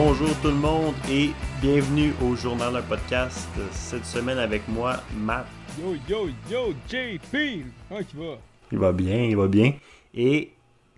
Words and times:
Bonjour 0.00 0.30
tout 0.40 0.46
le 0.48 0.54
monde 0.54 0.94
et 1.10 1.30
bienvenue 1.60 2.14
au 2.22 2.36
journal 2.36 2.72
d'un 2.72 2.82
podcast. 2.82 3.48
Cette 3.72 4.04
semaine 4.04 4.38
avec 4.38 4.68
moi, 4.68 4.98
Matt. 5.16 5.44
Yo, 5.76 5.96
yo, 6.08 6.28
yo, 6.48 6.72
JP! 6.88 7.64
Comment 7.88 8.00
tu 8.08 8.16
vas? 8.16 8.38
Il 8.70 8.78
va 8.78 8.92
bien, 8.92 9.24
il 9.24 9.36
va 9.36 9.48
bien. 9.48 9.72
Et 10.14 10.52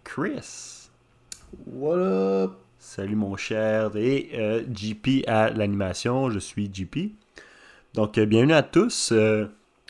Chris. 0.04 0.90
What 1.66 1.96
up? 1.96 2.52
Salut 2.78 3.16
mon 3.16 3.38
cher. 3.38 3.96
Et 3.96 4.32
euh, 4.34 4.64
JP 4.70 5.26
à 5.26 5.48
l'animation, 5.48 6.28
je 6.28 6.38
suis 6.38 6.70
JP. 6.70 7.14
Donc, 7.94 8.18
euh, 8.18 8.26
bienvenue 8.26 8.52
à 8.52 8.62
tous. 8.62 9.12
euh, 9.12 9.46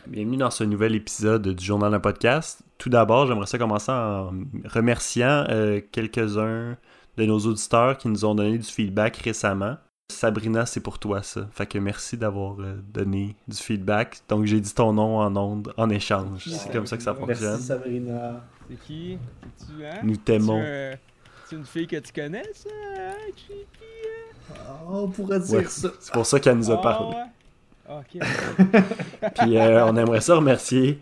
bienvenue 0.07 0.37
dans 0.37 0.51
ce 0.51 0.63
nouvel 0.63 0.95
épisode 0.95 1.49
du 1.49 1.65
Journal 1.65 1.91
d'un 1.91 1.99
podcast. 1.99 2.61
Tout 2.77 2.89
d'abord, 2.89 3.27
j'aimerais 3.27 3.45
ça 3.45 3.57
commencer 3.57 3.91
en 3.91 4.31
remerciant 4.63 5.47
euh, 5.49 5.81
quelques-uns 5.91 6.77
de 7.17 7.25
nos 7.25 7.39
auditeurs 7.39 7.97
qui 7.97 8.07
nous 8.07 8.25
ont 8.25 8.35
donné 8.35 8.57
du 8.57 8.63
feedback 8.67 9.17
récemment. 9.17 9.77
Sabrina, 10.11 10.65
c'est 10.65 10.81
pour 10.81 10.99
toi 10.99 11.23
ça. 11.23 11.47
Fait 11.51 11.65
que 11.65 11.77
merci 11.77 12.17
d'avoir 12.17 12.59
euh, 12.59 12.75
donné 12.93 13.35
du 13.47 13.55
feedback. 13.57 14.19
Donc, 14.27 14.45
j'ai 14.45 14.59
dit 14.59 14.73
ton 14.73 14.91
nom 14.93 15.19
en 15.19 15.35
ondes 15.37 15.73
en 15.77 15.89
échange. 15.89 16.43
C'est 16.47 16.71
comme 16.71 16.85
ça 16.85 16.97
que 16.97 17.03
ça 17.03 17.13
fonctionne. 17.13 17.51
Merci 17.51 17.63
Sabrina. 17.63 18.43
C'est 18.69 18.79
qui? 18.81 19.17
C'est-tu, 19.57 19.85
hein? 19.85 19.99
Nous 20.03 20.17
t'aimons. 20.17 20.59
C'est 20.61 20.67
euh, 20.67 20.95
c'est 21.45 21.55
une 21.55 21.65
fille 21.65 21.87
que 21.87 21.97
tu 21.97 22.11
connais, 22.13 22.43
ça? 22.53 22.69
Hein? 22.97 23.13
Ah, 24.53 24.79
on 24.89 25.07
pourrait 25.07 25.39
dire 25.39 25.59
Ouais, 25.59 25.65
ça. 25.65 25.89
c'est 25.99 26.13
pour 26.13 26.25
ça 26.25 26.39
qu'elle 26.39 26.57
nous 26.57 26.71
a 26.71 26.75
Ah, 26.75 26.81
parlé. 26.81 27.15
ouais? 27.15 27.21
Puis 29.35 29.57
euh, 29.57 29.85
on 29.85 29.95
aimerait 29.97 30.21
ça 30.21 30.35
remercier 30.35 30.99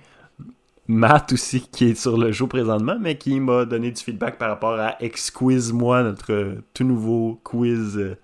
Matt 0.90 1.34
aussi, 1.34 1.62
qui 1.72 1.86
est 1.86 1.96
sur 1.96 2.18
le 2.18 2.32
show 2.32 2.48
présentement, 2.48 2.98
mais 3.00 3.16
qui 3.16 3.40
m'a 3.40 3.64
donné 3.66 3.92
du 3.92 4.02
feedback 4.02 4.40
par 4.40 4.50
rapport 4.50 4.74
à 4.80 4.96
Exquiz-moi, 5.04 6.02
notre 6.02 6.56
tout 6.74 6.84
nouveau 6.84 7.40
quiz 7.44 7.96
euh, 7.96 8.18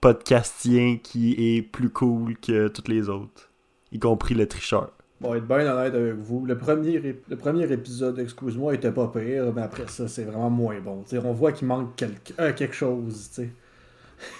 podcastien 0.00 0.98
qui 1.00 1.34
est 1.38 1.62
plus 1.62 1.88
cool 1.90 2.36
que 2.36 2.66
tous 2.66 2.90
les 2.90 3.08
autres, 3.08 3.48
y 3.92 4.00
compris 4.00 4.34
le 4.34 4.48
tricheur. 4.48 4.90
Bon, 5.20 5.34
être 5.34 5.46
bien 5.46 5.58
honnête 5.72 5.94
avec 5.94 6.14
vous, 6.14 6.44
le 6.46 6.58
premier, 6.58 6.98
le 6.98 7.36
premier 7.36 7.70
épisode, 7.70 8.18
excuse-moi, 8.18 8.74
était 8.74 8.90
pas 8.90 9.06
pire, 9.06 9.52
mais 9.54 9.62
après 9.62 9.86
ça, 9.86 10.08
c'est 10.08 10.24
vraiment 10.24 10.50
moins 10.50 10.80
bon. 10.80 11.04
T'sais, 11.04 11.18
on 11.18 11.32
voit 11.32 11.52
qu'il 11.52 11.68
manque 11.68 11.94
quelque, 11.94 12.32
euh, 12.40 12.52
quelque 12.54 12.74
chose, 12.74 13.30
tu 13.32 13.42
sais. 13.42 13.50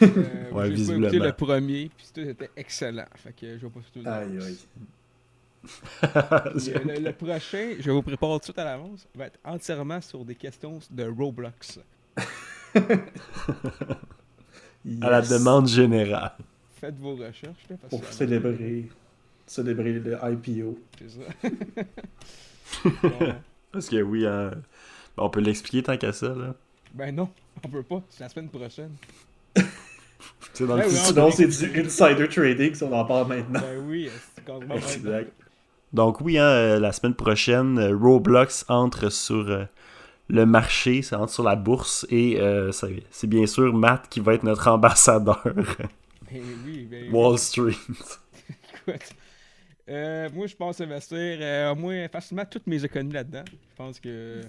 Euh, 0.02 0.06
Ouais, 0.52 0.64
j'ai 0.66 0.68
pas 0.68 0.68
visiblement. 0.68 1.06
écouté 1.06 1.18
le 1.20 1.32
premier, 1.34 1.91
puis 1.96 2.06
tout 2.12 2.20
était 2.20 2.50
excellent. 2.56 3.06
Fait 3.14 3.32
que 3.32 3.58
je 3.58 3.66
pas 3.68 3.80
tout 3.92 4.00
le 4.02 4.08
Aïe, 4.08 4.38
aïe. 4.44 4.58
Le, 6.03 7.00
le 7.00 7.12
prochain, 7.12 7.75
je 7.78 7.91
vous 7.91 8.03
prépare 8.03 8.30
tout 8.34 8.39
de 8.39 8.44
suite 8.44 8.58
à 8.58 8.64
l'avance, 8.64 9.06
va 9.14 9.27
être 9.27 9.39
entièrement 9.44 10.00
sur 10.00 10.25
des 10.25 10.34
questions 10.34 10.78
de 10.91 11.05
Roblox. 11.06 11.78
à 15.03 15.11
la 15.11 15.22
demande 15.22 15.69
générale. 15.69 16.33
Faites 16.81 16.98
vos 16.98 17.14
recherches, 17.16 17.66
là, 17.69 17.77
parce 17.81 17.91
Pour 17.91 18.00
que- 18.00 18.14
célébrer, 18.14 18.86
célébrer 19.47 19.92
le 19.94 20.19
IPO. 20.22 20.78
C'est 20.98 21.11
ça. 21.11 21.20
Bon, 23.03 23.34
Parce 23.72 23.88
que 23.88 24.00
oui, 24.00 24.25
hein, 24.27 24.53
on 25.16 25.28
peut 25.28 25.41
l'expliquer 25.41 25.82
tant 25.82 25.97
qu'à 25.97 26.12
ça. 26.12 26.28
Là. 26.28 26.54
ben 26.94 27.12
non, 27.15 27.28
on 27.65 27.69
peut 27.69 27.82
pas, 27.82 28.00
c'est 28.09 28.21
la 28.22 28.28
semaine 28.28 28.48
prochaine. 28.48 28.92
Le 29.56 29.62
futur- 30.82 30.88
Sinon, 30.88 31.31
c'est 31.32 31.47
du 31.48 31.81
insider 31.81 32.28
trading 32.28 32.75
si 32.75 32.82
on 32.84 32.92
en 32.92 33.04
parle 33.04 33.27
maintenant. 33.28 33.60
Ben 33.60 33.78
oui, 33.87 34.09
c'est. 34.37 34.97
Exact. 34.98 35.32
Donc 35.93 36.21
oui, 36.21 36.39
hein, 36.39 36.45
euh, 36.45 36.78
la 36.81 36.93
semaine 36.93 37.15
prochaine, 37.15 37.78
euh, 37.78 37.97
Roblox 37.97 38.65
entre 38.69 39.11
sur 39.11 39.49
euh, 39.51 39.65
le 40.28 40.47
marché, 40.47 41.03
ça 41.03 41.19
entre 41.21 41.33
sur 41.33 41.43
la 41.43 41.56
bourse 41.56 42.06
et 42.11 42.41
euh, 42.41 42.73
ça- 42.73 42.89
c'est 43.11 43.27
bien 43.27 43.47
sûr 43.47 43.75
Matt 43.75 44.09
qui 44.09 44.21
va 44.21 44.34
être 44.34 44.45
notre 44.45 44.69
ambassadeur 44.69 45.43
Ben 46.33 46.43
oui, 46.65 46.87
ben 46.89 47.05
oui. 47.05 47.11
Wall 47.12 47.39
Street. 47.39 47.75
Écoute, 48.87 49.03
euh, 49.89 50.28
moi, 50.33 50.47
je 50.47 50.55
pense 50.55 50.81
investir 50.81 51.19
euh, 51.19 51.73
au 51.73 51.75
moins 51.75 52.07
facilement 52.09 52.45
toutes 52.45 52.69
mes 52.69 52.84
économies 52.84 53.15
là-dedans. 53.15 53.43
Je 53.51 53.77
pense 53.77 53.99
que 53.99 54.43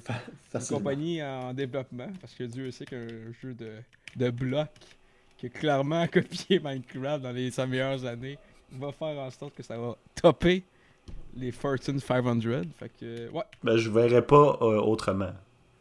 une 0.53 0.65
compagnie 0.67 1.23
en 1.23 1.53
développement, 1.53 2.09
parce 2.19 2.35
que 2.35 2.43
Dieu 2.43 2.69
sait 2.69 2.85
qu'un 2.85 3.07
jeu 3.41 3.55
de, 3.55 3.71
de 4.15 4.29
blocs 4.29 4.69
qui 5.37 5.47
a 5.47 5.49
clairement 5.49 6.05
copié 6.11 6.59
Minecraft 6.59 7.23
dans 7.23 7.31
les 7.31 7.49
100 7.49 7.65
meilleures 7.67 8.05
années 8.05 8.37
va 8.73 8.91
faire 8.91 9.17
en 9.17 9.31
sorte 9.31 9.55
que 9.55 9.63
ça 9.63 9.77
va 9.77 9.95
topper 10.21 10.63
les 11.35 11.51
Fortune 11.51 11.99
500. 11.99 12.39
Fait 12.77 12.91
que, 12.99 13.29
ouais, 13.31 13.43
Ben 13.63 13.77
je 13.77 13.89
verrais 13.89 14.25
pas 14.25 14.57
euh, 14.61 14.79
autrement. 14.79 15.31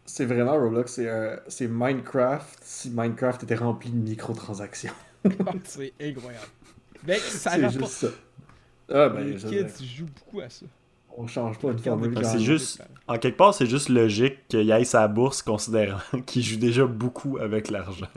C'est 0.04 0.24
vraiment 0.24 0.54
Roblox, 0.54 0.92
c'est 0.92 1.08
euh, 1.08 1.36
c'est 1.46 1.68
Minecraft 1.68 2.58
si 2.62 2.90
Minecraft 2.90 3.44
était 3.44 3.54
rempli 3.54 3.90
de 3.90 3.96
microtransactions. 3.96 4.92
c'est 5.64 5.92
incroyable. 6.00 6.46
Mais 7.06 7.18
ça 7.18 7.50
C'est 7.52 7.70
juste 7.70 7.86
ça. 7.86 8.08
Ah 8.92 9.08
ben, 9.08 9.20
les 9.24 9.36
kids 9.36 9.84
jouent 9.84 10.06
beaucoup 10.06 10.40
à 10.40 10.50
ça. 10.50 10.66
on 11.16 11.26
change 11.28 11.58
pas 11.58 11.68
une 11.70 11.78
formule. 11.78 12.10
Ben, 12.10 12.24
c'est 12.24 12.40
juste, 12.40 12.82
en 13.06 13.18
quelque 13.18 13.36
part, 13.36 13.54
c'est 13.54 13.66
juste 13.66 13.88
logique 13.88 14.48
qu'il 14.48 14.70
aille 14.72 14.86
sa 14.86 15.06
bourse 15.06 15.42
considérant 15.42 16.00
qu'il 16.26 16.42
joue 16.42 16.58
déjà 16.58 16.86
beaucoup 16.86 17.38
avec 17.38 17.70
l'argent. 17.70 18.08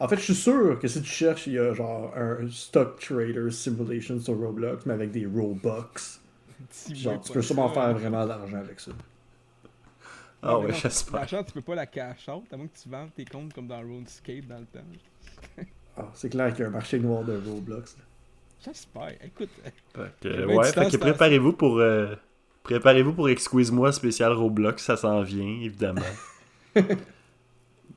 En 0.00 0.08
fait, 0.08 0.16
je 0.16 0.22
suis 0.22 0.34
sûr 0.34 0.80
que 0.80 0.88
si 0.88 1.00
tu 1.00 1.08
cherches, 1.08 1.46
il 1.46 1.52
y 1.52 1.58
a 1.60 1.72
genre 1.74 2.12
un 2.16 2.50
Stock 2.50 2.98
Trader 2.98 3.48
Simulation 3.52 4.18
sur 4.18 4.36
Roblox, 4.36 4.84
mais 4.84 4.94
avec 4.94 5.12
des 5.12 5.26
Robux. 5.26 6.18
Genre, 6.94 7.20
tu 7.20 7.32
peux 7.32 7.42
sûrement 7.42 7.68
faire 7.68 7.92
vraiment 7.94 8.24
de 8.24 8.28
l'argent 8.28 8.56
avec 8.56 8.80
ça. 8.80 8.92
Ah 10.42 10.58
ouais, 10.58 10.72
j'espère. 10.72 11.20
L'argent, 11.20 11.44
tu 11.44 11.52
peux 11.52 11.60
pas 11.62 11.74
la 11.74 11.86
cash 11.86 12.28
out, 12.28 12.44
à 12.52 12.56
moins 12.56 12.66
que 12.66 12.76
tu 12.76 12.88
vendes 12.88 13.14
tes 13.14 13.24
comptes 13.24 13.52
comme 13.52 13.68
dans 13.68 13.80
RuneScape 13.80 14.46
dans 14.46 14.58
le 14.58 14.66
temps. 14.66 15.64
Ah, 15.96 16.08
c'est 16.14 16.30
clair 16.30 16.50
qu'il 16.52 16.62
y 16.62 16.64
a 16.64 16.68
un 16.68 16.72
marché 16.72 16.98
noir 16.98 17.22
de 17.22 17.40
Roblox. 17.46 17.96
là. 17.96 18.04
J'espère. 18.64 19.12
Écoute, 19.24 19.50
Fait 19.94 20.12
que, 20.20 20.30
J'ai 20.30 20.46
bien 20.46 20.56
ouais, 20.56 20.72
fait 20.72 20.90
que 20.90 20.96
préparez-vous 20.96 21.52
pour 21.52 21.78
euh, 21.78 22.14
préparez-vous 22.62 23.12
pour 23.12 23.28
Excuse-moi 23.28 23.92
spécial 23.92 24.32
Roblox, 24.32 24.84
ça 24.84 24.96
s'en 24.96 25.22
vient 25.22 25.60
évidemment. 25.62 26.00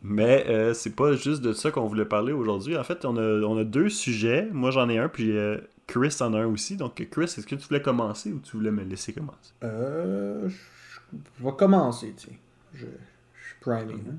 Mais 0.02 0.46
euh, 0.50 0.74
c'est 0.74 0.96
pas 0.96 1.14
juste 1.14 1.42
de 1.42 1.54
ça 1.54 1.72
qu'on 1.72 1.88
voulait 1.88 2.06
parler 2.06 2.34
aujourd'hui. 2.34 2.78
En 2.78 2.84
fait, 2.84 3.06
on 3.06 3.16
a, 3.18 3.42
on 3.46 3.58
a 3.58 3.64
deux 3.64 3.90
sujets. 3.90 4.48
Moi 4.52 4.72
j'en 4.72 4.90
ai 4.90 4.98
un, 4.98 5.08
puis 5.08 5.36
euh, 5.38 5.58
Chris 5.88 6.16
en 6.22 6.34
a 6.34 6.40
un 6.42 6.48
aussi. 6.48 6.76
Donc 6.78 6.96
Chris, 7.10 7.24
est-ce 7.26 7.46
que 7.46 7.56
tu 7.56 7.68
voulais 7.68 7.82
commencer 7.82 8.32
ou 8.32 8.40
tu 8.40 8.58
voulais 8.58 8.72
me 8.72 8.84
laisser 8.84 9.14
commencer? 9.14 9.52
Euh. 9.64 10.50
Je 10.50 11.44
vais 11.44 11.52
commencer, 11.56 12.14
tiens. 12.18 12.34
Je, 12.74 12.86
je 12.86 13.46
suis 13.48 13.60
primé. 13.62 13.94
là. 13.94 14.12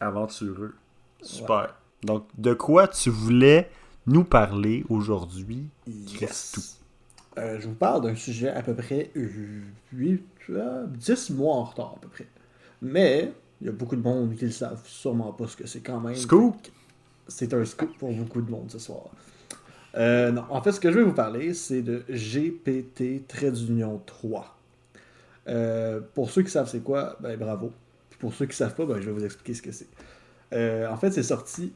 Aventureux. 0.00 0.74
Super. 1.22 1.74
Donc 2.02 2.26
de 2.36 2.54
quoi 2.54 2.88
tu 2.88 3.10
voulais 3.10 3.70
nous 4.06 4.24
parler 4.24 4.84
aujourd'hui 4.88 5.68
Yes. 5.86 6.78
Euh, 7.38 7.58
je 7.60 7.68
vous 7.68 7.74
parle 7.74 8.02
d'un 8.02 8.14
sujet 8.14 8.48
à 8.50 8.62
peu 8.62 8.74
près 8.74 9.10
8, 9.14 10.22
10 10.88 11.30
mois 11.30 11.54
en 11.56 11.64
retard 11.64 11.94
à 11.96 12.00
peu 12.00 12.08
près. 12.08 12.26
Mais 12.82 13.32
il 13.60 13.66
y 13.68 13.70
a 13.70 13.72
beaucoup 13.72 13.96
de 13.96 14.02
monde 14.02 14.34
qui 14.34 14.44
le 14.44 14.50
savent 14.50 14.82
sûrement 14.84 15.32
pas 15.32 15.46
ce 15.46 15.56
que 15.56 15.66
c'est 15.66 15.80
quand 15.80 16.00
même. 16.00 16.16
Scoop. 16.16 16.56
C'est 17.28 17.54
un 17.54 17.64
scoop 17.64 17.96
pour 17.96 18.12
beaucoup 18.12 18.42
de 18.42 18.50
monde 18.50 18.70
ce 18.70 18.78
soir. 18.80 19.04
Euh, 19.96 20.30
non, 20.30 20.44
en 20.48 20.62
fait, 20.62 20.72
ce 20.72 20.80
que 20.80 20.90
je 20.90 20.98
vais 20.98 21.04
vous 21.04 21.12
parler, 21.12 21.54
c'est 21.54 21.82
de 21.82 22.04
GPT 22.08 23.26
Trait 23.26 23.52
d'Union 23.52 24.00
3. 24.06 24.58
Euh, 25.48 26.00
pour 26.14 26.30
ceux 26.30 26.42
qui 26.42 26.50
savent 26.50 26.68
c'est 26.68 26.82
quoi, 26.82 27.16
ben 27.20 27.36
bravo. 27.36 27.72
Puis 28.10 28.18
pour 28.18 28.32
ceux 28.32 28.46
qui 28.46 28.56
savent 28.56 28.74
pas, 28.74 28.86
ben, 28.86 29.00
je 29.00 29.06
vais 29.06 29.12
vous 29.12 29.24
expliquer 29.24 29.54
ce 29.54 29.62
que 29.62 29.72
c'est. 29.72 29.88
Euh, 30.52 30.88
en 30.88 30.96
fait, 30.96 31.10
c'est 31.10 31.22
sorti 31.22 31.72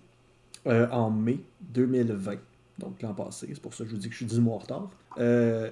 en 0.67 1.11
mai 1.11 1.39
2020, 1.61 2.39
donc 2.79 3.01
l'an 3.01 3.15
passé. 3.15 3.49
C'est 3.53 3.61
pour 3.61 3.73
ça 3.73 3.85
que 3.85 3.91
je 3.91 3.95
vous 3.95 4.01
dis 4.01 4.09
que 4.09 4.15
je 4.15 4.19
suis 4.19 4.27
10 4.27 4.41
mois 4.41 4.57
en 4.57 4.59
retard. 4.59 4.91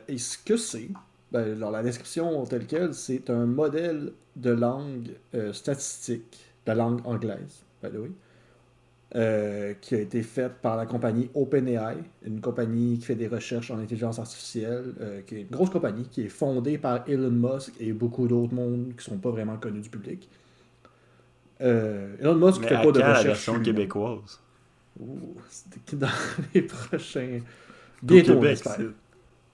Et 0.08 0.18
ce 0.18 0.38
que 0.38 0.56
c'est, 0.56 0.88
ben, 1.32 1.56
alors, 1.56 1.72
la 1.72 1.82
description 1.82 2.44
telle 2.44 2.66
quelle, 2.66 2.94
c'est 2.94 3.28
un 3.28 3.46
modèle 3.46 4.12
de 4.36 4.50
langue 4.50 5.10
statistique, 5.52 6.46
de 6.66 6.72
la 6.72 6.76
langue 6.76 7.00
anglaise, 7.06 7.64
by 7.82 7.90
the 7.90 7.96
euh, 9.16 9.74
qui 9.80 9.94
a 9.94 10.00
été 10.00 10.22
faite 10.22 10.54
par 10.60 10.76
la 10.76 10.86
compagnie 10.86 11.30
OpenAI, 11.34 11.96
une 12.26 12.40
compagnie 12.40 12.98
qui 12.98 13.04
fait 13.06 13.14
des 13.14 13.28
recherches 13.28 13.70
en 13.70 13.78
intelligence 13.78 14.18
artificielle, 14.18 14.94
euh, 15.00 15.20
qui 15.22 15.36
est 15.36 15.40
une 15.42 15.48
grosse 15.50 15.70
compagnie, 15.70 16.04
qui 16.08 16.22
est 16.22 16.28
fondée 16.28 16.78
par 16.78 17.08
Elon 17.08 17.30
Musk 17.30 17.74
et 17.80 17.92
beaucoup 17.92 18.26
d'autres 18.26 18.54
mondes 18.54 18.92
qui 18.98 19.04
sont 19.04 19.18
pas 19.18 19.30
vraiment 19.30 19.56
connus 19.56 19.82
du 19.82 19.88
public. 19.90 20.28
Euh, 21.60 22.16
Elon 22.20 22.34
Musk 22.34 22.62
Mais 22.62 22.68
fait 22.68 22.74
à 22.74 22.82
pas 22.82 22.92
de 22.92 22.98
quand 23.00 23.06
la 23.06 23.08
recherche. 23.10 23.26
version 23.26 23.52
lui-même. 23.54 23.74
québécoise? 23.76 24.40
Ouh, 24.98 25.36
dans 25.92 26.08
les 26.54 26.62
prochains. 26.62 27.40
Bientôt, 28.02 28.34
Québec, 28.40 28.62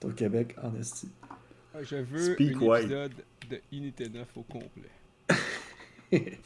Au 0.05 0.09
Québec, 0.09 0.57
en 0.63 0.75
esti. 0.81 1.09
Ouais, 1.75 1.85
Je 1.85 1.97
veux 1.97 2.33
Speak 2.35 2.57
un 2.57 2.61
white. 2.61 2.85
épisode 2.85 3.13
de 3.51 3.61
Unité 3.73 4.09
9 4.09 4.27
au 4.37 4.43
complet. 4.43 4.91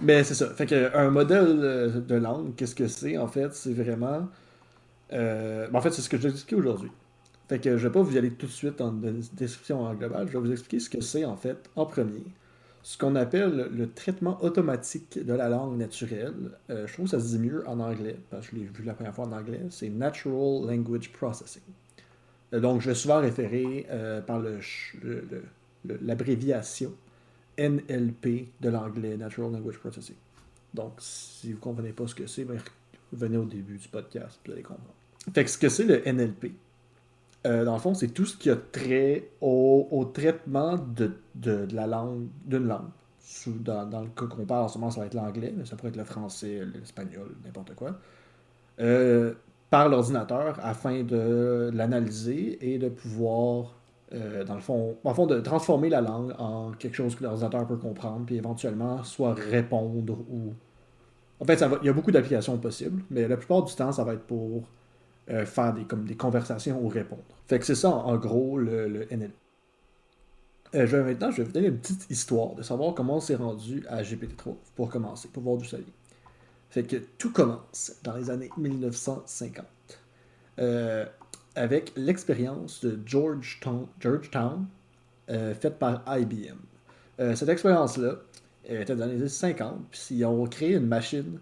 Mais 0.00 0.24
c'est 0.24 0.34
ça. 0.34 0.48
Fait 0.54 0.72
un 0.94 1.10
modèle 1.10 2.04
de 2.06 2.14
langue, 2.14 2.54
qu'est-ce 2.56 2.74
que 2.74 2.88
c'est 2.88 3.18
en 3.18 3.28
fait? 3.28 3.52
C'est 3.54 3.72
vraiment. 3.74 4.28
euh, 5.12 5.68
ben, 5.68 5.78
en 5.78 5.82
fait, 5.82 5.92
c'est 5.92 6.02
ce 6.02 6.08
que 6.10 6.16
je 6.16 6.22
vais 6.24 6.30
expliquer 6.30 6.56
aujourd'hui. 6.56 6.92
Fait 7.48 7.60
que 7.60 7.76
je 7.78 7.88
vais 7.88 7.92
pas 7.92 8.02
vous 8.02 8.14
y 8.14 8.18
aller 8.18 8.32
tout 8.32 8.46
de 8.46 8.52
suite 8.52 8.80
en 8.80 8.92
de- 8.92 9.14
description 9.34 9.82
en 9.84 9.94
global. 9.94 10.28
Je 10.28 10.34
vais 10.34 10.38
vous 10.40 10.52
expliquer 10.52 10.80
ce 10.80 10.90
que 10.90 11.00
c'est 11.02 11.24
en 11.24 11.36
fait 11.36 11.70
en 11.76 11.86
premier. 11.86 12.24
Ce 12.82 12.96
qu'on 12.98 13.16
appelle 13.16 13.68
le 13.72 13.90
traitement 13.92 14.42
automatique 14.44 15.18
de 15.24 15.34
la 15.34 15.48
langue 15.50 15.78
naturelle. 15.78 16.52
Euh, 16.70 16.86
je 16.86 16.92
trouve 16.94 17.06
que 17.06 17.10
ça 17.12 17.20
se 17.20 17.28
dit 17.28 17.38
mieux 17.38 17.68
en 17.68 17.80
anglais, 17.80 18.16
parce 18.30 18.48
que 18.48 18.56
je 18.56 18.62
l'ai 18.62 18.68
vu 18.68 18.84
la 18.84 18.94
première 18.94 19.14
fois 19.14 19.26
en 19.26 19.32
anglais. 19.32 19.62
C'est 19.70 19.90
Natural 19.90 20.66
Language 20.68 21.12
Processing. 21.12 21.62
Euh, 22.54 22.60
donc, 22.60 22.80
je 22.82 22.88
vais 22.90 22.94
souvent 22.96 23.20
référer 23.20 23.86
par 24.26 24.40
l'abréviation 25.84 26.92
NLP 27.58 28.48
de 28.60 28.68
l'anglais, 28.68 29.16
Natural 29.16 29.52
Language 29.52 29.78
Processing. 29.78 30.16
Donc, 30.74 30.92
si 30.98 31.48
vous 31.48 31.56
ne 31.58 31.60
comprenez 31.60 31.92
pas 31.92 32.06
ce 32.06 32.14
que 32.14 32.26
c'est, 32.26 32.44
ben, 32.44 32.58
venez 33.12 33.36
au 33.36 33.44
début 33.44 33.76
du 33.78 33.88
podcast, 33.88 34.38
vous 34.46 34.52
allez 34.52 34.62
comprendre. 34.62 34.94
Fait 35.34 35.44
que 35.44 35.50
ce 35.50 35.58
que 35.58 35.68
c'est 35.68 35.84
le 35.84 36.02
NLP, 36.06 36.52
euh, 37.46 37.64
dans 37.64 37.74
le 37.74 37.80
fond, 37.80 37.94
c'est 37.94 38.08
tout 38.08 38.26
ce 38.26 38.36
qui 38.36 38.50
a 38.50 38.56
trait 38.56 39.28
au, 39.40 40.10
traitement 40.14 40.76
de, 40.76 41.12
de- 41.34 41.66
la 41.72 41.86
langue, 41.86 42.28
d'une 42.44 42.66
langue. 42.66 42.88
Sous- 43.22 43.52
dans, 43.58 43.86
dans 43.86 44.02
le 44.02 44.08
cas 44.08 44.26
qu'on 44.26 44.44
parle 44.44 44.64
en 44.64 44.68
ce 44.68 44.78
moment, 44.78 44.90
ça 44.90 45.00
va 45.00 45.06
être 45.06 45.14
l'anglais, 45.14 45.52
mais 45.56 45.64
ça 45.64 45.76
pourrait 45.76 45.90
être 45.90 45.96
le 45.96 46.04
français, 46.04 46.62
l'espagnol, 46.74 47.34
n'importe 47.44 47.74
quoi. 47.74 47.98
Euh, 48.80 49.34
par 49.68 49.88
l'ordinateur 49.88 50.58
afin 50.62 51.02
de 51.04 51.70
l'analyser 51.72 52.58
et 52.72 52.78
de 52.78 52.88
pouvoir 52.88 53.74
euh, 54.12 54.44
dans 54.44 54.54
le 54.54 54.60
fond, 54.60 54.96
en 55.04 55.14
fond, 55.14 55.26
de 55.26 55.40
transformer 55.40 55.88
la 55.88 56.00
langue 56.00 56.34
en 56.38 56.72
quelque 56.72 56.94
chose 56.96 57.14
que 57.14 57.22
l'ordinateur 57.22 57.66
peut 57.66 57.76
comprendre, 57.76 58.26
puis 58.26 58.36
éventuellement 58.36 59.04
soit 59.04 59.34
répondre 59.34 60.18
ou. 60.30 60.52
En 61.38 61.44
fait, 61.44 61.56
ça 61.56 61.70
il 61.80 61.86
y 61.86 61.88
a 61.88 61.92
beaucoup 61.92 62.10
d'applications 62.10 62.58
possibles, 62.58 63.02
mais 63.10 63.26
la 63.28 63.36
plupart 63.36 63.62
du 63.62 63.74
temps, 63.74 63.92
ça 63.92 64.04
va 64.04 64.14
être 64.14 64.26
pour 64.26 64.64
euh, 65.30 65.46
faire 65.46 65.72
des, 65.72 65.84
comme 65.84 66.04
des 66.04 66.16
conversations 66.16 66.82
ou 66.82 66.88
répondre. 66.88 67.22
Fait 67.46 67.58
que 67.58 67.64
c'est 67.64 67.74
ça, 67.76 67.90
en, 67.90 68.16
gros, 68.16 68.58
le, 68.58 68.88
le 68.88 69.06
NLP. 69.10 69.32
Euh, 70.74 70.86
je 70.86 70.96
vais, 70.96 71.02
maintenant, 71.02 71.30
je 71.30 71.38
vais 71.38 71.44
vous 71.44 71.52
donner 71.52 71.68
une 71.68 71.78
petite 71.78 72.10
histoire 72.10 72.54
de 72.54 72.62
savoir 72.62 72.94
comment 72.94 73.16
on 73.16 73.20
s'est 73.20 73.36
rendu 73.36 73.84
à 73.88 74.02
GPT-3 74.02 74.54
pour 74.74 74.90
commencer, 74.90 75.28
pour 75.28 75.42
voir 75.42 75.56
d'où 75.56 75.64
ça 75.64 75.78
vient. 75.78 75.86
Fait 76.68 76.82
que 76.82 76.96
tout 76.96 77.32
commence 77.32 77.92
dans 78.02 78.16
les 78.16 78.30
années 78.30 78.50
1950. 78.56 79.64
Avec 81.56 81.92
l'expérience 81.96 82.84
de 82.84 82.98
Georgetown, 83.04 83.86
Georgetown 84.00 84.66
euh, 85.30 85.54
faite 85.54 85.78
par 85.78 86.02
IBM. 86.06 86.56
Euh, 87.18 87.34
cette 87.34 87.48
expérience-là 87.48 88.14
était 88.64 88.94
dans 88.94 89.06
les 89.06 89.16
années 89.16 89.28
50, 89.28 89.78
puis 89.90 90.00
ils 90.10 90.24
ont 90.24 90.46
créé 90.46 90.74
une 90.74 90.86
machine 90.86 91.38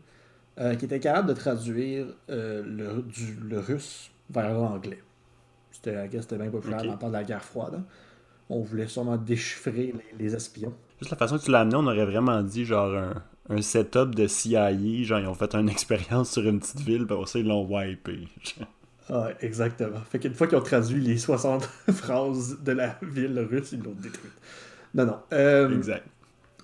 euh, 0.58 0.74
qui 0.74 0.86
était 0.86 0.98
capable 1.00 1.28
de 1.28 1.34
traduire 1.34 2.06
le, 2.28 3.02
du- 3.02 3.36
le 3.48 3.60
russe 3.60 4.10
vers 4.30 4.52
l'anglais. 4.54 5.02
C'était, 5.70 6.08
bien 6.08 6.50
populaire 6.50 6.80
Ok. 6.80 6.86
dans 6.86 6.92
le 6.92 6.98
temps 6.98 7.08
de 7.08 7.12
la 7.12 7.24
guerre 7.24 7.44
froide. 7.44 7.74
hein. 7.76 7.84
On 8.50 8.62
voulait 8.62 8.88
sûrement 8.88 9.16
déchiffrer 9.18 9.92
les, 9.92 10.04
les 10.18 10.34
espions. 10.34 10.72
Juste 11.00 11.10
la 11.10 11.16
façon 11.18 11.38
que 11.38 11.44
tu 11.44 11.50
l'as 11.50 11.60
amené, 11.60 11.76
on 11.76 11.86
aurait 11.86 12.06
vraiment 12.06 12.42
dit 12.42 12.64
genre 12.64 12.92
un, 12.96 13.22
un 13.50 13.60
setup 13.62 14.14
de 14.14 14.26
CIA, 14.26 14.72
genre 15.04 15.20
ils 15.20 15.26
ont 15.28 15.34
fait 15.34 15.54
une 15.54 15.68
expérience 15.76 16.30
sur 16.32 16.42
une 16.48 16.58
petite 16.60 16.80
ville, 16.80 17.06
puis 17.06 17.16
ça 17.26 17.38
ils 17.38 17.46
l'ont 17.46 17.64
wipé. 17.66 18.26
Ouais, 19.10 19.34
exactement. 19.40 20.00
Fait 20.10 20.18
qu'une 20.18 20.34
fois 20.34 20.46
qu'ils 20.46 20.58
ont 20.58 20.62
traduit 20.62 21.00
les 21.00 21.16
60 21.18 21.62
phrases 21.92 22.58
de 22.62 22.72
la 22.72 22.98
ville 23.02 23.38
russe, 23.50 23.72
ils 23.72 23.82
l'ont 23.82 23.94
détruite. 23.94 24.32
Non, 24.94 25.06
non. 25.06 25.18
Euh, 25.32 25.74
exact. 25.74 26.06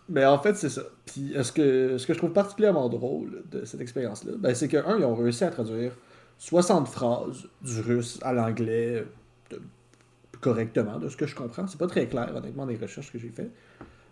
Mais 0.08 0.24
en 0.26 0.38
fait, 0.38 0.54
c'est 0.56 0.68
ça. 0.70 0.82
Puis 1.06 1.36
euh, 1.36 1.42
ce 1.42 1.52
que, 1.52 1.98
ce 1.98 2.06
que 2.06 2.12
je 2.14 2.18
trouve 2.18 2.32
particulièrement 2.32 2.88
drôle 2.90 3.42
de 3.50 3.64
cette 3.64 3.80
expérience-là, 3.80 4.32
ben, 4.38 4.54
c'est 4.54 4.68
que, 4.68 4.76
un, 4.78 4.98
ils 4.98 5.04
ont 5.04 5.14
réussi 5.14 5.44
à 5.44 5.50
traduire 5.50 5.92
60 6.38 6.88
phrases 6.88 7.48
du 7.62 7.80
russe 7.80 8.18
à 8.22 8.32
l'anglais 8.34 9.06
de- 9.50 9.62
correctement, 10.40 10.98
de 10.98 11.08
ce 11.08 11.16
que 11.16 11.26
je 11.26 11.34
comprends. 11.34 11.66
C'est 11.66 11.78
pas 11.78 11.86
très 11.86 12.08
clair, 12.08 12.32
honnêtement, 12.36 12.66
des 12.66 12.76
recherches 12.76 13.12
que 13.12 13.18
j'ai 13.18 13.30
faites. 13.30 13.52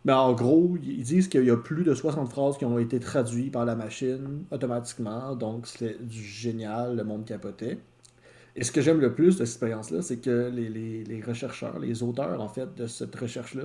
Mais 0.05 0.13
en 0.13 0.33
gros, 0.35 0.77
ils 0.83 1.03
disent 1.05 1.29
qu'il 1.29 1.45
y 1.45 1.51
a 1.51 1.57
plus 1.57 1.85
de 1.85 1.95
60 1.95 2.31
phrases 2.31 2.59
qui 2.59 2.65
ont 2.65 2.79
été 2.79 3.01
traduites 3.01 3.53
par 3.53 3.65
la 3.67 3.77
machine 3.77 4.45
automatiquement. 4.51 5.37
Donc, 5.37 5.67
c'était 5.67 5.97
du 6.01 6.23
génial, 6.25 6.97
le 6.97 7.05
monde 7.05 7.25
capotait. 7.25 7.79
Et 8.57 8.65
ce 8.65 8.73
que 8.73 8.81
j'aime 8.83 9.01
le 9.01 9.15
plus 9.15 9.27
de 9.39 9.45
cette 9.45 9.55
expérience-là, 9.55 10.03
c'est 10.03 10.19
que 10.19 10.51
les, 10.55 10.69
les- 10.69 11.05
les 11.05 11.23
rechercheurs, 11.23 11.79
les 11.79 12.03
auteurs, 12.03 12.41
en 12.41 12.49
fait, 12.49 12.75
de 12.77 12.87
cette 12.87 13.15
recherche-là, 13.17 13.65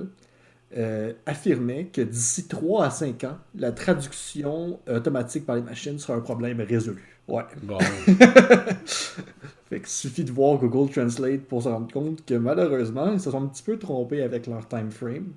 euh, 0.76 1.12
affirmait 1.26 1.86
que 1.86 2.02
d'ici 2.02 2.48
3 2.48 2.86
à 2.86 2.90
5 2.90 3.24
ans, 3.24 3.38
la 3.56 3.72
traduction 3.72 4.80
automatique 4.90 5.46
par 5.46 5.56
les 5.56 5.62
machines 5.62 5.98
sera 5.98 6.14
un 6.18 6.20
problème 6.20 6.60
résolu. 6.60 7.02
Ouais. 7.28 7.44
Bon. 7.62 7.78
Fait 9.68 9.80
qu'il 9.80 9.88
suffit 9.88 10.24
de 10.24 10.32
voir 10.32 10.58
Google 10.58 10.90
Translate 10.90 11.42
pour 11.42 11.62
se 11.62 11.68
rendre 11.68 11.92
compte 11.92 12.24
que 12.24 12.34
malheureusement, 12.34 13.12
ils 13.12 13.20
se 13.20 13.30
sont 13.30 13.42
un 13.42 13.46
petit 13.48 13.62
peu 13.62 13.78
trompés 13.78 14.22
avec 14.22 14.46
leur 14.46 14.66
time 14.68 14.90
frame. 14.90 15.32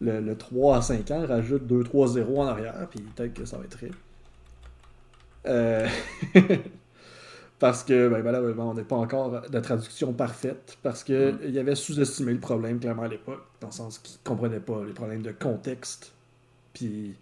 Le, 0.00 0.20
le 0.20 0.36
3 0.36 0.78
à 0.78 0.82
5 0.82 1.10
ans 1.12 1.26
rajoute 1.26 1.66
2-3 1.66 2.08
zéros 2.08 2.42
en 2.42 2.46
arrière, 2.46 2.88
puis 2.90 3.00
peut-être 3.02 3.34
que 3.34 3.44
ça 3.46 3.58
va 3.58 3.64
être 3.64 3.78
vrai. 3.78 3.90
Euh, 5.46 5.88
parce 7.58 7.82
que 7.84 8.08
ben, 8.08 8.22
malheureusement, 8.22 8.70
on 8.70 8.74
n'est 8.74 8.84
pas 8.84 8.96
encore 8.96 9.42
de 9.48 9.60
traduction 9.60 10.12
parfaite, 10.12 10.78
parce 10.82 11.02
que 11.04 11.34
il 11.44 11.50
y 11.50 11.58
avait 11.58 11.74
sous-estimé 11.74 12.32
le 12.32 12.40
problème 12.40 12.78
clairement 12.78 13.02
à 13.02 13.08
l'époque, 13.08 13.42
dans 13.60 13.68
le 13.68 13.72
sens 13.72 13.98
qu'ils 13.98 14.14
ne 14.14 14.24
comprenaient 14.28 14.60
pas 14.60 14.84
les 14.84 14.92
problèmes 14.92 15.22
de 15.22 15.32
contexte, 15.32 16.12
puis 16.72 17.14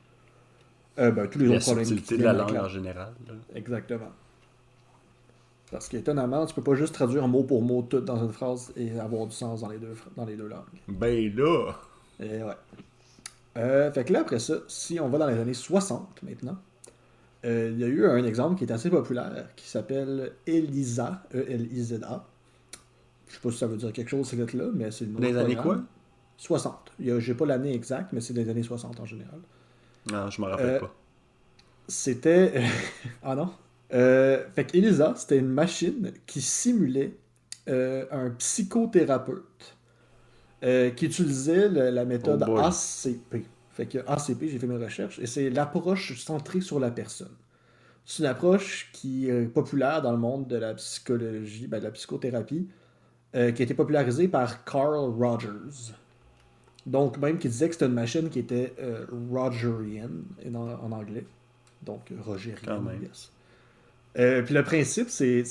euh, 0.99 1.11
ben, 1.11 1.27
tous 1.29 1.39
les 1.39 1.47
La 1.49 1.57
autres 1.57 1.65
problèmes. 1.67 1.87
qui 2.01 2.17
de 2.19 2.23
la 2.25 2.33
langue 2.33 2.53
la- 2.55 2.65
en 2.65 2.69
général. 2.69 3.13
là. 3.29 3.35
Exactement. 3.55 4.11
Parce 5.71 5.89
qu'étonnamment, 5.89 6.47
tu 6.47 6.55
peux 6.55 6.63
pas 6.63 6.75
juste 6.75 6.95
traduire 6.95 7.27
mot 7.27 7.43
pour 7.43 7.61
mot 7.63 7.83
tout 7.83 8.01
dans 8.01 8.25
une 8.25 8.33
phrase 8.33 8.73
et 8.77 8.99
avoir 9.01 9.27
du 9.27 9.35
sens 9.35 9.63
dans 9.63 9.69
les 9.69 9.79
deux, 9.79 9.95
dans 10.17 10.25
les 10.25 10.37
deux 10.37 10.47
langues. 10.47 10.63
Ben 10.87 11.35
là! 11.37 11.73
Et 12.21 12.43
ouais. 12.43 12.53
Euh, 13.57 13.91
fait 13.91 14.05
que 14.05 14.13
là, 14.13 14.21
après 14.21 14.39
ça, 14.39 14.55
si 14.69 15.01
on 15.01 15.09
va 15.09 15.19
dans 15.19 15.27
les 15.27 15.39
années 15.39 15.55
60 15.55 16.23
maintenant, 16.23 16.57
euh, 17.47 17.71
il 17.73 17.79
y 17.79 17.85
a 17.85 17.87
eu 17.87 18.05
un 18.07 18.25
exemple 18.25 18.57
qui 18.59 18.65
est 18.65 18.73
assez 18.73 18.91
populaire 18.91 19.49
qui 19.57 19.69
s'appelle 19.69 20.33
ELISA. 20.47 21.23
E-L-I-Z-A. 21.35 22.27
Je 23.29 23.35
sais 23.35 23.41
pas 23.41 23.51
si 23.51 23.59
ça 23.59 23.67
veut 23.67 23.77
dire 23.77 23.93
quelque 23.93 24.09
chose, 24.09 24.29
cette 24.29 24.39
lettre-là, 24.39 24.67
mais 24.75 24.91
c'est 24.91 25.05
le 25.05 25.13
nom 25.13 25.21
Les 25.21 25.37
années 25.37 25.57
quoi? 25.57 25.81
60. 26.39 26.93
Il 27.01 27.07
y 27.07 27.11
a- 27.11 27.19
J'ai 27.21 27.35
pas 27.35 27.47
l'année 27.47 27.73
exacte, 27.75 28.13
mais 28.13 28.21
c'est 28.21 28.35
des 28.35 28.49
années 28.49 28.63
60 28.63 29.01
en 29.01 29.05
général. 29.07 29.39
Non, 30.13 30.29
je 30.31 30.41
me 30.43 30.47
rappelle 30.47 30.67
Euh, 30.67 30.81
pas. 30.81 30.95
C'était. 31.89 32.63
ah 33.23 33.35
non? 33.35 33.51
Euh, 33.95 34.45
fait 34.55 34.65
que 34.67 34.77
Elisa, 34.77 35.15
c'était 35.17 35.39
une 35.39 35.49
machine 35.49 36.13
qui 36.27 36.41
simulait 36.41 37.17
euh, 37.69 38.05
un 38.11 38.31
psychothérapeute 38.31 39.77
qui 40.63 41.07
utilisait 41.07 41.69
le- 41.69 41.91
la 41.91 42.05
méthode 42.05 42.45
Oh. 42.49 42.57
ACP. 42.59 43.45
Fait 43.71 43.87
que 43.87 43.99
ACP, 44.07 44.49
j'ai 44.49 44.59
fait 44.59 44.67
mes 44.67 44.83
recherches, 44.83 45.19
et 45.21 45.27
c'est 45.27 45.49
l'approche 45.51 46.19
centrée 46.21 46.61
sur 46.61 46.81
la 46.81 46.91
personne. 46.91 47.31
C'est 48.07 48.23
une 48.23 48.29
approche 48.29 48.89
qui 48.93 49.29
est 49.29 49.47
populaire 49.53 50.01
dans 50.01 50.13
le 50.13 50.19
monde 50.19 50.47
de 50.47 50.57
la 50.57 50.75
psychologie, 50.75 51.67
ben, 51.67 51.81
de 51.81 51.85
la 51.85 51.91
psychothérapie, 51.91 52.69
euh, 53.35 53.51
qui 53.53 53.63
a 53.63 53.65
été 53.65 53.75
popularisée 53.75 54.29
par 54.29 54.65
Carl 54.65 54.95
Rogers. 55.19 55.93
Donc, 56.87 57.19
même 57.19 57.39
qui 57.39 57.49
disait 57.49 57.67
que 57.69 57.75
c'était 57.75 57.87
une 57.87 57.95
machine 57.95 58.31
qui 58.31 58.39
était 58.39 58.73
euh, 58.81 59.07
Rogerian 59.33 60.09
en, 60.55 60.57
en 60.57 60.93
anglais. 60.93 61.27
Donc, 61.83 62.13
Rogerian, 62.25 62.55
Quand 62.65 62.81
même. 62.81 63.03
yes. 63.03 63.33
Euh, 64.19 64.43
puis 64.43 64.55
le 64.55 64.63
principe, 64.63 65.11
c'est 65.11 65.45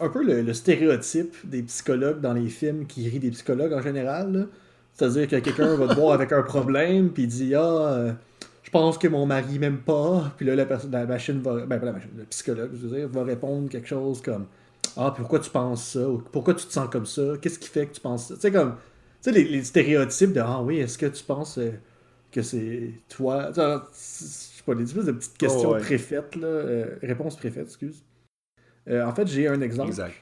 un 0.00 0.08
peu 0.08 0.22
le, 0.22 0.42
le 0.42 0.52
stéréotype 0.52 1.34
des 1.44 1.62
psychologues 1.62 2.20
dans 2.20 2.34
les 2.34 2.48
films 2.48 2.86
qui 2.86 3.08
rient 3.08 3.20
des 3.20 3.30
psychologues 3.30 3.72
en 3.72 3.80
général. 3.80 4.48
C'est-à-dire 4.92 5.28
que 5.28 5.36
quelqu'un 5.36 5.74
va 5.76 5.88
te 5.88 5.94
voir 5.94 6.12
avec 6.12 6.32
un 6.32 6.42
problème, 6.42 7.10
puis 7.10 7.22
il 7.22 7.28
dit 7.28 7.54
Ah, 7.54 7.60
euh, 7.94 8.12
pense 8.72 8.98
que 8.98 9.08
mon 9.08 9.26
mari 9.26 9.58
m'aime 9.58 9.78
pas. 9.80 10.32
Puis 10.36 10.46
là, 10.46 10.56
la, 10.56 10.66
la 10.90 11.06
machine 11.06 11.40
va. 11.40 11.66
Ben, 11.66 11.78
pas 11.78 11.86
la 11.86 11.92
machine, 11.92 12.10
le 12.16 12.24
psychologue, 12.24 12.70
je 12.74 12.86
veux 12.86 12.96
dire, 12.98 13.08
va 13.08 13.24
répondre 13.24 13.68
quelque 13.70 13.88
chose 13.88 14.22
comme 14.22 14.46
Ah, 14.96 15.12
pourquoi 15.16 15.40
tu 15.40 15.50
penses 15.50 15.84
ça? 15.92 16.08
Ou 16.08 16.18
Pourquoi 16.32 16.54
tu 16.54 16.66
te 16.66 16.72
sens 16.72 16.88
comme 16.90 17.06
ça? 17.06 17.34
Qu'est-ce 17.40 17.58
qui 17.58 17.68
fait 17.68 17.86
que 17.86 17.94
tu 17.94 18.00
penses 18.00 18.28
ça 18.28 18.34
Tu 18.34 18.40
sais, 18.42 18.52
comme. 18.52 18.76
Tu 19.22 19.30
sais, 19.30 19.32
les, 19.32 19.44
les 19.44 19.64
stéréotypes 19.64 20.32
de 20.32 20.40
Ah 20.40 20.62
oui, 20.62 20.78
est-ce 20.78 20.98
que 20.98 21.06
tu 21.06 21.24
penses 21.24 21.58
euh, 21.58 21.72
que 22.32 22.42
c'est 22.42 22.92
toi 23.08 23.50
Je 23.52 23.92
sais 23.94 24.62
pas, 24.66 24.74
des 24.74 24.84
de 24.84 25.12
petites 25.12 25.38
questions 25.38 25.70
Oh, 25.70 25.74
ouais. 25.74 25.80
préfaites, 25.80 26.36
là. 26.36 26.46
euh, 26.46 26.96
réponses 27.02 27.36
préfaites, 27.36 27.66
excuse. 27.66 28.04
Euh, 28.88 29.04
en 29.06 29.14
fait, 29.14 29.26
j'ai 29.28 29.48
un 29.48 29.60
exemple. 29.60 29.88
Exact. 29.88 30.14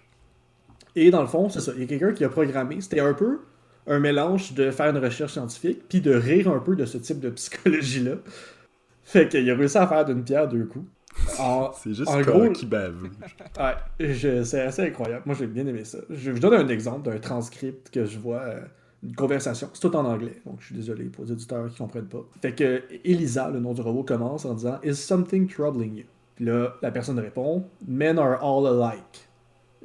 Et 0.97 1.11
dans 1.11 1.23
le 1.23 1.29
fond, 1.29 1.49
c'est 1.49 1.61
ça. 1.61 1.73
Il 1.75 1.81
y 1.81 1.85
a 1.85 1.87
quelqu'un 1.87 2.13
qui 2.13 2.25
a 2.25 2.29
programmé. 2.29 2.81
C'était 2.81 3.01
un 3.01 3.15
peu 3.15 3.41
un 3.91 3.99
mélange 3.99 4.55
de 4.55 4.71
faire 4.71 4.89
une 4.95 5.03
recherche 5.03 5.33
scientifique 5.33 5.83
puis 5.89 6.01
de 6.01 6.15
rire 6.15 6.49
un 6.49 6.61
peu 6.61 6.77
de 6.77 6.85
ce 6.87 6.97
type 6.97 7.21
de 7.21 7.29
psychologie-là. 7.31 8.13
Fait 9.03 9.29
qu'il 9.29 9.51
a 9.51 9.55
réussi 9.57 9.77
à 9.77 9.87
faire 9.87 10.05
d'une 10.05 10.23
pierre 10.25 10.49
deux 10.49 10.65
coups. 10.65 10.87
C'est 11.83 11.93
juste 11.93 12.09
en 12.09 12.21
gros- 12.21 12.51
qui 12.51 12.67
bave. 12.67 13.09
Ouais, 13.59 14.15
c'est 14.45 14.61
assez 14.61 14.83
incroyable. 14.83 15.23
Moi, 15.27 15.35
j'ai 15.39 15.49
bien 15.49 15.67
aimé 15.67 15.85
ça. 15.85 15.99
Je, 16.09 16.33
je 16.35 16.41
donne 16.41 16.55
un 16.55 16.69
exemple 16.69 17.11
d'un 17.11 17.19
transcript 17.19 17.91
que 17.91 18.05
je 18.05 18.17
vois, 18.19 18.41
euh, 18.43 18.61
une 19.03 19.15
conversation. 19.15 19.69
C'est 19.73 19.81
tout 19.81 19.97
en 19.97 20.05
anglais, 20.05 20.41
donc 20.47 20.61
je 20.61 20.67
suis 20.67 20.75
désolé 20.77 21.05
pour 21.07 21.25
les 21.25 21.33
auditeurs 21.33 21.69
qui 21.69 21.79
comprennent 21.79 22.07
pas. 22.09 22.25
Fait 22.41 22.53
que 22.55 22.83
Elisa, 23.05 23.51
le 23.51 23.59
nom 23.59 23.75
du 23.75 23.81
robot, 23.81 24.05
commence 24.05 24.45
en 24.45 24.55
disant 24.55 24.79
Is 24.85 24.95
something 24.95 25.49
troubling 25.49 25.97
you? 25.97 26.05
Puis 26.37 26.45
là, 26.45 26.75
la 26.81 26.93
personne 26.93 27.19
répond 27.19 27.65
Men 27.87 28.19
are 28.19 28.39
all 28.43 28.67
alike. 28.69 29.29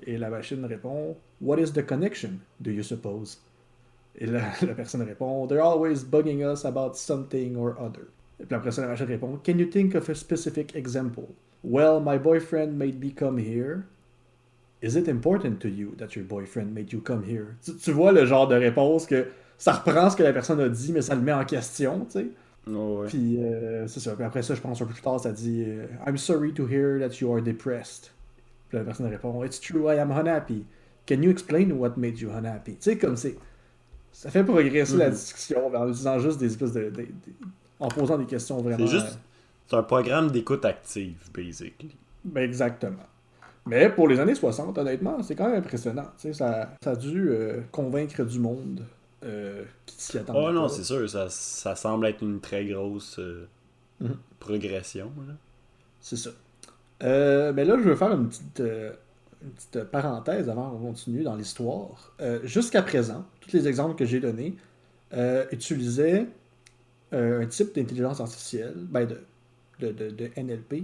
Et 0.05 0.17
la 0.19 0.29
machine 0.29 0.63
répond 0.63 1.17
What 1.41 1.57
is 1.59 1.71
the 1.73 1.83
connection, 1.85 2.33
do 2.59 2.69
you 2.69 2.83
suppose? 2.83 3.39
Et 4.17 4.25
la, 4.25 4.41
la 4.61 4.73
personne 4.73 5.01
répond 5.01 5.47
They're 5.47 5.63
always 5.63 6.03
bugging 6.03 6.43
us 6.43 6.65
about 6.65 6.95
something 6.95 7.55
or 7.55 7.75
other. 7.79 8.07
Et 8.39 8.45
puis 8.45 8.55
après 8.55 8.71
ça, 8.71 8.81
la 8.81 8.89
machine 8.89 9.07
répond 9.07 9.39
Can 9.43 9.57
you 9.57 9.65
think 9.65 9.95
of 9.95 10.09
a 10.09 10.15
specific 10.15 10.75
example? 10.75 11.29
Well, 11.63 11.99
my 11.99 12.17
boyfriend 12.17 12.77
made 12.77 12.99
me 12.99 13.11
come 13.11 13.37
here. 13.39 13.85
Is 14.81 14.95
it 14.95 15.07
important 15.07 15.59
to 15.61 15.69
you 15.69 15.95
that 15.97 16.15
your 16.15 16.25
boyfriend 16.25 16.73
made 16.73 16.91
you 16.93 17.01
come 17.01 17.23
here? 17.23 17.55
Tu, 17.63 17.73
tu 17.75 17.91
vois 17.91 18.11
le 18.11 18.25
genre 18.25 18.47
de 18.47 18.55
réponse 18.55 19.07
que 19.07 19.27
ça 19.57 19.73
reprend 19.73 20.09
ce 20.09 20.15
que 20.15 20.23
la 20.23 20.33
personne 20.33 20.59
a 20.59 20.69
dit, 20.69 20.91
mais 20.91 21.01
ça 21.01 21.15
le 21.15 21.21
met 21.21 21.31
en 21.33 21.45
question, 21.45 22.05
tu 22.05 22.19
sais. 22.19 22.27
Oh, 22.67 23.01
ouais. 23.01 23.07
Puis 23.07 23.37
euh, 23.39 23.87
c'est 23.87 23.99
ça. 23.99 24.15
Puis 24.15 24.23
après 24.23 24.41
ça, 24.41 24.55
je 24.55 24.61
pense 24.61 24.81
un 24.81 24.85
peu 24.85 24.93
plus 24.93 25.01
tard, 25.01 25.19
ça 25.19 25.31
dit 25.31 25.63
euh, 25.67 25.85
I'm 26.05 26.17
sorry 26.17 26.51
to 26.53 26.67
hear 26.67 26.99
that 26.99 27.19
you 27.21 27.31
are 27.31 27.41
depressed. 27.41 28.11
Puis 28.69 28.77
la 28.77 28.83
personne 28.83 29.07
répond 29.07 29.43
It's 29.43 29.59
true, 29.59 29.89
I 29.91 29.99
am 29.99 30.11
unhappy. 30.11 30.65
Can 31.07 31.21
you 31.21 31.29
explain 31.29 31.71
what 31.77 31.93
made 31.97 32.19
you 32.19 32.31
unhappy? 32.31 32.75
Tu 32.75 32.91
sais, 32.91 32.97
comme 32.97 33.15
c'est. 33.15 33.35
Ça 34.17 34.31
fait 34.31 34.43
progresser 34.43 34.95
la 34.97 35.07
Mhm. 35.09 35.13
discussion 35.13 35.67
en 35.75 35.83
utilisant 35.87 36.19
juste 36.19 36.39
des 36.39 36.45
espèces 36.47 36.71
de. 36.73 36.83
de- 36.89 36.89
de- 37.01 37.07
en 37.79 37.89
posant 37.89 38.17
des 38.17 38.25
questions 38.25 38.61
vraiment. 38.61 38.77
C'est 38.77 38.87
juste. 38.87 39.19
C'est 39.67 39.75
un 39.75 39.83
programme 39.83 40.31
d'écoute 40.31 40.63
active, 40.63 41.17
basically. 41.33 41.95
Ben, 42.23 42.43
exactement. 42.43 43.03
Mais 43.65 43.89
pour 43.89 44.07
les 44.07 44.19
années 44.19 44.35
60, 44.35 44.77
honnêtement, 44.77 45.21
c'est 45.23 45.35
quand 45.35 45.47
même 45.49 45.57
impressionnant. 45.59 46.05
Ça, 46.17 46.33
ça 46.33 46.91
a 46.91 46.95
dû 46.95 47.29
euh, 47.29 47.61
convaincre 47.71 48.23
du 48.23 48.39
monde 48.39 48.81
euh, 49.23 49.63
qui 49.87 49.95
s'y 49.97 50.17
attendait. 50.19 50.39
Oh 50.41 50.51
non, 50.51 50.67
c'est 50.69 50.83
sûr, 50.83 51.09
ça, 51.09 51.27
ça 51.29 51.75
semble 51.75 52.05
être 52.05 52.21
une 52.21 52.39
très 52.39 52.65
grosse 52.65 53.17
euh, 53.19 53.47
Mhm. 53.99 54.15
progression. 54.39 55.11
C'est 55.99 56.15
ça. 56.17 56.29
Mais 57.01 57.65
là, 57.65 57.75
je 57.77 57.83
veux 57.89 57.95
faire 57.95 58.11
une 58.13 58.29
petite, 58.29 58.61
petite 59.51 59.83
parenthèse 59.85 60.49
avant 60.49 60.71
qu'on 60.71 60.79
continue 60.87 61.23
dans 61.23 61.35
l'histoire. 61.35 62.13
Euh, 62.21 62.39
Jusqu'à 62.43 62.81
présent, 62.81 63.25
tous 63.41 63.53
les 63.53 63.67
exemples 63.67 63.95
que 63.95 64.05
j'ai 64.05 64.19
donnés 64.19 64.55
euh, 65.13 65.45
utilisaient 65.51 66.27
euh, 67.13 67.41
un 67.41 67.45
type 67.47 67.75
d'intelligence 67.75 68.19
artificielle, 68.21 68.75
ben 68.77 69.05
de, 69.05 69.21
de, 69.79 69.91
de- 69.91 70.09
de 70.11 70.29
NLP, 70.37 70.83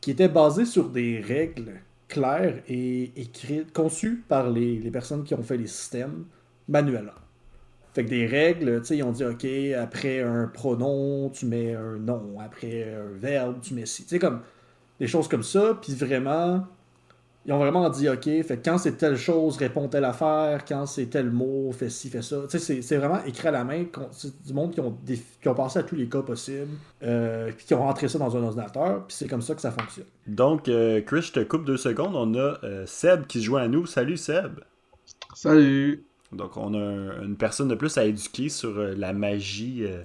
qui 0.00 0.10
était 0.10 0.28
basé 0.28 0.64
sur 0.66 0.90
des 0.90 1.20
règles 1.20 1.74
claires 2.08 2.62
et 2.68 3.12
écrites, 3.20 3.72
conçues 3.72 4.24
par 4.28 4.50
les, 4.50 4.78
les 4.78 4.90
personnes 4.90 5.24
qui 5.24 5.34
ont 5.34 5.42
fait 5.42 5.56
les 5.56 5.66
systèmes 5.66 6.26
manuellement. 6.68 7.12
Fait 7.94 8.04
que 8.04 8.10
des 8.10 8.26
règles, 8.26 8.80
tu 8.82 8.86
sais, 8.88 8.96
ils 8.98 9.02
ont 9.04 9.12
dit, 9.12 9.24
OK, 9.24 9.46
après 9.80 10.20
un 10.20 10.48
pronom, 10.48 11.30
tu 11.30 11.46
mets 11.46 11.74
un 11.74 11.96
nom. 11.96 12.38
Après 12.40 12.94
un 12.94 13.16
verbe, 13.18 13.60
tu 13.62 13.74
mets 13.74 13.86
ci. 13.86 14.02
Tu 14.04 14.10
sais, 14.10 14.18
comme 14.18 14.42
des 15.00 15.06
choses 15.08 15.28
comme 15.28 15.42
ça. 15.44 15.78
Puis 15.82 15.94
vraiment, 15.94 16.66
ils 17.46 17.52
ont 17.52 17.58
vraiment 17.58 17.88
dit, 17.88 18.08
OK, 18.08 18.24
fait 18.24 18.60
quand 18.64 18.76
c'est 18.76 18.96
telle 18.98 19.16
chose, 19.16 19.56
réponds 19.56 19.86
telle 19.88 20.04
affaire. 20.04 20.64
Quand 20.66 20.84
c'est 20.84 21.06
tel 21.06 21.30
mot, 21.30 21.70
fais 21.72 21.88
ci, 21.88 22.10
fais 22.10 22.20
ça. 22.22 22.42
Tu 22.50 22.58
sais, 22.58 22.82
c'est- 22.82 22.96
vraiment 22.96 23.22
écrit 23.24 23.46
à 23.48 23.52
la 23.52 23.62
main. 23.64 23.84
C'est 24.10 24.44
du 24.44 24.52
monde 24.52 24.72
qui 24.72 24.80
ont, 24.80 24.98
déf- 25.06 25.38
qui 25.40 25.48
ont 25.48 25.54
passé 25.54 25.78
à 25.78 25.82
tous 25.84 25.94
les 25.94 26.08
cas 26.08 26.22
possibles. 26.22 26.76
euh, 27.02 27.52
puis 27.56 27.66
qui 27.66 27.74
ont 27.74 27.82
rentré 27.82 28.08
ça 28.08 28.18
dans 28.18 28.36
un 28.36 28.42
ordinateur. 28.42 29.06
Puis 29.06 29.16
c'est 29.16 29.28
comme 29.28 29.42
ça 29.42 29.54
que 29.54 29.60
ça 29.60 29.70
fonctionne. 29.70 30.06
Donc, 30.26 30.68
euh, 30.68 31.00
Chris, 31.02 31.22
je 31.22 31.32
te 31.32 31.40
coupe 31.40 31.64
deux 31.64 31.76
secondes. 31.76 32.16
On 32.16 32.34
a 32.34 32.58
euh, 32.64 32.84
Seb 32.86 33.26
qui 33.26 33.38
se 33.40 33.44
joint 33.44 33.62
à 33.62 33.68
nous. 33.68 33.86
Salut 33.86 34.16
Seb. 34.16 34.60
Salut! 35.34 36.04
Donc, 36.32 36.56
on 36.56 36.74
a 36.74 36.78
un- 36.78 37.22
une 37.22 37.36
personne 37.36 37.68
de 37.68 37.74
plus 37.76 37.96
à 37.98 38.04
éduquer 38.04 38.48
sur 38.48 38.76
la 38.76 39.12
magie 39.12 39.84
euh, 39.84 40.02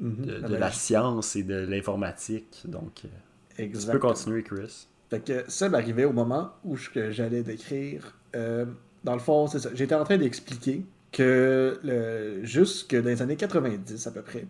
Mhm, 0.00 0.26
de, 0.26 0.32
la 0.34 0.48
de 0.48 0.52
la 0.54 0.58
magie. 0.60 0.78
science 0.78 1.36
et 1.36 1.42
de 1.42 1.56
l'informatique. 1.56 2.62
Donc, 2.64 3.02
euh, 3.04 3.08
tu 3.50 3.56
peux 3.56 3.62
Exactement. 3.62 4.00
continuer, 4.12 4.42
Chris. 4.42 4.86
Fait 5.10 5.20
que 5.24 5.44
Seb 5.48 5.74
arrivait 5.74 6.04
au 6.04 6.12
moment 6.12 6.50
où 6.64 6.76
j'allais 6.76 7.42
décrire. 7.42 8.16
euh, 8.36 8.66
dans 9.04 9.12
le 9.14 9.20
fond, 9.20 9.46
c'est 9.46 9.58
ça. 9.58 9.70
J'étais 9.74 9.94
en 9.94 10.04
train 10.04 10.16
d'expliquer 10.16 10.84
que 11.12 11.78
le, 11.84 12.42
jusque 12.44 12.94
dans 12.96 13.04
les 13.08 13.20
années 13.22 13.36
90 13.36 14.06
à 14.06 14.10
peu 14.10 14.22
près, 14.22 14.46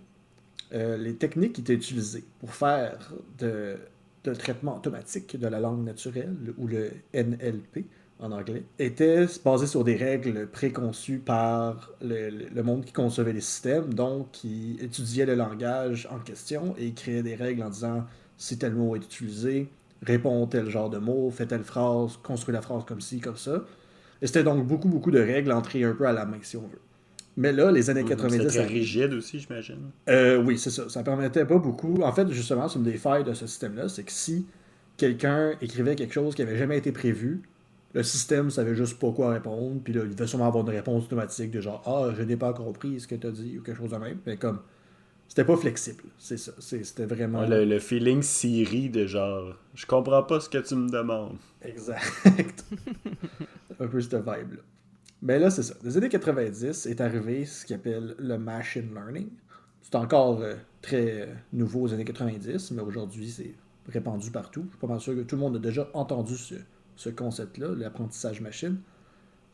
euh, 0.72 0.96
les 0.96 1.14
techniques 1.16 1.54
qui 1.54 1.60
étaient 1.62 1.74
utilisées 1.74 2.24
pour 2.40 2.54
faire 2.54 3.12
de, 3.38 3.76
traitement 4.38 4.76
automatique 4.76 5.38
de 5.38 5.46
la 5.48 5.60
langue 5.60 5.84
naturelle, 5.84 6.34
ou 6.58 6.66
le 6.66 6.90
NLP 7.14 7.84
en 8.20 8.32
anglais, 8.32 8.64
étaient 8.78 9.26
basées 9.44 9.66
sur 9.66 9.84
des 9.84 9.96
règles 9.96 10.46
préconçues 10.46 11.18
par 11.18 11.90
le- 12.02 12.30
le 12.30 12.62
monde 12.62 12.84
qui 12.84 12.92
concevait 12.92 13.32
les 13.34 13.40
systèmes, 13.42 13.92
donc 13.92 14.30
qui 14.32 14.76
étudiait 14.80 15.26
le 15.26 15.34
langage 15.34 16.08
en 16.10 16.18
question 16.20 16.74
et 16.78 16.92
créait 16.92 17.22
des 17.22 17.34
règles 17.34 17.62
en 17.62 17.70
disant 17.70 18.04
si 18.38 18.56
tel 18.58 18.74
mot 18.74 18.96
est 18.96 19.04
utilisé, 19.04 19.68
réponds 20.06 20.46
tel 20.46 20.68
genre 20.70 20.90
de 20.90 20.98
mot, 20.98 21.30
fais 21.30 21.46
telle 21.46 21.64
phrase, 21.64 22.18
construis 22.22 22.54
la 22.54 22.62
phrase 22.62 22.84
comme 22.84 23.00
ci, 23.00 23.20
comme 23.20 23.36
ça. 23.36 23.64
Et 24.22 24.26
c'était 24.26 24.44
donc 24.44 24.66
beaucoup, 24.66 24.88
beaucoup 24.88 25.10
de 25.10 25.20
règles 25.20 25.52
entrées 25.52 25.84
un 25.84 25.92
peu 25.92 26.06
à 26.06 26.12
la 26.12 26.24
main, 26.24 26.38
si 26.42 26.56
on 26.56 26.62
veut. 26.62 26.80
Mais 27.36 27.52
là, 27.52 27.72
les 27.72 27.90
années 27.90 28.04
90... 28.04 28.36
C'est 28.36 28.46
très 28.46 28.58
arrivent. 28.58 28.72
rigide 28.72 29.12
aussi, 29.14 29.40
j'imagine. 29.40 29.90
Euh, 30.08 30.42
oui, 30.42 30.56
c'est 30.56 30.70
ça. 30.70 30.88
Ça 30.88 31.02
permettait 31.02 31.44
pas 31.44 31.58
beaucoup. 31.58 32.02
En 32.02 32.12
fait, 32.12 32.30
justement, 32.30 32.68
c'est 32.68 32.78
une 32.78 32.84
des 32.84 32.96
failles 32.96 33.24
de 33.24 33.34
ce 33.34 33.46
système-là, 33.46 33.88
c'est 33.88 34.04
que 34.04 34.12
si 34.12 34.46
quelqu'un 34.96 35.52
écrivait 35.60 35.96
quelque 35.96 36.14
chose 36.14 36.34
qui 36.34 36.42
avait 36.42 36.56
jamais 36.56 36.78
été 36.78 36.92
prévu, 36.92 37.42
le 37.92 38.02
système 38.02 38.50
savait 38.50 38.74
juste 38.74 38.98
pas 38.98 39.10
quoi 39.10 39.30
répondre, 39.30 39.80
puis 39.82 39.92
là, 39.92 40.02
il 40.04 40.14
devait 40.14 40.26
sûrement 40.26 40.46
avoir 40.46 40.64
une 40.64 40.74
réponse 40.74 41.04
automatique 41.04 41.50
de 41.50 41.60
genre 41.60 41.82
Ah, 41.86 42.14
je 42.16 42.22
n'ai 42.22 42.36
pas 42.36 42.52
compris 42.52 43.00
ce 43.00 43.08
que 43.08 43.14
tu 43.14 43.26
as 43.26 43.30
dit 43.30 43.58
ou 43.58 43.62
quelque 43.62 43.78
chose 43.78 43.90
de 43.90 43.96
même. 43.96 44.18
Mais 44.26 44.36
comme, 44.36 44.60
c'était 45.28 45.44
pas 45.44 45.56
flexible. 45.56 46.04
C'est 46.18 46.36
ça. 46.36 46.52
C'était 46.58 47.06
vraiment. 47.06 47.40
Ouais, 47.40 47.48
le, 47.48 47.64
le 47.64 47.78
feeling 47.78 48.22
Siri 48.22 48.88
de 48.88 49.06
genre, 49.06 49.56
je 49.74 49.86
comprends 49.86 50.22
pas 50.22 50.40
ce 50.40 50.48
que 50.48 50.58
tu 50.58 50.74
me 50.74 50.88
demandes. 50.88 51.38
Exact. 51.62 52.24
un 53.80 53.86
peu 53.86 54.00
cette 54.00 54.14
vibe-là. 54.14 54.62
Mais 55.22 55.38
là, 55.38 55.50
c'est 55.50 55.62
ça. 55.62 55.74
Des 55.82 55.96
années 55.96 56.08
90 56.08 56.86
est 56.86 57.00
arrivé 57.00 57.46
ce 57.46 57.66
qu'on 57.66 57.74
appelle 57.74 58.14
le 58.18 58.38
machine 58.38 58.92
learning. 58.94 59.28
C'est 59.80 59.94
encore 59.96 60.40
euh, 60.40 60.54
très 60.82 61.22
euh, 61.22 61.26
nouveau 61.52 61.82
aux 61.82 61.92
années 61.94 62.04
90, 62.04 62.72
mais 62.72 62.82
aujourd'hui, 62.82 63.30
c'est 63.30 63.54
répandu 63.90 64.30
partout. 64.30 64.64
Je 64.66 64.70
suis 64.70 64.78
pas 64.78 64.86
mal 64.86 65.00
sûr 65.00 65.14
que 65.14 65.20
tout 65.20 65.36
le 65.36 65.40
monde 65.40 65.56
a 65.56 65.58
déjà 65.58 65.88
entendu 65.94 66.36
ce, 66.36 66.54
ce 66.96 67.10
concept-là, 67.10 67.68
l'apprentissage 67.76 68.40
machine, 68.40 68.78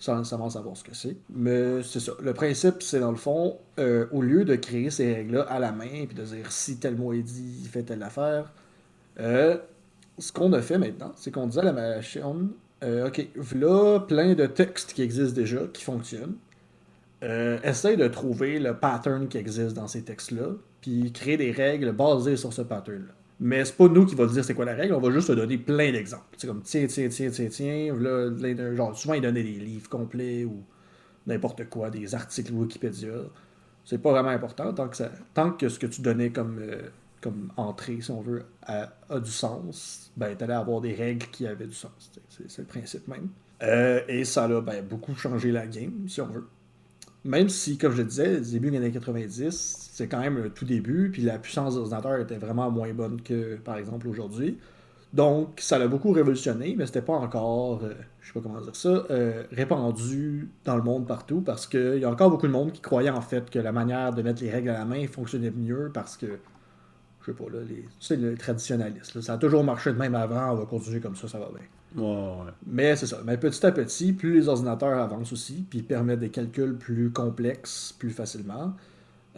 sans 0.01 0.17
nécessairement 0.17 0.49
savoir 0.49 0.77
ce 0.77 0.83
que 0.83 0.95
c'est. 0.95 1.17
Mais 1.29 1.83
c'est 1.83 2.01
ça. 2.01 2.13
Le 2.21 2.33
principe, 2.33 2.83
c'est 2.83 2.99
dans 2.99 3.11
le 3.11 3.19
fond, 3.19 3.59
euh, 3.79 4.07
au 4.11 4.23
lieu 4.23 4.45
de 4.45 4.57
créer 4.57 4.91
ces 4.91 5.15
règles-là 5.15 5.43
à 5.43 5.59
la 5.59 5.73
main, 5.73 6.07
puis 6.07 6.17
de 6.17 6.25
dire 6.25 6.51
si 6.51 6.79
tel 6.79 6.97
mot 6.97 7.13
est 7.13 7.23
dit, 7.23 7.69
fais 7.71 7.83
telle 7.83 8.03
affaire, 8.03 8.51
euh, 9.21 9.59
ce 10.19 10.33
qu'on 10.33 10.53
a 10.55 10.63
fait 10.63 10.79
maintenant, 10.79 11.13
c'est 11.17 11.31
qu'on 11.31 11.47
disait 11.47 11.61
à 11.61 11.65
la 11.65 11.73
machine, 11.73 12.49
euh, 12.83 13.09
OK, 13.09 13.29
voilà 13.37 14.01
plein 14.01 14.35
de 14.35 14.47
textes 14.47 14.95
qui 14.95 15.03
existent 15.03 15.39
déjà, 15.39 15.61
qui 15.73 15.85
fonctionnent. 15.85 16.37
Essaye 17.23 17.99
de 17.99 18.09
trouver 18.09 18.59
le 18.59 18.75
pattern 18.75 19.29
qui 19.29 19.37
existe 19.37 19.75
dans 19.75 19.87
ces 19.87 20.03
textes-là, 20.03 20.53
puis 20.81 21.13
créer 21.13 21.37
des 21.37 21.53
règles 21.53 21.93
basées 21.93 22.37
sur 22.37 22.55
ce 22.55 22.63
pattern-là. 22.63 23.13
Mais 23.41 23.65
c'est 23.65 23.77
pas 23.77 23.89
nous 23.89 24.05
qui 24.05 24.15
va 24.15 24.27
dire 24.27 24.45
c'est 24.45 24.53
quoi 24.55 24.67
la 24.67 24.75
règle, 24.75 24.93
on 24.95 25.01
va 25.01 25.11
juste 25.11 25.29
te 25.29 25.33
donner 25.33 25.57
plein 25.57 25.91
d'exemples. 25.93 26.25
C'est 26.37 26.47
comme 26.47 26.61
tiens, 26.63 26.87
tiens, 26.87 27.09
tiens, 27.09 27.31
tiens, 27.31 27.49
tiens, 27.49 27.95
de- 27.95 28.75
genre, 28.75 28.97
souvent 28.97 29.15
ils 29.15 29.23
donnaient 29.23 29.43
des 29.43 29.59
livres 29.59 29.89
complets 29.89 30.45
ou 30.45 30.63
n'importe 31.27 31.69
quoi, 31.71 31.89
des 31.91 32.15
articles 32.15 32.53
Wikipédia. 32.53 33.09
C'est 33.85 33.99
pas 33.99 34.11
vraiment 34.11 34.29
important 34.29 34.73
tant 34.75 34.89
que, 34.89 34.97
tant 35.33 35.53
que 35.53 35.69
ce 35.71 35.79
que 35.79 35.87
tu 35.87 36.03
donnais 36.03 36.31
comme, 36.31 36.59
euh, 36.61 36.83
comme 37.23 37.51
entrée, 37.57 38.01
si 38.03 38.11
on 38.11 38.21
veut, 38.21 38.45
a, 38.63 38.91
du 39.19 39.31
sens, 39.31 40.13
ben 40.17 40.37
t'allais 40.37 40.55
avoir 40.55 40.83
des 40.83 40.95
règles 40.95 41.27
qui 41.29 41.47
avaient 41.47 41.67
du 41.67 41.75
sens. 41.75 42.13
C'est 42.29 42.59
le 42.59 42.67
principe 42.67 43.09
même. 43.09 43.29
Euh, 43.63 44.03
et 44.07 44.25
ça 44.25 44.45
a 44.45 44.61
ben, 44.61 44.85
beaucoup 44.85 45.15
changé 45.15 45.51
la 45.51 45.67
game, 45.67 46.07
si 46.09 46.21
on 46.21 46.27
veut. 46.27 46.47
Même 47.25 47.51
si, 47.51 47.77
comme 47.77 47.93
je 47.93 47.99
le 47.99 48.05
disais, 48.05 48.41
début 48.41 48.71
des 48.71 48.79
années 48.79 48.93
90, 48.93 49.91
c'est 49.93 50.09
quand 50.09 50.21
même 50.21 50.39
un 50.39 50.49
tout 50.49 50.65
début, 50.65 51.11
puis 51.11 51.23
la 51.23 51.39
puissance 51.39 51.75
des 51.75 51.81
ordinateurs 51.81 52.19
était 52.19 52.39
vraiment 52.39 52.71
moins 52.71 52.93
bonne 52.95 53.21
que, 53.21 53.57
par 53.57 53.77
exemple, 53.77 54.09
aujourd'hui. 54.09 54.59
Donc, 55.13 55.61
ça 55.61 55.79
l'a 55.79 55.89
beaucoup 55.89 56.13
révolutionné, 56.13 56.75
mais 56.79 56.87
c'était 56.87 57.03
pas 57.03 57.15
encore, 57.15 57.83
euh, 57.85 57.95
je 58.21 58.29
sais 58.29 58.33
pas 58.33 58.41
comment 58.41 58.61
dire 58.61 58.77
ça, 58.77 59.05
euh, 59.11 59.45
répandu 59.51 60.51
dans 60.65 60.77
le 60.77 60.83
monde 60.83 61.07
partout, 61.07 61.41
parce 61.43 61.67
qu'il 61.67 61.99
y 61.99 62.05
a 62.05 62.11
encore 62.11 62.31
beaucoup 62.31 62.47
de 62.47 62.53
monde 62.53 62.73
qui 62.73 62.81
croyait 62.81 63.11
en 63.11 63.21
fait 63.21 63.51
que 63.51 63.59
la 63.59 63.73
manière 63.73 64.15
de 64.15 64.23
mettre 64.23 64.43
les 64.43 64.51
règles 64.51 64.71
à 64.71 64.75
la 64.79 64.85
main 64.85 65.07
fonctionnait 65.09 65.51
mieux, 65.51 65.91
parce 65.93 66.17
que, 66.17 66.39
je 67.23 67.27
sais 67.27 67.33
pas, 67.37 67.51
là, 67.51 67.61
les, 67.69 67.83
tu 67.83 67.91
sais, 68.01 68.17
le 68.17 68.37
traditionnaliste, 68.37 69.15
là, 69.17 69.23
ça 69.23 69.35
a 69.35 69.39
toujours 69.39 69.65
marché 69.65 69.93
de 69.93 69.99
même 69.99 70.15
avant, 70.15 70.53
on 70.53 70.57
va 70.57 70.67
continuer 70.67 71.01
comme 71.01 71.17
ça, 71.17 71.29
ça 71.29 71.39
va 71.39 71.49
bien. 71.51 71.67
Ouais, 71.97 72.03
ouais. 72.05 72.53
Mais 72.67 72.95
c'est 72.97 73.07
ça. 73.07 73.21
Mais 73.25 73.37
petit 73.37 73.65
à 73.67 73.73
petit, 73.73 74.13
plus 74.13 74.35
les 74.35 74.49
ordinateurs 74.49 74.99
avancent 74.99 75.33
aussi, 75.33 75.65
puis 75.69 75.83
permettent 75.83 76.21
des 76.21 76.31
calculs 76.31 76.77
plus 76.77 77.11
complexes 77.11 77.93
plus 77.99 78.11
facilement, 78.11 78.75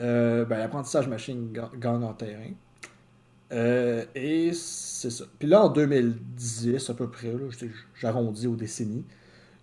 euh, 0.00 0.44
ben, 0.46 0.58
l'apprentissage 0.58 1.08
machine 1.08 1.52
ga- 1.52 1.70
gagne 1.80 2.04
en 2.04 2.14
terrain. 2.14 2.50
Euh, 3.52 4.04
et 4.14 4.52
c'est 4.54 5.10
ça. 5.10 5.24
Puis 5.38 5.46
là, 5.48 5.64
en 5.64 5.68
2010, 5.68 6.88
à 6.90 6.94
peu 6.94 7.08
près, 7.10 7.34
j'arrondis 7.94 8.46
aux 8.46 8.56
décennies, 8.56 9.04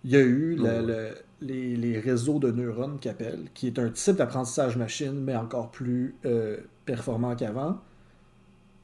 il 0.04 0.10
y 0.12 0.16
a 0.16 0.20
eu 0.20 0.56
la- 0.56 0.82
Ouais. 0.82 0.82
le- 0.82 1.10
les, 1.42 1.76
les 1.76 1.98
réseaux 2.00 2.38
de 2.40 2.50
neurones 2.52 2.98
appellent, 3.06 3.46
qui 3.54 3.66
est 3.68 3.78
un 3.78 3.90
type 3.90 4.16
d'apprentissage 4.16 4.76
machine, 4.76 5.12
mais 5.14 5.36
encore 5.36 5.70
plus 5.72 6.16
euh, 6.26 6.58
performant 6.86 7.36
qu'avant, 7.36 7.80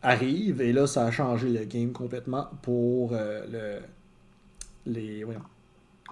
arrive. 0.02 0.60
Et 0.60 0.72
là, 0.72 0.86
ça 0.86 1.04
a 1.06 1.10
changé 1.10 1.48
le 1.50 1.64
game 1.64 1.92
complètement 1.92 2.48
pour 2.62 3.12
euh, 3.12 3.44
le, 3.50 3.86
les, 4.86 5.24
voyons, 5.24 5.42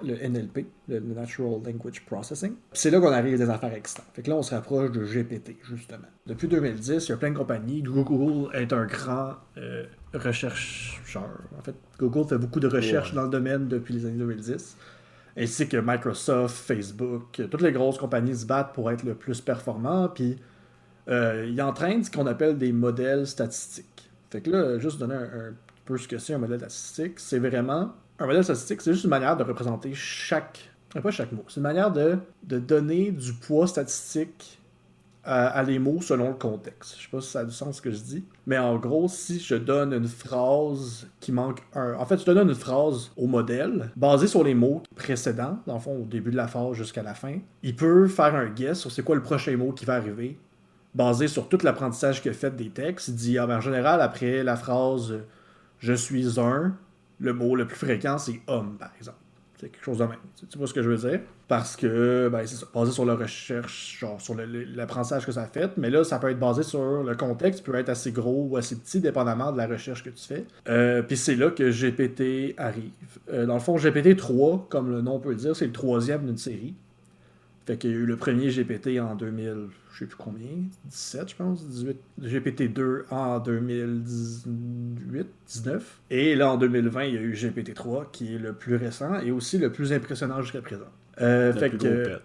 le 0.02 0.14
NLP, 0.28 0.66
le 0.88 1.00
Natural 1.00 1.60
Language 1.64 2.04
Processing. 2.06 2.54
C'est 2.72 2.90
là 2.90 3.00
qu'on 3.00 3.12
arrive 3.12 3.34
à 3.34 3.44
des 3.44 3.50
affaires 3.50 3.72
excitantes. 3.74 4.06
Fait 4.12 4.22
que 4.22 4.30
là, 4.30 4.36
on 4.36 4.42
se 4.42 4.54
rapproche 4.54 4.90
de 4.90 5.04
GPT, 5.04 5.56
justement. 5.62 6.08
Depuis 6.26 6.48
2010, 6.48 7.06
il 7.06 7.08
y 7.10 7.12
a 7.12 7.16
plein 7.16 7.30
de 7.30 7.36
compagnies. 7.38 7.80
Google 7.82 8.50
est 8.54 8.72
un 8.72 8.86
grand 8.86 9.34
euh, 9.56 9.84
rechercheur. 10.12 11.28
En 11.58 11.62
fait, 11.62 11.74
Google 11.98 12.28
fait 12.28 12.38
beaucoup 12.38 12.60
de 12.60 12.66
recherches 12.68 13.10
Ouais. 13.10 13.16
dans 13.16 13.22
le 13.24 13.30
domaine 13.30 13.68
depuis 13.68 13.94
les 13.94 14.06
années 14.06 14.18
2010. 14.18 14.76
Ainsi 15.36 15.68
que 15.68 15.76
Microsoft, 15.76 16.54
Facebook, 16.56 17.40
toutes 17.50 17.62
les 17.62 17.72
grosses 17.72 17.98
compagnies 17.98 18.36
se 18.36 18.46
battent 18.46 18.72
pour 18.72 18.90
être 18.90 19.02
le 19.04 19.14
plus 19.14 19.40
performant. 19.40 20.08
Puis, 20.08 20.36
euh, 21.08 21.46
ils 21.48 21.60
entraînent 21.60 22.02
ce 22.04 22.10
qu'on 22.10 22.26
appelle 22.26 22.56
des 22.56 22.72
modèles 22.72 23.26
statistiques. 23.26 24.10
Fait 24.30 24.40
que 24.40 24.50
là, 24.50 24.78
juste 24.78 24.98
donner 24.98 25.14
un, 25.14 25.22
un 25.50 25.54
peu 25.84 25.98
ce 25.98 26.08
que 26.08 26.18
c'est 26.18 26.34
un 26.34 26.38
modèle 26.38 26.58
statistique, 26.58 27.20
c'est 27.20 27.38
vraiment. 27.38 27.94
Un 28.18 28.26
modèle 28.26 28.44
statistique, 28.44 28.80
c'est 28.80 28.92
juste 28.92 29.04
une 29.04 29.10
manière 29.10 29.36
de 29.36 29.42
représenter 29.42 29.92
chaque. 29.94 30.70
euh, 30.96 31.00
Pas 31.00 31.10
chaque 31.10 31.32
mot, 31.32 31.44
c'est 31.48 31.56
une 31.56 31.62
manière 31.64 31.90
de, 31.90 32.18
de 32.44 32.58
donner 32.58 33.10
du 33.10 33.32
poids 33.32 33.66
statistique 33.66 34.60
à, 35.24 35.46
à 35.48 35.62
les 35.64 35.78
mots 35.78 36.00
selon 36.00 36.28
le 36.28 36.34
contexte. 36.34 36.96
Je 36.98 37.02
sais 37.04 37.08
pas 37.10 37.20
si 37.20 37.30
ça 37.30 37.40
a 37.40 37.44
du 37.44 37.50
sens 37.52 37.76
ce 37.78 37.82
que 37.82 37.90
je 37.90 37.98
dis, 37.98 38.24
mais 38.46 38.58
en 38.58 38.76
gros, 38.76 39.08
si 39.08 39.40
je 39.40 39.56
donne 39.56 39.92
une 39.94 40.06
phrase 40.06 41.08
qui 41.18 41.32
manque 41.32 41.62
un. 41.74 41.94
En 41.94 42.04
fait, 42.06 42.18
je 42.20 42.24
donne 42.24 42.48
une 42.48 42.54
phrase 42.54 43.10
au 43.16 43.26
modèle, 43.26 43.90
basée 43.96 44.26
sur 44.28 44.44
les 44.44 44.54
mots 44.54 44.82
précédents, 44.94 45.58
dans 45.66 45.74
le 45.74 45.80
fond, 45.80 45.96
au 46.02 46.04
début 46.04 46.30
de 46.30 46.36
la 46.36 46.46
phrase 46.46 46.74
jusqu'à 46.74 47.02
la 47.02 47.14
fin, 47.14 47.38
il 47.62 47.74
peut 47.74 48.06
faire 48.06 48.34
un 48.36 48.46
guess 48.46 48.78
sur 48.80 48.92
c'est 48.92 49.02
quoi 49.02 49.16
le 49.16 49.22
prochain 49.22 49.56
mot 49.56 49.72
qui 49.72 49.84
va 49.86 49.94
arriver 49.94 50.38
basé 50.94 51.26
sur 51.26 51.48
tout 51.48 51.58
l'apprentissage 51.64 52.22
qu'il 52.22 52.30
a 52.30 52.34
fait 52.34 52.54
des 52.54 52.70
textes, 52.70 53.08
il 53.08 53.16
dit 53.16 53.38
ah, 53.38 53.48
ben, 53.48 53.56
en 53.56 53.60
général, 53.60 54.00
après 54.00 54.44
la 54.44 54.54
phrase 54.54 55.10
euh, 55.10 55.24
je 55.80 55.92
suis 55.92 56.38
un, 56.38 56.76
le 57.18 57.32
mot 57.32 57.56
le 57.56 57.66
plus 57.66 57.76
fréquent 57.76 58.18
c'est 58.18 58.40
homme, 58.46 58.76
par 58.78 58.90
exemple. 58.98 59.18
C'est 59.60 59.68
quelque 59.68 59.84
chose 59.84 59.98
de 59.98 60.04
même. 60.04 60.18
Tu 60.36 60.46
tu 60.46 60.58
vois 60.58 60.66
ce 60.66 60.74
que 60.74 60.82
je 60.82 60.90
veux 60.90 61.08
dire? 61.08 61.20
Parce 61.46 61.76
que, 61.76 62.28
ben, 62.30 62.44
c'est 62.44 62.64
basé 62.74 62.90
sur 62.90 63.04
la 63.04 63.14
recherche, 63.14 63.98
genre 64.00 64.20
sur 64.20 64.34
l'apprentissage 64.34 65.24
que 65.24 65.32
ça 65.32 65.42
a 65.42 65.46
fait, 65.46 65.76
mais 65.76 65.90
là, 65.90 66.02
ça 66.02 66.18
peut 66.18 66.28
être 66.30 66.40
basé 66.40 66.64
sur 66.64 67.04
le 67.04 67.14
contexte, 67.14 67.64
peut 67.64 67.74
être 67.76 67.88
assez 67.88 68.10
gros 68.10 68.48
ou 68.50 68.56
assez 68.56 68.76
petit, 68.76 69.00
dépendamment 69.00 69.52
de 69.52 69.56
la 69.58 69.66
recherche 69.66 70.02
que 70.02 70.10
tu 70.10 70.26
fais. 70.26 70.44
Euh, 70.68 71.02
Puis 71.02 71.16
c'est 71.16 71.36
là 71.36 71.50
que 71.50 71.70
GPT 71.70 72.54
arrive. 72.58 72.90
Euh, 73.32 73.46
dans 73.46 73.54
le 73.54 73.60
fond, 73.60 73.76
GPT 73.76 74.16
3, 74.16 74.66
comme 74.68 74.90
le 74.90 75.02
nom 75.02 75.20
peut 75.20 75.30
le 75.30 75.36
dire, 75.36 75.54
c'est 75.54 75.66
le 75.66 75.72
troisième 75.72 76.26
d'une 76.26 76.38
série. 76.38 76.74
Fait 77.66 77.78
qu'il 77.78 77.90
y 77.90 77.94
a 77.94 77.96
eu 77.96 78.04
le 78.04 78.16
premier 78.16 78.50
GPT 78.50 79.00
en 79.00 79.14
2000, 79.14 79.68
je 79.92 79.98
sais 79.98 80.04
plus 80.04 80.16
combien, 80.16 80.50
17 80.84 81.30
je 81.30 81.34
pense, 81.34 81.66
18, 81.66 81.96
GPT-2 82.20 83.04
en 83.10 83.38
2018, 83.38 85.26
19. 85.46 86.00
Et 86.10 86.34
là 86.34 86.50
en 86.50 86.58
2020, 86.58 87.04
il 87.04 87.14
y 87.14 87.16
a 87.16 87.22
eu 87.22 87.32
GPT-3 87.32 88.10
qui 88.12 88.34
est 88.34 88.38
le 88.38 88.52
plus 88.52 88.76
récent 88.76 89.18
et 89.20 89.30
aussi 89.30 89.56
le 89.56 89.72
plus 89.72 89.94
impressionnant 89.94 90.42
jusqu'à 90.42 90.60
présent. 90.60 90.84
Euh, 91.22 91.54
fait 91.54 91.70
que, 91.70 92.18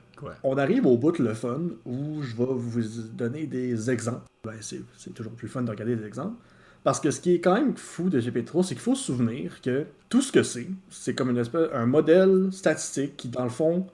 on 0.43 0.57
arrive 0.57 0.85
au 0.85 0.97
bout 0.97 1.13
de 1.13 1.23
le 1.23 1.33
fun 1.33 1.61
où 1.85 2.21
je 2.21 2.35
vais 2.35 2.45
vous 2.45 2.81
donner 3.13 3.45
des 3.45 3.89
exemples. 3.89 4.23
Ben, 4.43 4.55
c'est 4.59 4.81
c'est 4.97 5.13
toujours 5.13 5.31
plus 5.33 5.47
fun 5.47 5.61
de 5.61 5.69
regarder 5.69 5.95
des 5.95 6.05
exemples. 6.05 6.35
Parce 6.83 6.99
que 6.99 7.11
ce 7.11 7.19
qui 7.19 7.35
est 7.35 7.39
quand 7.39 7.53
même 7.53 7.75
fou 7.75 8.09
de 8.09 8.19
GPT-3, 8.19 8.63
c'est 8.63 8.75
qu'il 8.75 8.83
faut 8.83 8.95
se 8.95 9.05
souvenir 9.05 9.61
que 9.61 9.85
tout 10.07 10.21
ce 10.21 10.31
que 10.31 10.43
c'est, 10.43 10.67
c'est 10.89 11.13
comme 11.13 11.29
une 11.29 11.37
espèce, 11.37 11.69
un 11.73 11.85
modèle 11.85 12.49
statistique 12.51 13.17
qui, 13.17 13.27
dans 13.27 13.43
le 13.43 13.49
fond, 13.49 13.87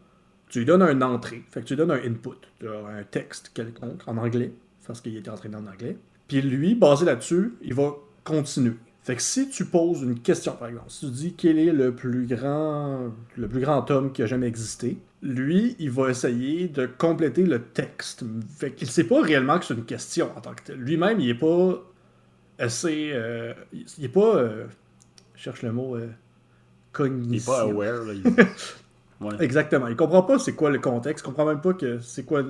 tu 0.49 0.59
lui 0.59 0.65
donnes 0.65 0.81
un 0.83 1.01
entrée, 1.01 1.43
fait 1.49 1.61
que 1.61 1.65
tu 1.65 1.73
lui 1.73 1.77
donnes 1.77 1.91
un 1.91 2.03
input, 2.03 2.37
un 2.63 3.03
texte 3.09 3.51
quelconque 3.53 4.01
en 4.07 4.17
anglais, 4.17 4.53
parce 4.85 5.01
qu'il 5.01 5.15
était 5.17 5.29
entraîné 5.29 5.55
en 5.55 5.65
anglais. 5.67 5.97
Puis 6.27 6.41
lui, 6.41 6.75
basé 6.75 7.05
là-dessus, 7.05 7.53
il 7.61 7.73
va 7.73 7.95
continuer. 8.23 8.73
Fait 9.03 9.15
que 9.15 9.21
si 9.21 9.49
tu 9.49 9.65
poses 9.65 10.01
une 10.01 10.19
question, 10.19 10.53
par 10.53 10.67
exemple, 10.69 10.89
si 10.89 11.05
tu 11.05 11.11
dis 11.11 11.33
quel 11.33 11.59
est 11.59 11.71
le 11.71 11.93
plus 11.93 12.25
grand, 12.25 13.11
le 13.37 13.47
plus 13.47 13.61
grand 13.61 13.89
homme 13.91 14.11
qui 14.11 14.23
a 14.23 14.25
jamais 14.25 14.47
existé, 14.47 14.97
lui, 15.21 15.75
il 15.77 15.91
va 15.91 16.09
essayer 16.09 16.67
de 16.67 16.87
compléter 16.87 17.43
le 17.45 17.61
texte. 17.61 18.23
Fait 18.57 18.71
qu'il 18.71 18.89
sait 18.89 19.03
pas 19.03 19.21
réellement 19.21 19.59
que 19.59 19.65
c'est 19.65 19.75
une 19.75 19.85
question 19.85 20.29
en 20.35 20.41
tant 20.41 20.53
que 20.55 20.63
tel. 20.63 20.77
Lui-même, 20.79 21.19
il 21.19 21.29
est 21.29 21.35
pas 21.35 21.83
assez, 22.57 23.11
euh, 23.13 23.53
il 23.99 24.05
est 24.05 24.09
pas, 24.09 24.37
euh, 24.37 24.65
je 25.35 25.41
cherche 25.43 25.61
le 25.61 25.71
mot, 25.71 25.95
euh, 25.95 25.99
Il 25.99 26.05
est 26.05 26.91
cognition. 26.93 27.51
pas 27.51 27.61
aware, 27.61 28.03
là. 28.05 28.13
il- 28.13 28.23
Ouais. 29.21 29.35
Exactement. 29.39 29.87
Il 29.87 29.95
comprend 29.95 30.23
pas 30.23 30.39
c'est 30.39 30.53
quoi 30.53 30.69
le 30.69 30.79
contexte. 30.79 31.23
Il 31.23 31.27
comprend 31.27 31.45
même 31.45 31.61
pas 31.61 31.73
que 31.73 31.99
c'est 31.99 32.23
quoi. 32.23 32.43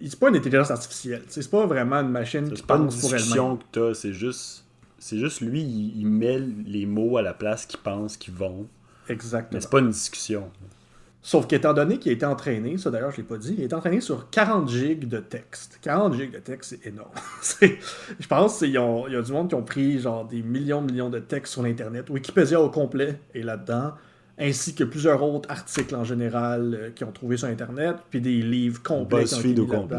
C'est 0.00 0.18
pas 0.18 0.28
une 0.28 0.36
intelligence 0.36 0.70
artificielle. 0.70 1.22
C'est 1.28 1.50
pas 1.50 1.66
vraiment 1.66 1.96
une 1.96 2.10
machine 2.10 2.50
qui 2.50 2.62
pas 2.62 2.76
une 2.76 2.88
pour 2.88 2.94
elle-même. 3.04 3.16
discussion 3.18 3.56
que 3.56 3.64
t'as, 3.72 3.94
c'est 3.94 4.12
juste. 4.12 4.64
C'est 4.98 5.18
juste 5.18 5.42
lui, 5.42 5.60
il, 5.60 6.00
il 6.00 6.06
met 6.06 6.38
les 6.38 6.86
mots 6.86 7.18
à 7.18 7.22
la 7.22 7.34
place 7.34 7.66
qu'il 7.66 7.80
pense 7.80 8.16
qu'ils 8.16 8.34
vont. 8.34 8.66
Exactement. 9.08 9.50
Mais 9.52 9.60
c'est 9.60 9.70
pas 9.70 9.80
une 9.80 9.90
discussion. 9.90 10.50
Sauf 11.26 11.48
qu'étant 11.48 11.74
donné 11.74 11.98
qu'il 11.98 12.10
a 12.10 12.14
été 12.14 12.24
entraîné, 12.24 12.78
ça 12.78 12.88
d'ailleurs 12.88 13.10
je 13.10 13.16
l'ai 13.16 13.24
pas 13.24 13.36
dit, 13.36 13.54
il 13.58 13.62
a 13.62 13.64
été 13.64 13.74
entraîné 13.74 14.00
sur 14.00 14.30
40 14.30 14.68
gigs 14.68 15.08
de 15.08 15.18
texte. 15.18 15.80
40 15.82 16.14
gigs 16.14 16.32
de 16.32 16.38
texte, 16.38 16.76
c'est 16.80 16.88
énorme. 16.88 17.10
Je 18.20 18.26
pense 18.28 18.58
qu'il 18.58 18.70
y 18.70 18.76
a 18.78 19.22
du 19.22 19.32
monde 19.32 19.48
qui 19.48 19.56
ont 19.56 19.64
pris 19.64 19.98
genre 19.98 20.24
des 20.24 20.40
millions 20.40 20.82
de 20.82 20.92
millions 20.92 21.10
de 21.10 21.18
textes 21.18 21.54
sur 21.54 21.64
l'internet. 21.64 22.08
Wikipédia 22.10 22.60
au 22.60 22.70
complet 22.70 23.18
est 23.34 23.42
là-dedans, 23.42 23.94
ainsi 24.38 24.74
que 24.74 24.84
plusieurs 24.84 25.22
autres 25.22 25.50
articles 25.50 25.94
en 25.94 26.04
général 26.04 26.74
euh, 26.74 26.90
qui 26.90 27.04
ont 27.04 27.12
trouvé 27.12 27.36
sur 27.36 27.48
internet, 27.48 27.96
puis 28.10 28.20
des 28.20 28.42
livres 28.42 28.82
complets 28.82 29.22
BuzzFeed 29.22 29.58
au 29.60 29.66
complet. 29.66 29.98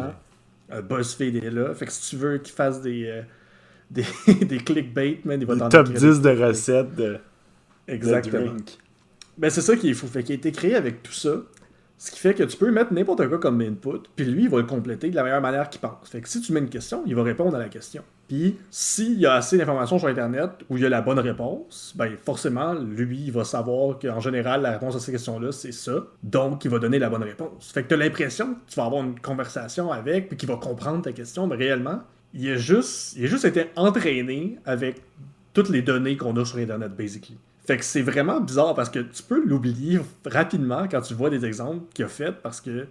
Euh, 0.71 0.81
BuzzFeed 0.81 1.43
est 1.43 1.51
là. 1.51 1.73
Fait 1.73 1.85
que 1.85 1.91
si 1.91 2.09
tu 2.09 2.17
veux 2.17 2.37
qu'il 2.37 2.53
fasse 2.53 2.81
des, 2.81 3.05
euh, 3.07 3.21
des, 3.91 4.05
des 4.45 4.57
clickbait, 4.57 5.21
man, 5.25 5.39
il 5.41 5.47
va 5.47 5.55
t'en 5.55 5.69
top 5.69 5.89
écrire 5.89 6.11
10 6.11 6.21
des- 6.21 6.35
de 6.35 6.43
recettes 6.43 6.95
de, 6.95 7.17
Exactement. 7.87 8.55
Ben, 9.37 9.49
c'est 9.49 9.61
ça 9.61 9.75
qui 9.75 9.89
est 9.89 9.93
fou. 9.93 10.07
Fait 10.07 10.23
qu'il 10.23 10.33
a 10.33 10.35
été 10.35 10.51
créé 10.51 10.75
avec 10.75 11.03
tout 11.03 11.13
ça. 11.13 11.41
Ce 11.99 12.11
qui 12.11 12.19
fait 12.19 12.33
que 12.33 12.43
tu 12.43 12.57
peux 12.57 12.71
mettre 12.71 12.93
n'importe 12.93 13.27
quoi 13.27 13.39
comme 13.39 13.59
input, 13.61 14.03
puis 14.15 14.25
lui, 14.25 14.43
il 14.43 14.49
va 14.49 14.57
le 14.57 14.65
compléter 14.65 15.09
de 15.09 15.15
la 15.15 15.23
meilleure 15.23 15.41
manière 15.41 15.67
qu'il 15.69 15.81
pense. 15.81 16.07
Fait 16.09 16.21
que 16.21 16.29
si 16.29 16.41
tu 16.41 16.51
mets 16.53 16.59
une 16.59 16.69
question, 16.69 17.01
il 17.07 17.15
va 17.15 17.23
répondre 17.23 17.55
à 17.55 17.59
la 17.59 17.69
question. 17.69 18.03
Puis, 18.27 18.57
s'il 18.69 19.19
y 19.19 19.25
a 19.25 19.33
assez 19.33 19.57
d'informations 19.57 19.99
sur 19.99 20.07
Internet 20.09 20.51
où 20.69 20.77
il 20.77 20.83
y 20.83 20.85
a 20.85 20.89
la 20.89 21.01
bonne 21.01 21.19
réponse, 21.19 21.93
ben 21.95 22.11
forcément, 22.17 22.73
lui, 22.73 23.25
il 23.25 23.31
va 23.31 23.45
savoir 23.45 23.97
qu'en 23.99 24.19
général, 24.19 24.61
la 24.61 24.71
réponse 24.71 24.95
à 24.95 24.99
ces 24.99 25.13
questions-là, 25.13 25.51
c'est 25.51 25.71
ça. 25.71 26.05
Donc, 26.23 26.65
il 26.65 26.71
va 26.71 26.79
donner 26.79 26.99
la 26.99 27.09
bonne 27.09 27.23
réponse. 27.23 27.71
Fait 27.71 27.83
que 27.83 27.87
tu 27.87 27.93
as 27.93 27.97
l'impression 27.97 28.55
que 28.55 28.59
tu 28.67 28.75
vas 28.75 28.85
avoir 28.85 29.03
une 29.03 29.19
conversation 29.19 29.91
avec, 29.91 30.27
puis 30.27 30.37
qu'il 30.37 30.49
va 30.49 30.57
comprendre 30.57 31.01
ta 31.01 31.13
question, 31.13 31.47
mais 31.47 31.55
réellement, 31.55 32.01
il 32.33 32.51
a 32.51 32.57
juste, 32.57 33.15
il 33.15 33.27
juste 33.27 33.45
été 33.45 33.67
entraîné 33.75 34.57
avec 34.65 35.01
toutes 35.53 35.69
les 35.69 35.81
données 35.81 36.17
qu'on 36.17 36.35
a 36.35 36.43
sur 36.43 36.57
Internet, 36.57 36.95
basically. 36.95 37.37
Fait 37.65 37.77
que 37.77 37.83
c'est 37.83 38.01
vraiment 38.01 38.39
bizarre 38.39 38.75
parce 38.75 38.89
que 38.89 38.99
tu 38.99 39.23
peux 39.23 39.43
l'oublier 39.43 39.99
rapidement 40.25 40.87
quand 40.89 41.01
tu 41.01 41.13
vois 41.13 41.29
des 41.29 41.45
exemples 41.45 41.83
qu'il 41.93 42.05
a 42.05 42.07
fait 42.07 42.31
parce 42.31 42.61
que 42.61 42.87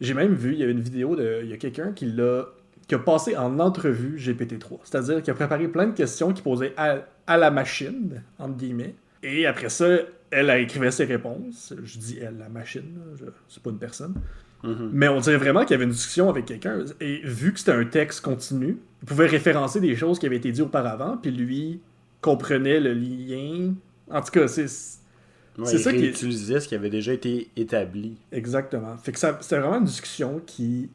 j'ai 0.00 0.14
même 0.14 0.34
vu, 0.34 0.54
il 0.54 0.58
y 0.58 0.64
a 0.64 0.66
une 0.66 0.80
vidéo 0.80 1.14
de. 1.14 1.40
Il 1.44 1.50
y 1.50 1.52
a 1.52 1.56
quelqu'un 1.56 1.92
qui 1.92 2.06
l'a. 2.06 2.46
Qui 2.92 2.96
a 2.96 2.98
passé 2.98 3.36
en 3.36 3.58
entrevue 3.58 4.18
GPT-3. 4.18 4.80
C'est-à-dire 4.84 5.22
qu'il 5.22 5.30
a 5.30 5.34
préparé 5.34 5.66
plein 5.68 5.86
de 5.86 5.92
questions 5.94 6.32
qu'il 6.32 6.42
posait 6.44 6.74
à, 6.76 6.98
à 7.26 7.38
la 7.38 7.50
machine, 7.50 8.22
entre 8.38 8.56
guillemets. 8.56 8.94
Et 9.22 9.46
après 9.46 9.70
ça, 9.70 9.86
elle 10.30 10.50
a 10.50 10.58
écrivait 10.58 10.90
ses 10.90 11.04
réponses. 11.04 11.72
Je 11.82 11.98
dis 11.98 12.18
elle, 12.20 12.36
la 12.38 12.48
machine, 12.50 12.98
c'est 13.48 13.62
pas 13.62 13.70
une 13.70 13.78
personne. 13.78 14.14
Mais 14.92 15.08
on 15.08 15.18
dirait 15.20 15.38
vraiment 15.38 15.62
qu'il 15.62 15.70
y 15.72 15.74
avait 15.74 15.84
une 15.84 15.90
discussion 15.90 16.28
avec 16.30 16.44
quelqu'un. 16.46 16.84
Et 17.00 17.20
vu 17.24 17.52
que 17.52 17.58
c'était 17.58 17.72
un 17.72 17.84
texte 17.84 18.20
continu, 18.20 18.78
il 19.02 19.06
pouvait 19.06 19.26
référencer 19.26 19.80
des 19.80 19.96
choses 19.96 20.18
qui 20.20 20.26
avaient 20.26 20.36
été 20.36 20.52
dites 20.52 20.62
auparavant, 20.62 21.16
puis 21.16 21.32
lui 21.32 21.80
comprenait 22.20 22.78
le 22.78 22.92
lien. 22.94 23.74
En 24.10 24.20
tout 24.20 24.30
cas, 24.30 24.46
c'est. 24.48 24.66
Ouais, 25.58 25.66
C'est 25.66 25.78
ça 25.78 25.92
qui 25.92 25.98
réutilisait 26.00 26.60
ce 26.60 26.68
qui 26.68 26.74
avait 26.74 26.90
déjà 26.90 27.12
été 27.12 27.48
établi. 27.56 28.16
Exactement. 28.30 28.96
Fait 28.98 29.12
que 29.12 29.18
ça- 29.18 29.36
c'était 29.40 29.58
vraiment 29.58 29.78
une 29.78 29.84
discussion 29.84 30.40
qui 30.46 30.90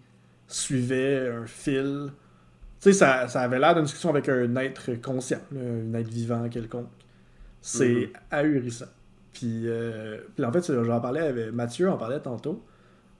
suivait 0.47 1.29
un 1.29 1.45
fil. 1.45 2.12
Tu 2.79 2.91
sais, 2.91 2.93
ça, 2.93 3.27
ça 3.27 3.41
avait 3.41 3.60
l'air 3.60 3.73
d'une 3.75 3.83
discussion 3.86 4.10
avec 4.10 4.29
un 4.29 4.55
être 4.57 4.93
conscient, 5.01 5.41
là, 5.51 5.62
un 5.62 5.93
être 5.95 6.10
vivant 6.10 6.47
quelconque. 6.49 6.89
C'est 7.62 8.07
Mhm. 8.07 8.10
ahurissant. 8.31 8.86
Puis, 9.33 9.63
euh, 9.67 10.19
puis 10.36 10.45
en 10.45 10.51
fait, 10.51 10.71
j'en 10.83 10.99
parlais 11.01 11.21
avec 11.21 11.51
Mathieu, 11.51 11.89
en 11.89 11.97
parlait 11.97 12.19
tantôt. 12.19 12.63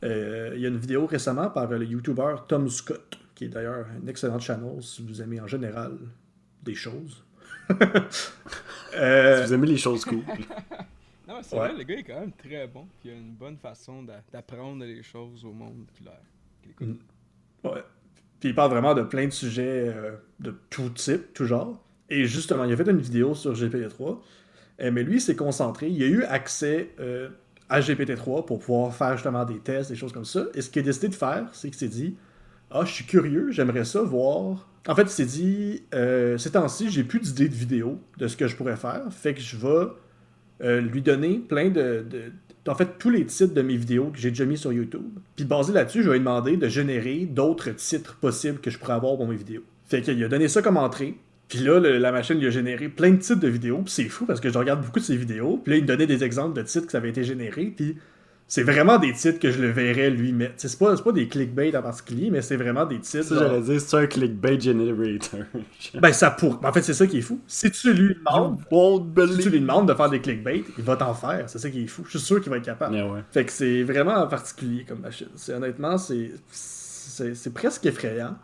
Euh, 0.04 0.52
il 0.56 0.62
y 0.62 0.66
a 0.66 0.70
une 0.70 0.78
vidéo 0.78 1.06
récemment 1.08 1.50
par 1.50 1.68
le 1.68 1.84
YouTuber 1.86 2.36
Tom 2.48 2.70
Scott, 2.70 3.20
qui 3.36 3.46
est 3.46 3.50
d'ailleurs 3.50 3.86
un 4.04 4.08
excellent 4.08 4.40
channel 4.40 4.82
si 4.82 5.04
vous 5.06 5.22
aimez 5.22 5.42
en 5.42 5.48
général 5.48 5.94
des 6.64 6.76
choses. 6.76 7.24
Euh, 8.96 9.42
Si 9.44 9.48
vous 9.48 9.54
aimez 9.54 9.68
les 9.68 9.78
choses 9.78 10.06
cool. 10.06 10.24
Non, 11.28 11.36
mais 11.38 11.44
c'est 11.44 11.56
Ouais. 11.60 11.68
vrai, 11.68 11.78
le 11.78 11.84
gars 11.84 11.96
est 11.98 12.04
quand 12.04 12.20
même 12.22 12.32
très 12.32 12.68
bon. 12.68 12.88
Puis 13.02 13.10
il 13.10 13.12
a 13.12 13.16
une 13.16 13.34
bonne 13.34 13.58
façon 13.58 14.02
d'a- 14.02 14.24
d'apprendre 14.32 14.86
les 14.86 15.04
choses 15.04 15.44
au 15.44 15.52
monde 15.52 15.86
qui 15.94 16.04
l'écoute. 16.66 17.02
Puis 18.40 18.50
il 18.50 18.56
parle 18.56 18.72
vraiment 18.72 18.94
de 18.94 19.02
plein 19.02 19.26
de 19.26 19.32
sujets 19.32 19.94
euh, 19.96 20.12
de 20.40 20.54
tout 20.70 20.90
type, 20.90 21.34
tout 21.34 21.46
genre. 21.46 21.84
Et 22.10 22.26
justement, 22.26 22.64
il 22.66 22.72
a 22.74 22.78
fait 22.78 22.90
une 22.90 23.00
vidéo 23.00 23.34
sur 23.34 23.54
GPT-3. 23.54 24.20
Euh, 24.82 24.92
mais 24.92 25.04
lui, 25.04 25.16
il 25.16 25.22
s'est 25.22 25.36
concentré. 25.36 25.88
Il 25.90 26.02
a 26.04 26.08
eu 26.08 26.24
accès 26.24 26.92
euh, 27.00 27.30
à 27.70 27.80
GPT-3 27.82 28.46
pour 28.46 28.60
pouvoir 28.60 28.94
faire 28.96 29.14
justement 29.14 29.44
des 29.46 29.60
tests, 29.60 29.90
des 29.90 29.96
choses 29.96 30.12
comme 30.14 30.26
ça. 30.26 30.46
Et 30.54 30.62
ce 30.62 30.70
qu'il 30.70 30.82
a 30.82 30.86
décidé 30.86 31.10
de 31.10 31.16
faire, 31.16 31.50
c'est 31.54 31.70
qu'il 31.70 31.80
s'est 31.80 31.88
dit 31.88 32.16
Ah, 32.72 32.86
je 32.86 32.92
suis 32.94 33.06
curieux, 33.06 33.52
j'aimerais 33.52 33.86
ça 33.86 34.02
voir. 34.04 34.70
En 34.88 34.96
fait, 34.96 35.04
il 35.04 35.10
s'est 35.10 35.26
dit 35.26 35.84
euh, 35.96 36.38
Ces 36.38 36.52
temps-ci, 36.52 36.90
j'ai 36.92 37.04
plus 37.04 37.20
d'idées 37.20 37.50
de 37.50 37.56
vidéos 37.56 38.00
de 38.18 38.28
ce 38.28 38.38
que 38.38 38.48
je 38.48 38.56
pourrais 38.56 38.78
faire. 38.78 39.02
Fait 39.12 39.34
que 39.34 39.42
je 39.42 39.58
vais 39.58 40.82
lui 40.82 41.02
donner 41.04 41.38
plein 41.38 41.70
de- 41.70 42.06
En 42.68 42.76
fait, 42.76 42.98
tous 43.00 43.10
les 43.10 43.26
titres 43.26 43.54
de 43.54 43.62
mes 43.62 43.78
vidéos 43.78 44.12
que 44.14 44.20
j'ai 44.20 44.30
déjà 44.30 44.46
mis 44.46 44.58
sur 44.58 44.74
YouTube. 44.74 45.06
Puis 45.36 45.46
basé 45.46 45.74
là-dessus, 45.74 46.04
je 46.04 46.12
lui 46.12 46.20
demander 46.20 46.58
de 46.58 46.68
générer 46.68 47.26
d'autres 47.26 47.72
titres 47.72 48.16
possibles 48.16 48.60
que 48.60 48.70
je 48.70 48.78
pourrais 48.78 48.94
avoir 48.94 49.16
pour 49.16 49.28
mes 49.28 49.36
vidéos. 49.36 49.64
Fait 49.86 50.02
qu'il 50.02 50.22
a 50.24 50.28
donné 50.28 50.48
ça 50.48 50.62
comme 50.62 50.78
entrée. 50.78 51.16
Puis 51.48 51.60
là, 51.60 51.80
la 51.80 52.12
machine 52.12 52.38
lui 52.38 52.48
a 52.48 52.50
généré 52.50 52.90
plein 52.90 53.12
de 53.12 53.18
titres 53.18 53.40
de 53.40 53.48
vidéos. 53.48 53.82
Puis 53.84 53.94
c'est 53.94 54.10
fou 54.10 54.26
parce 54.26 54.42
que 54.42 54.50
je 54.50 54.58
regarde 54.58 54.84
beaucoup 54.84 55.00
de 55.00 55.06
ses 55.06 55.16
vidéos. 55.16 55.62
Puis 55.64 55.72
là, 55.72 55.78
il 55.78 55.84
me 55.84 55.88
donnait 55.88 56.08
des 56.08 56.24
exemples 56.24 56.56
de 56.56 56.62
titres 56.62 56.88
qui 56.88 56.98
avaient 56.98 57.10
été 57.10 57.24
générés. 57.24 57.74
Puis 57.76 57.98
c'est 58.50 58.64
vraiment 58.64 58.98
des 58.98 59.12
titres 59.12 59.40
que 59.40 59.52
je 59.52 59.62
le 59.62 59.70
verrais 59.70 60.10
lui 60.10 60.32
mettre. 60.32 60.54
C'est 60.58 60.80
pas, 60.80 60.96
pas 60.96 61.12
des 61.12 61.28
clickbait 61.28 61.76
en 61.76 61.82
particulier, 61.82 62.30
mais 62.32 62.42
c'est 62.42 62.56
vraiment 62.56 62.86
des 62.86 63.00
titres. 63.00 63.26
Ça, 63.26 63.36
j'allais 63.38 63.62
dire, 63.62 63.82
c'est 63.82 63.98
un 63.98 64.08
clickbait 64.08 64.60
generator. 64.60 65.42
Ben, 66.02 66.14
ça 66.14 66.32
pour. 66.32 66.60
En 66.64 66.72
fait, 66.72 66.82
c'est 66.82 66.94
ça 66.94 67.08
qui 67.08 67.18
est 67.18 67.22
fou. 67.22 67.42
Si 67.48 67.70
tu 67.72 67.94
lui 67.94 68.16
demandes, 68.16 68.60
si 69.32 69.38
tu 69.40 69.50
lui 69.50 69.60
demandes 69.60 69.88
de 69.88 69.94
faire 69.94 70.10
des 70.10 70.22
clickbait, 70.22 70.64
il 70.78 70.84
va 70.84 70.96
t'en 70.96 71.14
faire. 71.14 71.50
C'est 71.50 71.60
ça 71.60 71.70
qui 71.70 71.84
est 71.84 71.88
fou. 71.88 72.04
Je 72.06 72.18
suis 72.18 72.26
sûr 72.26 72.40
qu'il 72.42 72.50
va 72.50 72.58
être 72.58 72.66
capable. 72.66 72.96
Yeah, 72.96 73.12
ouais. 73.12 73.20
Fait 73.32 73.44
que 73.46 73.52
c'est 73.52 73.84
vraiment 73.84 74.26
particulier 74.28 74.86
comme 74.88 75.00
machine. 75.02 75.28
C'est 75.36 75.54
honnêtement, 75.54 75.98
c'est 75.98 76.32
c'est 76.50 77.54
presque 77.54 77.86
effrayant. 77.86 78.36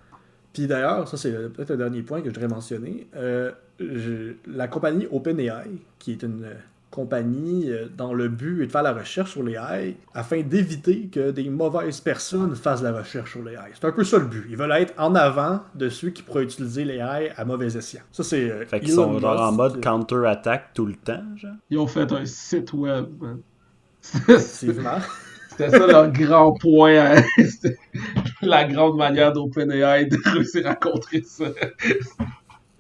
Puis 0.52 0.68
d'ailleurs, 0.68 1.08
ça 1.08 1.16
c'est 1.18 1.32
peut-être 1.54 1.70
le 1.72 1.78
dernier 1.78 2.02
point 2.04 2.20
que 2.20 2.26
je 2.30 2.34
voudrais 2.34 2.48
mentionner. 2.50 3.08
Euh, 3.16 3.52
je- 3.80 4.34
la 4.48 4.68
compagnie 4.68 5.08
OpenAI, 5.12 5.66
qui 6.00 6.12
est 6.12 6.24
une 6.24 6.46
compagnie 6.94 7.70
euh, 7.70 7.88
dont 7.98 8.14
le 8.14 8.28
but 8.30 8.62
est 8.62 8.68
de 8.68 8.72
faire 8.72 8.84
la 8.84 8.94
recherche 8.94 9.32
sur 9.32 9.42
les 9.44 9.54
AI 9.54 9.98
afin 10.14 10.42
d'éviter 10.42 11.08
que 11.08 11.32
des 11.32 11.50
mauvaises 11.50 12.00
personnes 12.00 12.56
fassent 12.56 12.84
la 12.84 12.92
recherche 12.94 13.32
sur 13.32 13.44
les 13.44 13.54
AI. 13.54 13.72
C'est 13.74 13.86
un 13.86 13.92
peu 13.92 14.04
ça 14.04 14.20
le 14.20 14.26
but. 14.26 14.46
Ils 14.50 14.56
veulent 14.56 14.72
être 14.74 14.94
en 15.00 15.16
avant 15.16 15.62
de 15.74 15.90
ceux 15.90 16.12
qui 16.12 16.22
pourraient 16.22 16.44
utiliser 16.44 16.86
les 16.86 16.98
AI 16.98 17.32
à 17.36 17.46
mauvais 17.46 17.76
escient. 17.76 18.02
Ça 18.12 18.24
c'est 18.24 18.50
euh, 18.50 18.66
Fait 18.66 18.80
qu'ils 18.80 18.92
sont 18.92 19.18
genre 19.20 19.42
en 19.42 19.52
mode 19.52 19.78
euh, 19.78 19.82
counter-attack 19.82 20.74
tout 20.76 20.86
le 20.86 20.94
temps, 20.94 21.24
genre? 21.36 21.56
Ils 21.72 21.80
ont 21.80 21.88
fait 21.88 22.12
un 22.12 22.26
site 22.26 22.74
web. 22.74 23.08
man. 23.20 23.40
Effectivement. 24.30 25.00
C'était 25.50 25.70
ça 25.70 25.86
leur 25.86 26.12
grand 26.12 26.54
point. 26.54 26.96
hein. 27.18 27.24
C'était 27.38 27.78
la 28.42 28.66
grande 28.66 28.98
manière 28.98 29.34
d'OpenAI 29.34 30.06
de 30.06 30.18
réussir 30.32 30.68
à 30.68 30.76
contrer 30.76 31.22
ça. 31.24 31.46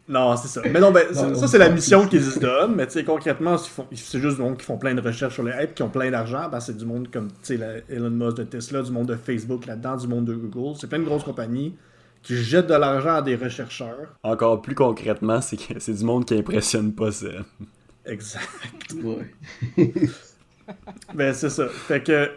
Non, 0.07 0.35
c'est 0.35 0.49
ça. 0.49 0.61
Mais 0.69 0.79
non, 0.81 0.91
ben, 0.91 1.13
ça, 1.13 1.29
Non, 1.29 1.35
ça, 1.35 1.47
c'est 1.47 1.57
la 1.57 1.69
mission 1.69 2.05
qu'ils 2.07 2.23
se 2.23 2.37
donnent. 2.39 2.75
Mais 2.75 2.85
tu 2.87 2.93
sais, 2.93 3.03
concrètement, 3.05 3.55
c'est 3.57 4.19
juste 4.19 4.35
du 4.35 4.41
monde 4.41 4.57
qui 4.57 4.65
font 4.65 4.77
plein 4.77 4.93
de 4.93 4.99
recherches 5.01 5.35
sur 5.35 5.43
les 5.43 5.53
apps, 5.53 5.73
qui 5.73 5.81
ont 5.83 5.89
plein 5.89 6.11
d'argent. 6.11 6.49
Ben, 6.51 6.59
c'est 6.59 6.75
du 6.75 6.85
monde 6.85 7.09
comme 7.09 7.27
tu 7.29 7.35
sais, 7.43 7.57
la- 7.57 7.77
Elon 7.89 8.09
Musk 8.09 8.37
de 8.37 8.43
Tesla, 8.43 8.81
du 8.81 8.91
monde 8.91 9.07
de 9.07 9.15
Facebook 9.15 9.65
là-dedans, 9.65 9.95
du 9.95 10.07
monde 10.07 10.25
de 10.25 10.33
Google. 10.35 10.77
C'est 10.79 10.87
plein 10.87 10.99
de 10.99 11.05
grosses 11.05 11.23
compagnies 11.23 11.75
qui 12.21 12.35
jettent 12.35 12.67
de 12.67 12.73
l'argent 12.75 13.15
à 13.15 13.21
des 13.21 13.35
rechercheurs. 13.37 14.15
Encore 14.23 14.61
plus 14.61 14.75
concrètement, 14.75 15.39
c'est 15.41 15.55
que 15.57 15.79
c'est 15.79 15.93
du 15.93 16.03
monde 16.03 16.25
qui 16.25 16.37
impressionne 16.37 16.91
pas 16.93 17.11
ça. 17.11 17.27
Exact. 18.05 18.93
Ouais. 19.03 19.31
Ben, 21.13 21.33
c'est 21.33 21.49
ça. 21.49 21.67
Fait 21.67 22.01
que, 22.01 22.29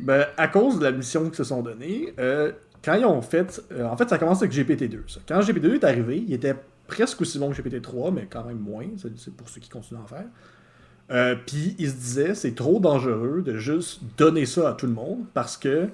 ben, 0.00 0.26
à 0.38 0.48
cause 0.48 0.78
de 0.78 0.84
la 0.84 0.92
mission 0.92 1.24
qu'ils 1.26 1.34
se 1.34 1.44
sont 1.44 1.62
donnée, 1.62 2.14
euh, 2.18 2.52
quand 2.82 2.94
ils 2.94 3.04
ont 3.04 3.20
fait. 3.20 3.62
euh, 3.72 3.84
en 3.86 3.96
fait, 3.96 4.08
ça 4.08 4.16
commence 4.18 4.42
avec 4.42 4.52
GPT-2. 4.52 5.00
ça. 5.06 5.20
Quand 5.28 5.40
GPT-2 5.40 5.74
est 5.74 5.84
arrivé, 5.84 6.24
il 6.26 6.32
était 6.32 6.54
presque 6.86 7.20
aussi 7.20 7.38
bon 7.38 7.50
que 7.50 7.60
GPT-3, 7.60 8.12
mais 8.12 8.26
quand 8.30 8.44
même 8.44 8.58
moins. 8.58 8.86
C'est 8.96 9.34
pour 9.34 9.48
ceux 9.48 9.60
qui 9.60 9.68
continuent 9.68 10.00
à 10.00 10.02
en 10.02 10.06
faire. 10.06 10.26
Euh, 11.10 11.36
Puis 11.46 11.76
ils 11.78 11.90
se 11.90 11.96
disaient, 11.96 12.34
c'est 12.34 12.54
trop 12.54 12.80
dangereux 12.80 13.42
de 13.42 13.56
juste 13.56 14.00
donner 14.16 14.46
ça 14.46 14.70
à 14.70 14.72
tout 14.72 14.86
le 14.86 14.92
monde 14.92 15.24
parce 15.34 15.56
que. 15.56 15.88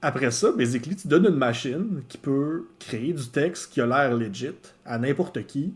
Après 0.00 0.30
ça, 0.30 0.52
basically, 0.52 0.94
tu 0.94 1.08
donnes 1.08 1.26
une 1.26 1.34
machine 1.34 2.02
qui 2.08 2.18
peut 2.18 2.66
créer 2.78 3.12
du 3.12 3.26
texte 3.30 3.72
qui 3.72 3.80
a 3.80 3.86
l'air 3.86 4.16
legit 4.16 4.54
à 4.84 4.96
n'importe 4.96 5.44
qui. 5.46 5.74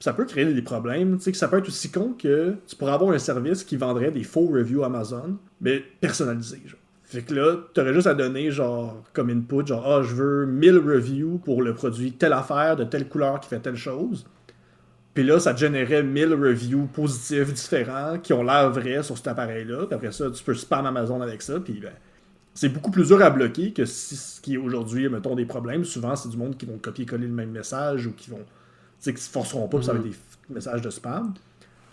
Ça 0.00 0.12
peut 0.12 0.26
créer 0.26 0.44
des 0.52 0.60
problèmes. 0.60 1.16
Tu 1.16 1.24
sais, 1.24 1.32
que 1.32 1.38
ça 1.38 1.48
peut 1.48 1.56
être 1.56 1.68
aussi 1.68 1.90
con 1.90 2.12
que 2.12 2.56
tu 2.66 2.76
pourrais 2.76 2.92
avoir 2.92 3.12
un 3.12 3.18
service 3.18 3.64
qui 3.64 3.76
vendrait 3.76 4.10
des 4.10 4.22
faux 4.22 4.48
reviews 4.48 4.84
Amazon, 4.84 5.38
mais 5.62 5.82
personnalisés. 5.98 6.60
Genre. 6.66 6.78
Fait 7.14 7.22
que 7.22 7.34
là, 7.34 7.56
tu 7.74 7.80
aurais 7.80 7.94
juste 7.94 8.06
à 8.06 8.14
donner, 8.14 8.50
genre, 8.50 9.02
comme 9.12 9.30
input, 9.30 9.66
genre, 9.66 9.86
ah, 9.86 10.02
je 10.02 10.14
veux 10.14 10.46
1000 10.46 10.78
reviews 10.78 11.38
pour 11.38 11.62
le 11.62 11.74
produit 11.74 12.12
telle 12.12 12.32
affaire, 12.32 12.76
de 12.76 12.84
telle 12.84 13.08
couleur 13.08 13.40
qui 13.40 13.48
fait 13.48 13.60
telle 13.60 13.76
chose. 13.76 14.26
Puis 15.14 15.22
là, 15.22 15.38
ça 15.38 15.54
te 15.54 15.60
générait 15.60 16.02
1000 16.02 16.34
reviews 16.34 16.86
positifs 16.86 17.52
différents 17.54 18.18
qui 18.18 18.32
ont 18.32 18.42
l'air 18.42 18.70
vrais 18.70 19.02
sur 19.04 19.16
cet 19.16 19.28
appareil-là. 19.28 19.86
Puis 19.86 19.94
après 19.94 20.10
ça, 20.12 20.28
tu 20.30 20.42
peux 20.42 20.54
spam 20.54 20.86
Amazon 20.86 21.20
avec 21.20 21.40
ça. 21.40 21.60
Puis 21.60 21.74
ben, 21.80 21.92
c'est 22.52 22.68
beaucoup 22.68 22.90
plus 22.90 23.06
dur 23.08 23.22
à 23.22 23.30
bloquer 23.30 23.72
que 23.72 23.84
si 23.84 24.16
ce 24.16 24.40
qui 24.40 24.54
est 24.54 24.56
aujourd'hui, 24.58 25.08
mettons, 25.08 25.36
des 25.36 25.46
problèmes. 25.46 25.84
Souvent, 25.84 26.16
c'est 26.16 26.28
du 26.30 26.36
monde 26.36 26.56
qui 26.56 26.66
vont 26.66 26.78
copier-coller 26.78 27.26
le 27.28 27.32
même 27.32 27.50
message 27.50 28.06
ou 28.08 28.12
qui 28.12 28.30
vont. 28.30 28.38
Tu 28.38 28.44
sais, 29.10 29.14
qui 29.14 29.22
se 29.22 29.30
forceront 29.30 29.68
pas, 29.68 29.78
puis 29.78 29.86
ça 29.86 29.92
va 29.92 29.98
être 29.98 30.04
des 30.04 30.10
f- 30.10 30.14
messages 30.50 30.82
de 30.82 30.90
spam. 30.90 31.32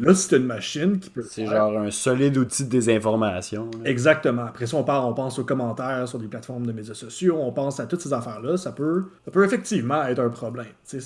Là, 0.05 0.13
t'as 0.29 0.37
une 0.37 0.45
machine 0.45 0.99
qui 0.99 1.09
peut. 1.09 1.23
C'est 1.27 1.45
genre 1.45 1.77
un 1.77 1.91
solide 1.91 2.37
outil 2.37 2.65
de 2.65 2.69
désinformation. 2.69 3.65
là. 3.83 3.89
Exactement. 3.89 4.45
Après 4.45 4.65
ça, 4.67 4.77
on 4.77 4.83
part, 4.83 5.07
on 5.07 5.13
pense 5.13 5.39
aux 5.39 5.43
commentaires 5.45 6.07
sur 6.07 6.19
des 6.19 6.27
plateformes 6.27 6.65
de 6.65 6.71
médias 6.71 6.93
sociaux, 6.93 7.37
on 7.39 7.51
pense 7.51 7.79
à 7.79 7.85
toutes 7.85 8.01
ces 8.01 8.13
affaires-là. 8.13 8.57
Ça 8.57 8.71
peut, 8.71 9.05
ça 9.25 9.31
peut 9.31 9.43
effectivement 9.45 10.03
être 10.05 10.19
un 10.19 10.29
problème. 10.29 10.67
C'est- 10.83 10.99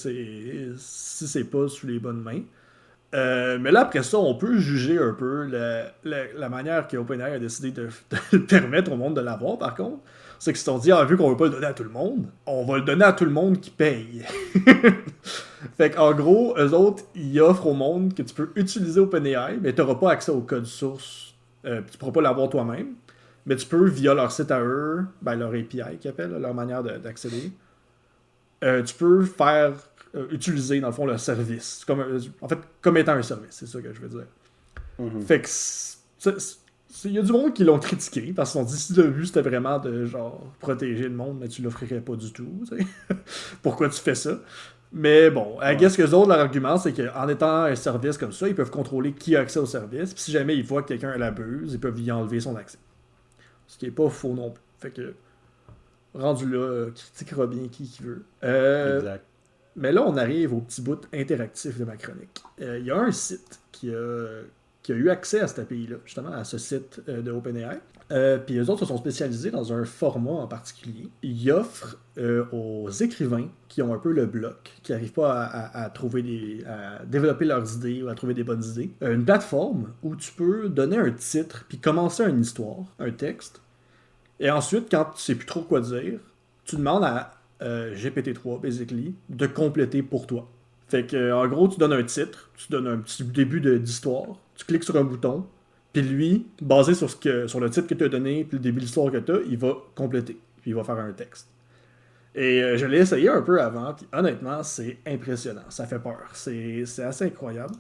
si 0.78 1.28
c'est 1.28 1.44
pas 1.46 1.68
sous 1.68 1.88
les 1.88 2.00
bonnes 2.00 2.22
mains. 2.22 2.42
Euh, 3.14 3.58
mais 3.62 3.72
là, 3.72 3.82
après 3.82 4.04
ça, 4.04 4.18
on 4.18 4.36
peut 4.36 4.58
juger 4.58 4.98
un 4.98 5.14
peu 5.14 5.46
la, 5.46 5.86
la- 6.04 6.34
la 6.36 6.50
manière 6.50 6.88
que 6.88 6.98
OpenAI 6.98 7.34
a 7.36 7.40
décidé 7.40 7.72
de, 7.72 7.88
de 8.34 8.38
permettre 8.40 8.92
au 8.92 8.98
monde 8.98 9.16
de 9.16 9.22
l'avoir, 9.22 9.58
par 9.58 9.76
contre. 9.76 10.00
C'est 10.46 10.52
qu'ils 10.54 10.60
se 10.60 10.66
sont 10.66 10.78
dit, 10.78 10.92
ah, 10.92 11.04
vu 11.06 11.18
qu'on 11.18 11.28
veut 11.32 11.36
pas 11.36 11.46
le 11.46 11.50
donner 11.54 11.66
à 11.66 11.74
tout 11.74 11.84
le 11.84 11.90
monde, 11.90 12.28
on 12.46 12.66
va 12.66 12.78
le 12.78 12.84
donner 12.84 13.04
à 13.04 13.14
tout 13.14 13.26
le 13.26 13.32
monde 13.32 13.60
qui 13.60 13.72
paye. 13.72 14.24
fait 15.76 15.90
qu'en 15.90 16.14
gros, 16.14 16.56
eux 16.56 16.72
autres, 16.72 17.02
ils 17.16 17.42
offrent 17.42 17.66
au 17.66 17.74
monde 17.74 18.14
que 18.14 18.22
tu 18.22 18.32
peux 18.36 18.52
utiliser 18.56 19.00
OpenAI, 19.00 19.58
mais 19.60 19.74
tu 19.74 19.82
n'auras 19.82 19.96
pas 19.96 20.12
accès 20.12 20.32
au 20.32 20.42
code 20.42 20.68
source. 20.68 21.34
Euh, 21.66 21.82
tu 21.92 21.98
pourras 21.98 22.12
pas 22.12 22.22
l'avoir 22.22 22.48
toi-même. 22.48 22.90
Mais 23.48 23.56
tu 23.56 23.66
peux, 23.66 23.90
via 23.90 24.14
leur 24.14 24.32
site 24.32 24.52
à 24.52 24.62
eux, 24.62 25.06
ben, 25.20 25.34
leur 25.34 25.50
API 25.50 25.98
qu'ils 26.00 26.12
appellent, 26.12 26.38
leur 26.40 26.54
manière 26.54 26.84
de- 26.84 26.98
d'accéder, 27.00 27.52
euh, 28.64 28.84
tu 28.84 28.94
peux 28.94 29.24
faire 29.26 29.74
euh, 30.14 30.28
utiliser, 30.30 30.80
dans 30.80 30.90
le 30.90 30.94
fond, 30.94 31.08
le 31.08 31.18
service. 31.18 31.84
Comme, 31.88 32.04
en 32.42 32.48
fait, 32.48 32.60
comme 32.82 32.98
étant 32.98 33.14
un 33.14 33.24
service, 33.24 33.48
c'est 33.50 33.68
ça 33.68 33.82
que 33.82 33.92
je 33.92 34.00
veux 34.00 34.10
dire. 34.10 34.28
Mhm. 35.00 35.22
Fait 35.22 35.42
que 35.42 35.48
il 37.04 37.12
y 37.12 37.20
a 37.20 37.22
du 37.22 37.32
monde 37.32 37.54
qui 37.54 37.64
l'ont 37.64 37.80
critiqué 37.80 38.34
parce 38.34 38.52
qu'ils 38.54 38.62
ont 38.62 38.64
dit 38.64 38.78
si 38.78 38.94
le 38.94 39.10
but 39.10 39.26
c'était 39.26 39.42
vraiment 39.42 39.80
de 39.80 40.06
genre 40.06 40.42
protéger 40.60 41.04
le 41.04 41.16
monde, 41.16 41.38
mais 41.40 41.48
tu 41.48 41.62
l'offrirais 41.62 42.00
pas 42.02 42.16
du 42.16 42.32
tout. 42.32 42.64
Pourquoi 43.62 43.90
tu 43.90 44.00
fais 44.00 44.16
ça? 44.16 44.40
Mais 44.94 45.30
bon, 45.30 45.58
I 45.62 45.76
guess 45.76 45.98
que 45.98 46.04
les 46.04 46.14
autres, 46.14 46.30
leur 46.30 46.40
argument, 46.40 46.78
c'est 46.78 46.94
qu'en 46.94 47.28
étant 47.28 47.64
un 47.64 47.76
service 47.76 48.18
comme 48.18 48.32
ça, 48.32 48.48
ils 48.48 48.56
peuvent 48.56 48.70
contrôler 48.72 49.12
qui 49.14 49.36
a 49.36 49.42
accès 49.42 49.60
au 49.60 49.66
service. 49.66 50.14
Puis 50.14 50.24
si 50.24 50.32
jamais 50.32 50.56
ils 50.56 50.64
voient 50.64 50.84
que 50.84 50.88
quelqu'un 50.90 51.18
l'abuse, 51.18 51.74
ils 51.74 51.80
peuvent 51.80 52.00
y 52.00 52.12
enlever 52.12 52.40
son 52.40 52.56
accès. 52.56 52.78
Ce 53.68 53.78
qui 53.78 53.88
est 53.88 53.92
pas 53.92 54.10
faux 54.10 54.34
non 54.34 54.52
plus. 54.52 54.64
Fait 54.80 54.92
que, 54.92 55.14
rendu 56.14 56.50
là, 56.50 56.58
euh, 56.60 56.92
critiquera 56.92 57.48
bien 57.48 57.68
qui 57.68 57.90
qui 57.90 58.04
veut. 58.04 58.24
Euh, 58.44 59.00
Exact. 59.00 59.26
mais 59.76 59.92
là, 59.92 60.04
on 60.08 60.16
arrive 60.16 60.54
au 60.54 60.62
petit 60.62 60.82
bout 60.82 61.02
interactif 61.14 61.78
de 61.78 61.84
ma 61.84 61.98
chronique. 61.98 62.42
Euh, 62.62 62.80
Il 62.80 62.86
y 62.86 62.92
a 62.92 62.98
un 62.98 63.12
site 63.12 63.60
qui 63.74 63.94
a, 63.94 64.44
qui 64.86 64.92
a 64.92 64.96
eu 64.96 65.10
accès 65.10 65.40
à 65.40 65.48
cet 65.48 65.58
API-là, 65.58 65.96
justement, 66.06 66.32
à 66.32 66.44
ce 66.44 66.60
site 66.60 67.02
euh, 67.10 67.24
de 67.24 67.32
OpenAI. 67.32 67.80
Euh, 68.12 68.38
puis 68.38 68.58
eux 68.58 68.70
autres 68.70 68.82
se 68.82 68.86
sont 68.86 68.98
spécialisés 68.98 69.50
dans 69.50 69.74
un 69.74 69.84
format 69.84 70.30
en 70.30 70.46
particulier. 70.48 71.10
Ils 71.24 71.52
offrent 71.52 71.98
euh, 72.20 72.46
aux 72.52 72.92
écrivains 72.92 73.50
qui 73.68 73.82
ont 73.82 73.96
un 73.96 73.98
peu 73.98 74.12
le 74.12 74.28
bloc, 74.28 74.74
qui 74.84 74.92
n'arrivent 74.92 75.14
pas 75.14 75.42
à, 75.44 75.90
trouver 75.90 76.64
à 76.68 77.04
développer 77.04 77.46
leurs 77.46 77.78
idées 77.78 78.04
ou 78.04 78.10
à 78.10 78.14
trouver 78.14 78.36
des 78.36 78.44
bonnes 78.44 78.64
idées, 78.64 78.92
une 79.02 79.26
plateforme 79.26 79.92
où 80.04 80.16
tu 80.16 80.32
peux 80.32 80.70
donner 80.70 80.98
un 80.98 81.10
titre 81.10 81.66
puis 81.68 81.80
commencer 81.80 82.24
une 82.24 82.42
histoire, 82.42 82.86
un 83.00 83.10
texte. 83.10 83.62
Et 84.40 84.52
ensuite, 84.52 84.86
quand 84.92 85.06
tu 85.16 85.22
sais 85.24 85.34
plus 85.34 85.48
trop 85.48 85.62
quoi 85.62 85.82
dire, 85.82 86.20
tu 86.64 86.76
demandes 86.76 87.04
à 87.04 87.34
euh, 87.64 87.96
GPT-3, 87.96 88.62
basically, 88.62 89.16
de 89.30 89.48
compléter 89.48 90.04
pour 90.04 90.28
toi. 90.28 90.48
Fait 90.88 91.06
que, 91.06 91.34
en 91.34 91.48
gros, 91.48 91.68
tu 91.68 91.80
donnes 91.80 91.94
un 91.94 92.04
titre, 92.04 92.52
tu 92.56 92.72
donnes 92.72 92.88
un 92.88 92.98
petit 92.98 93.24
début 93.24 93.62
d'histoire, 93.80 94.38
tu 94.56 94.66
cliques 94.66 94.84
sur 94.84 94.96
un 94.98 95.04
bouton, 95.04 95.46
puis 95.94 96.02
lui, 96.02 96.48
basé 96.62 96.94
sur, 96.94 97.10
ce 97.10 97.16
que, 97.16 97.48
sur 97.48 97.60
le 97.60 97.70
titre 97.70 97.88
que 97.88 97.94
tu 97.94 98.04
as 98.04 98.10
donné, 98.10 98.44
puis 98.44 98.58
le 98.58 98.64
début 98.64 98.80
de 98.80 98.86
l'histoire 98.86 99.12
que 99.12 99.18
tu 99.18 99.32
as, 99.32 99.40
il 99.50 99.58
va 99.58 99.76
compléter, 99.96 100.38
puis 100.62 100.72
il 100.72 100.76
va 100.76 100.84
faire 100.84 100.98
un 100.98 101.12
texte. 101.14 101.48
Et 102.34 102.62
euh, 102.62 102.78
je 102.78 102.86
l'ai 102.86 102.98
essayé 103.00 103.30
un 103.30 103.42
peu 103.42 103.62
avant, 103.62 103.94
puis 103.94 104.06
honnêtement, 104.12 104.62
c'est 104.64 104.98
impressionnant, 105.08 105.64
ça 105.70 105.86
fait 105.86 106.00
peur, 106.00 106.20
c'est 106.34 106.84
assez 107.00 107.26
incroyable. 107.26 107.76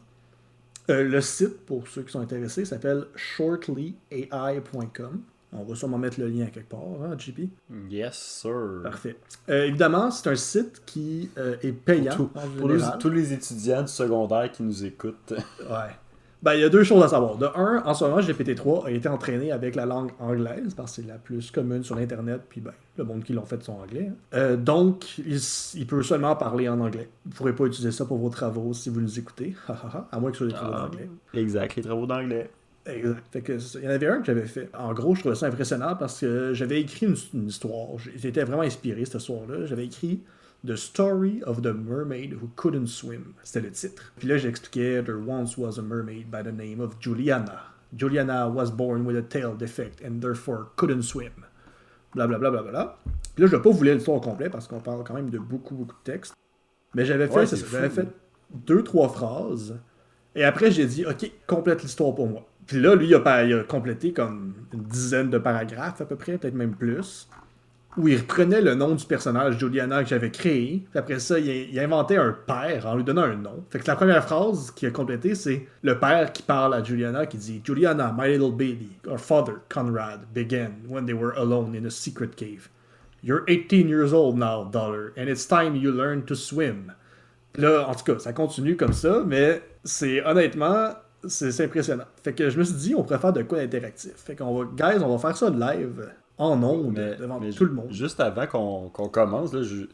Euh, 0.89 1.03
le 1.03 1.19
site, 1.19 1.65
pour 1.65 1.87
ceux 1.87 2.03
qui 2.03 2.11
sont 2.11 2.19
intéressés, 2.21 2.63
s'appelle 2.63 3.05
shortlyai.com. 4.11 5.21
On 5.57 5.63
va 5.63 5.75
sûrement 5.75 5.97
mettre 5.97 6.19
le 6.19 6.27
lien 6.27 6.47
quelque 6.47 6.69
part, 6.69 6.81
hein, 7.03 7.15
JP? 7.17 7.41
Yes, 7.89 8.15
sir. 8.15 8.81
Parfait. 8.83 9.15
Euh, 9.49 9.65
évidemment, 9.67 10.11
c'est 10.11 10.29
un 10.29 10.35
site 10.35 10.81
qui 10.85 11.29
euh, 11.37 11.55
est 11.63 11.71
payant. 11.71 12.13
Tout- 12.13 12.29
Pour 12.57 12.67
les- 12.69 12.79
général. 12.79 12.99
tous 12.99 13.09
les 13.09 13.31
étudiants 13.33 13.81
du 13.83 13.87
secondaire 13.87 14.51
qui 14.51 14.63
nous 14.63 14.83
écoutent. 14.85 15.33
Ouais. 15.61 15.95
Ben, 16.43 16.53
il 16.53 16.61
y 16.61 16.63
a 16.63 16.69
deux 16.69 16.83
choses 16.83 17.03
à 17.03 17.07
savoir. 17.07 17.37
De 17.37 17.47
un, 17.55 17.81
en 17.85 17.93
ce 17.93 18.03
moment, 18.03 18.19
GPT-3 18.19 18.85
a 18.85 18.91
été 18.91 19.09
entraîné 19.09 19.51
avec 19.51 19.75
la 19.75 19.85
langue 19.85 20.11
anglaise, 20.19 20.73
parce 20.75 20.95
que 20.95 21.01
c'est 21.01 21.07
la 21.07 21.15
plus 21.15 21.49
commune 21.49 21.83
sur 21.83 21.97
Internet, 21.97 22.41
puis 22.47 22.61
ben, 22.61 22.71
le 22.97 23.03
monde 23.03 23.23
qui 23.23 23.33
l'ont 23.33 23.45
fait 23.45 23.61
sont 23.63 23.73
anglais. 23.79 24.09
hein. 24.11 24.15
Euh, 24.35 24.55
donc, 24.57 25.17
il, 25.17 25.87
peut 25.87 26.03
seulement 26.03 26.35
parler 26.35 26.69
en 26.69 26.79
anglais. 26.79 27.09
Vous 27.25 27.31
ne 27.31 27.35
pourrez 27.35 27.53
pas 27.55 27.65
utiliser 27.65 27.91
ça 27.91 28.05
pour 28.05 28.17
vos 28.17 28.29
travaux 28.29 28.73
si 28.73 28.89
vous 28.89 29.01
nous 29.01 29.17
écoutez. 29.19 29.55
À 30.11 30.19
moins 30.19 30.29
que 30.31 30.37
ce 30.37 30.43
soit 30.43 30.47
des 30.47 30.53
travaux 30.53 30.73
Ah. 30.77 30.81
d'anglais. 30.89 31.09
Exact, 31.33 31.75
les 31.77 31.81
travaux 31.83 32.05
d'anglais. 32.05 32.49
Exact. 32.85 33.23
Fait 33.31 33.41
que 33.41 33.53
il 33.79 33.83
y 33.83 33.87
en 33.87 33.91
avait 33.91 34.07
un 34.07 34.19
que 34.19 34.25
j'avais 34.25 34.45
fait. 34.45 34.69
En 34.77 34.93
gros, 34.93 35.15
je 35.15 35.21
trouvais 35.21 35.33
ça 35.35 35.47
impressionnant 35.47 35.95
parce 35.95 36.19
que 36.19 36.53
j'avais 36.53 36.79
écrit 36.81 37.07
une, 37.07 37.15
une 37.33 37.47
histoire. 37.47 37.87
J'étais 38.15 38.43
vraiment 38.43 38.61
inspiré 38.61 39.03
cette 39.05 39.21
histoire-là. 39.21 39.65
J'avais 39.65 39.85
écrit 39.85 40.21
The 40.65 40.77
Story 40.77 41.43
of 41.43 41.61
the 41.61 41.73
Mermaid 41.73 42.33
Who 42.33 42.49
Couldn't 42.55 42.87
Swim. 42.87 43.35
C'était 43.43 43.61
le 43.61 43.71
titre. 43.71 44.13
Puis 44.17 44.27
là, 44.27 44.37
j'expliquais 44.37 45.03
There 45.03 45.19
once 45.19 45.57
was 45.57 45.77
a 45.77 45.83
mermaid 45.83 46.31
by 46.31 46.41
the 46.41 46.51
name 46.51 46.79
of 46.79 46.99
Juliana. 46.99 47.61
Juliana 47.95 48.49
was 48.49 48.71
born 48.71 49.05
with 49.05 49.15
a 49.15 49.21
tail 49.21 49.55
defect 49.55 50.01
and 50.01 50.21
therefore 50.21 50.69
couldn't 50.75 51.03
swim. 51.03 51.45
Blablabla. 52.15 52.39
Bla, 52.39 52.49
bla, 52.49 52.61
bla, 52.63 52.71
bla. 52.71 52.97
Puis 53.35 53.43
là, 53.43 53.47
je 53.47 53.55
vais 53.55 53.61
pas 53.61 53.69
vous 53.69 53.83
lire 53.83 53.95
l'histoire 53.95 54.17
au 54.17 54.21
complet 54.21 54.49
parce 54.49 54.67
qu'on 54.67 54.79
parle 54.79 55.03
quand 55.03 55.13
même 55.13 55.29
de 55.29 55.37
beaucoup, 55.37 55.75
beaucoup 55.75 55.95
de 55.95 56.11
texte. 56.11 56.33
Mais 56.95 57.05
j'avais 57.05 57.27
fait, 57.27 57.35
Ouais, 57.35 57.45
j'avais 57.45 57.89
fait 57.89 58.07
deux, 58.51 58.83
trois 58.83 59.09
phrases. 59.09 59.77
Et 60.33 60.43
après, 60.43 60.71
j'ai 60.71 60.85
dit, 60.85 61.05
OK, 61.05 61.29
complète 61.45 61.83
l'histoire 61.83 62.15
pour 62.15 62.27
moi. 62.27 62.47
Puis 62.65 62.81
là, 62.81 62.95
lui, 62.95 63.07
il 63.07 63.15
a, 63.15 63.43
il 63.43 63.53
a 63.53 63.63
complété 63.63 64.13
comme 64.13 64.55
une 64.73 64.83
dizaine 64.83 65.29
de 65.29 65.37
paragraphes 65.37 66.01
à 66.01 66.05
peu 66.05 66.15
près, 66.15 66.37
peut-être 66.37 66.55
même 66.55 66.75
plus, 66.75 67.29
où 67.97 68.07
il 68.07 68.17
reprenait 68.17 68.61
le 68.61 68.75
nom 68.75 68.95
du 68.95 69.05
personnage 69.05 69.57
Juliana 69.57 70.03
que 70.03 70.09
j'avais 70.09 70.31
créé. 70.31 70.85
Après 70.93 71.19
ça, 71.19 71.39
il, 71.39 71.79
inventait 71.79 72.17
un 72.17 72.35
père 72.45 72.85
en 72.87 72.95
lui 72.95 73.03
donnant 73.03 73.23
un 73.23 73.35
nom. 73.35 73.63
Fait 73.69 73.79
que 73.79 73.87
la 73.87 73.95
première 73.95 74.23
phrase 74.23 74.71
qu'il 74.71 74.87
a 74.87 74.91
complétée, 74.91 75.35
c'est 75.35 75.65
le 75.81 75.99
père 75.99 76.31
qui 76.33 76.43
parle 76.43 76.73
à 76.73 76.83
Juliana, 76.83 77.25
qui 77.25 77.37
dit 77.37 77.61
Juliana, 77.63 78.13
my 78.17 78.27
little 78.27 78.51
baby, 78.51 78.89
our 79.07 79.19
father, 79.19 79.61
Conrad, 79.69 80.21
began 80.33 80.71
when 80.87 81.05
they 81.05 81.13
were 81.13 81.33
alone 81.37 81.75
in 81.75 81.85
a 81.85 81.91
secret 81.91 82.35
cave. 82.35 82.69
You're 83.23 83.43
18 83.47 83.87
years 83.87 84.13
old 84.13 84.37
now, 84.37 84.65
daughter, 84.65 85.13
and 85.17 85.27
it's 85.27 85.47
time 85.47 85.75
you 85.75 85.91
learn 85.91 86.25
to 86.25 86.35
swim. 86.35 86.91
Là, 87.57 87.87
en 87.87 87.95
tout 87.95 88.03
cas, 88.03 88.19
ça 88.19 88.33
continue 88.33 88.75
comme 88.75 88.93
ça, 88.93 89.23
mais 89.25 89.61
c'est 89.83 90.23
honnêtement, 90.25 90.89
c'est 91.27 91.51
c'est 91.51 91.63
impressionnant. 91.63 92.05
Fait 92.23 92.33
que 92.33 92.49
je 92.49 92.59
me 92.59 92.63
suis 92.63 92.75
dit, 92.75 92.95
on 92.95 93.03
pourrait 93.03 93.17
faire 93.17 93.33
de 93.33 93.41
quoi 93.43 93.59
d'interactif. 93.59 94.13
Fait 94.17 94.35
qu'on 94.35 94.53
va, 94.53 94.65
guys, 94.75 95.01
on 95.01 95.15
va 95.15 95.17
faire 95.17 95.37
ça 95.37 95.49
live, 95.49 96.07
en 96.37 96.61
ondes, 96.63 96.93
Mais, 96.93 97.15
devant 97.15 97.39
mais 97.39 97.51
tout 97.51 97.65
le 97.65 97.71
monde. 97.73 97.91
Juste 97.91 98.19
avant 98.19 98.47
qu'on 98.47 98.89
commence, 99.09 99.53
là, 99.53 99.63
je- 99.63 99.85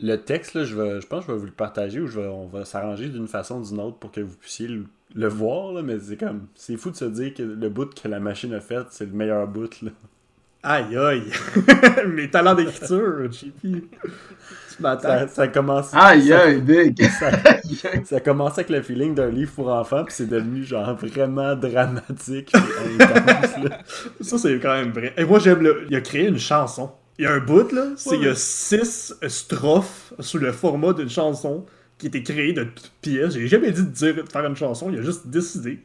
le 0.00 0.16
texte, 0.16 0.54
là, 0.54 0.64
je, 0.64 0.76
vais, 0.76 1.00
je 1.00 1.06
pense 1.06 1.22
que 1.26 1.28
je 1.28 1.32
vais 1.34 1.40
vous 1.40 1.46
le 1.46 1.52
partager 1.52 2.00
ou 2.00 2.06
je 2.08 2.20
vais, 2.20 2.28
on 2.28 2.46
va 2.46 2.64
s'arranger 2.64 3.08
d'une 3.08 3.28
façon 3.28 3.60
ou 3.60 3.64
d'une 3.68 3.80
autre 3.80 3.98
pour 3.98 4.12
que 4.12 4.20
vous 4.20 4.36
puissiez 4.36 4.68
le, 4.68 4.86
le 5.14 5.28
voir. 5.28 5.72
Là, 5.72 5.82
mais 5.82 5.98
c'est 6.00 6.16
comme. 6.16 6.48
C'est 6.54 6.76
fou 6.76 6.90
de 6.90 6.96
se 6.96 7.04
dire 7.06 7.34
que 7.34 7.42
le 7.42 7.68
bout 7.70 7.94
que 7.94 8.08
la 8.08 8.20
machine 8.20 8.54
a 8.54 8.60
fait, 8.60 8.86
c'est 8.90 9.06
le 9.06 9.12
meilleur 9.12 9.46
bout. 9.48 9.82
Là. 9.82 9.90
Aïe 10.62 10.96
aïe! 10.96 11.22
Mes 12.08 12.30
talents 12.30 12.54
d'écriture, 12.54 13.30
JP. 13.30 13.62
Tu 13.62 14.82
m'attends. 14.82 15.02
Ça, 15.02 15.28
ça 15.28 15.48
commence. 15.48 15.92
Aïe, 15.92 16.28
ça- 16.28 16.42
aïe, 16.44 16.60
big. 16.60 17.02
Ça, 17.18 17.30
ça 18.04 18.16
a 18.16 18.20
commencé 18.20 18.60
avec 18.60 18.70
le 18.70 18.82
feeling 18.82 19.14
d'un 19.14 19.28
livre 19.28 19.52
pour 19.52 19.68
enfants, 19.72 20.04
puis 20.04 20.14
c'est 20.14 20.28
devenu 20.28 20.62
genre 20.64 20.94
vraiment 20.96 21.56
dramatique 21.56 22.52
et 22.54 23.02
intense. 23.02 23.58
là. 23.64 23.78
Ça, 24.20 24.38
c'est 24.38 24.58
quand 24.60 24.74
même 24.74 24.92
vrai. 24.92 25.12
Et 25.16 25.24
moi, 25.24 25.38
j'aime 25.40 25.62
le. 25.62 25.84
Il 25.90 25.96
a 25.96 26.00
créé 26.00 26.26
une 26.28 26.38
chanson. 26.38 26.92
Il 27.18 27.24
y 27.24 27.26
a 27.26 27.32
un 27.32 27.40
bout, 27.40 27.70
là. 27.72 27.88
C'est 27.96 28.16
il 28.16 28.22
y 28.24 28.28
a 28.28 28.34
six 28.34 29.14
strophes 29.28 30.12
sous 30.20 30.38
le 30.38 30.52
format 30.52 30.92
d'une 30.92 31.10
chanson 31.10 31.66
qui 31.98 32.06
a 32.06 32.08
été 32.08 32.22
créée 32.22 32.52
de 32.52 32.64
toutes 32.64 32.92
pièces. 33.02 33.34
J'ai 33.34 33.48
jamais 33.48 33.70
dit 33.72 33.82
de 33.82 33.90
dire 33.90 34.14
de 34.14 34.22
faire 34.30 34.46
une 34.46 34.56
chanson, 34.56 34.90
il 34.92 34.98
a 34.98 35.02
juste 35.02 35.26
décidé. 35.26 35.80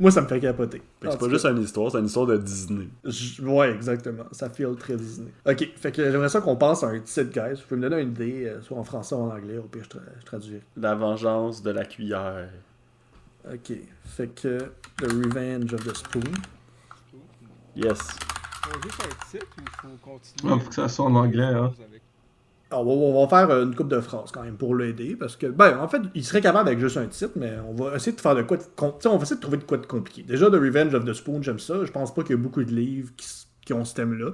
Moi, 0.00 0.10
ça 0.12 0.20
me 0.22 0.28
fait 0.28 0.38
capoter. 0.38 0.80
En 1.04 1.10
C'est 1.10 1.18
pas 1.18 1.28
juste 1.28 1.44
une 1.46 1.58
histoire, 1.62 1.90
c'est 1.90 1.98
une 1.98 2.06
histoire 2.06 2.26
de 2.26 2.36
Disney. 2.36 2.88
Je- 3.04 3.42
Ouais, 3.42 3.72
exactement. 3.72 4.24
Ça 4.30 4.48
feel 4.48 4.76
très 4.76 4.96
Disney. 4.96 5.30
Ok, 5.44 5.68
fait 5.76 5.90
que 5.90 6.08
j'aimerais 6.10 6.28
ça 6.28 6.40
qu'on 6.40 6.54
passe 6.56 6.84
à 6.84 6.88
un 6.88 7.00
titre, 7.00 7.22
guys. 7.32 7.54
Vous 7.56 7.62
pouvez 7.68 7.80
me 7.80 7.88
donner 7.90 8.02
une 8.02 8.10
idée, 8.10 8.46
euh, 8.46 8.62
soit 8.62 8.76
en 8.78 8.84
français 8.84 9.14
ou 9.16 9.18
en 9.22 9.30
anglais, 9.34 9.58
au 9.58 9.62
pire, 9.62 9.82
je, 9.84 9.88
tra- 9.98 10.02
je 10.20 10.24
traduirai. 10.24 10.62
La 10.76 10.94
vengeance 10.94 11.62
de 11.62 11.70
la 11.70 11.84
cuillère. 11.84 12.48
Ok, 13.52 13.72
fait 14.04 14.28
que 14.28 14.58
The 14.98 15.02
Revenge 15.10 15.72
of 15.74 15.84
the 15.84 15.96
Spoon. 15.96 16.22
Yes. 17.74 17.98
Faut 17.98 18.82
juste 18.82 19.00
un 19.02 19.30
titre 19.30 19.46
ou 19.56 19.88
faut 19.88 20.10
continuer? 20.10 20.52
Ouais, 20.54 20.60
faut 20.60 20.68
que 20.68 20.74
ça 20.74 20.88
soit 20.88 21.06
en 21.06 21.14
anglais, 21.14 21.42
hein. 21.44 21.72
Avec- 21.88 22.02
on 22.70 22.84
va, 22.84 22.90
on 22.90 23.26
va 23.26 23.28
faire 23.28 23.62
une 23.62 23.74
coupe 23.74 23.88
de 23.88 24.00
phrases 24.00 24.30
quand 24.32 24.42
même 24.42 24.56
pour 24.56 24.74
l'aider, 24.74 25.16
parce 25.18 25.36
que, 25.36 25.46
ben, 25.46 25.78
en 25.80 25.88
fait, 25.88 26.02
il 26.14 26.24
serait 26.24 26.40
capable 26.40 26.68
avec 26.68 26.78
juste 26.80 26.96
un 26.98 27.06
titre, 27.06 27.32
mais 27.36 27.52
on 27.68 27.74
va 27.74 27.96
essayer 27.96 28.12
de 28.14 28.20
faire 28.20 28.34
de 28.34 28.42
quoi 28.42 28.56
de 28.58 28.62
com- 28.76 28.92
tu 28.98 29.02
sais, 29.02 29.08
on 29.08 29.16
va 29.16 29.22
essayer 29.22 29.36
de 29.36 29.40
trouver 29.40 29.56
de 29.58 29.64
quoi 29.64 29.78
de 29.78 29.86
compliqué. 29.86 30.22
Déjà, 30.22 30.48
The 30.50 30.54
Revenge 30.54 30.94
of 30.94 31.04
the 31.04 31.12
Spoon, 31.14 31.42
j'aime 31.42 31.58
ça. 31.58 31.74
Je 31.84 31.90
pense 31.90 32.14
pas 32.14 32.22
qu'il 32.22 32.32
y 32.36 32.38
a 32.38 32.42
beaucoup 32.42 32.62
de 32.62 32.72
livres 32.72 33.10
qui, 33.64 33.72
ont 33.72 33.84
ce 33.84 33.94
thème-là. 33.94 34.32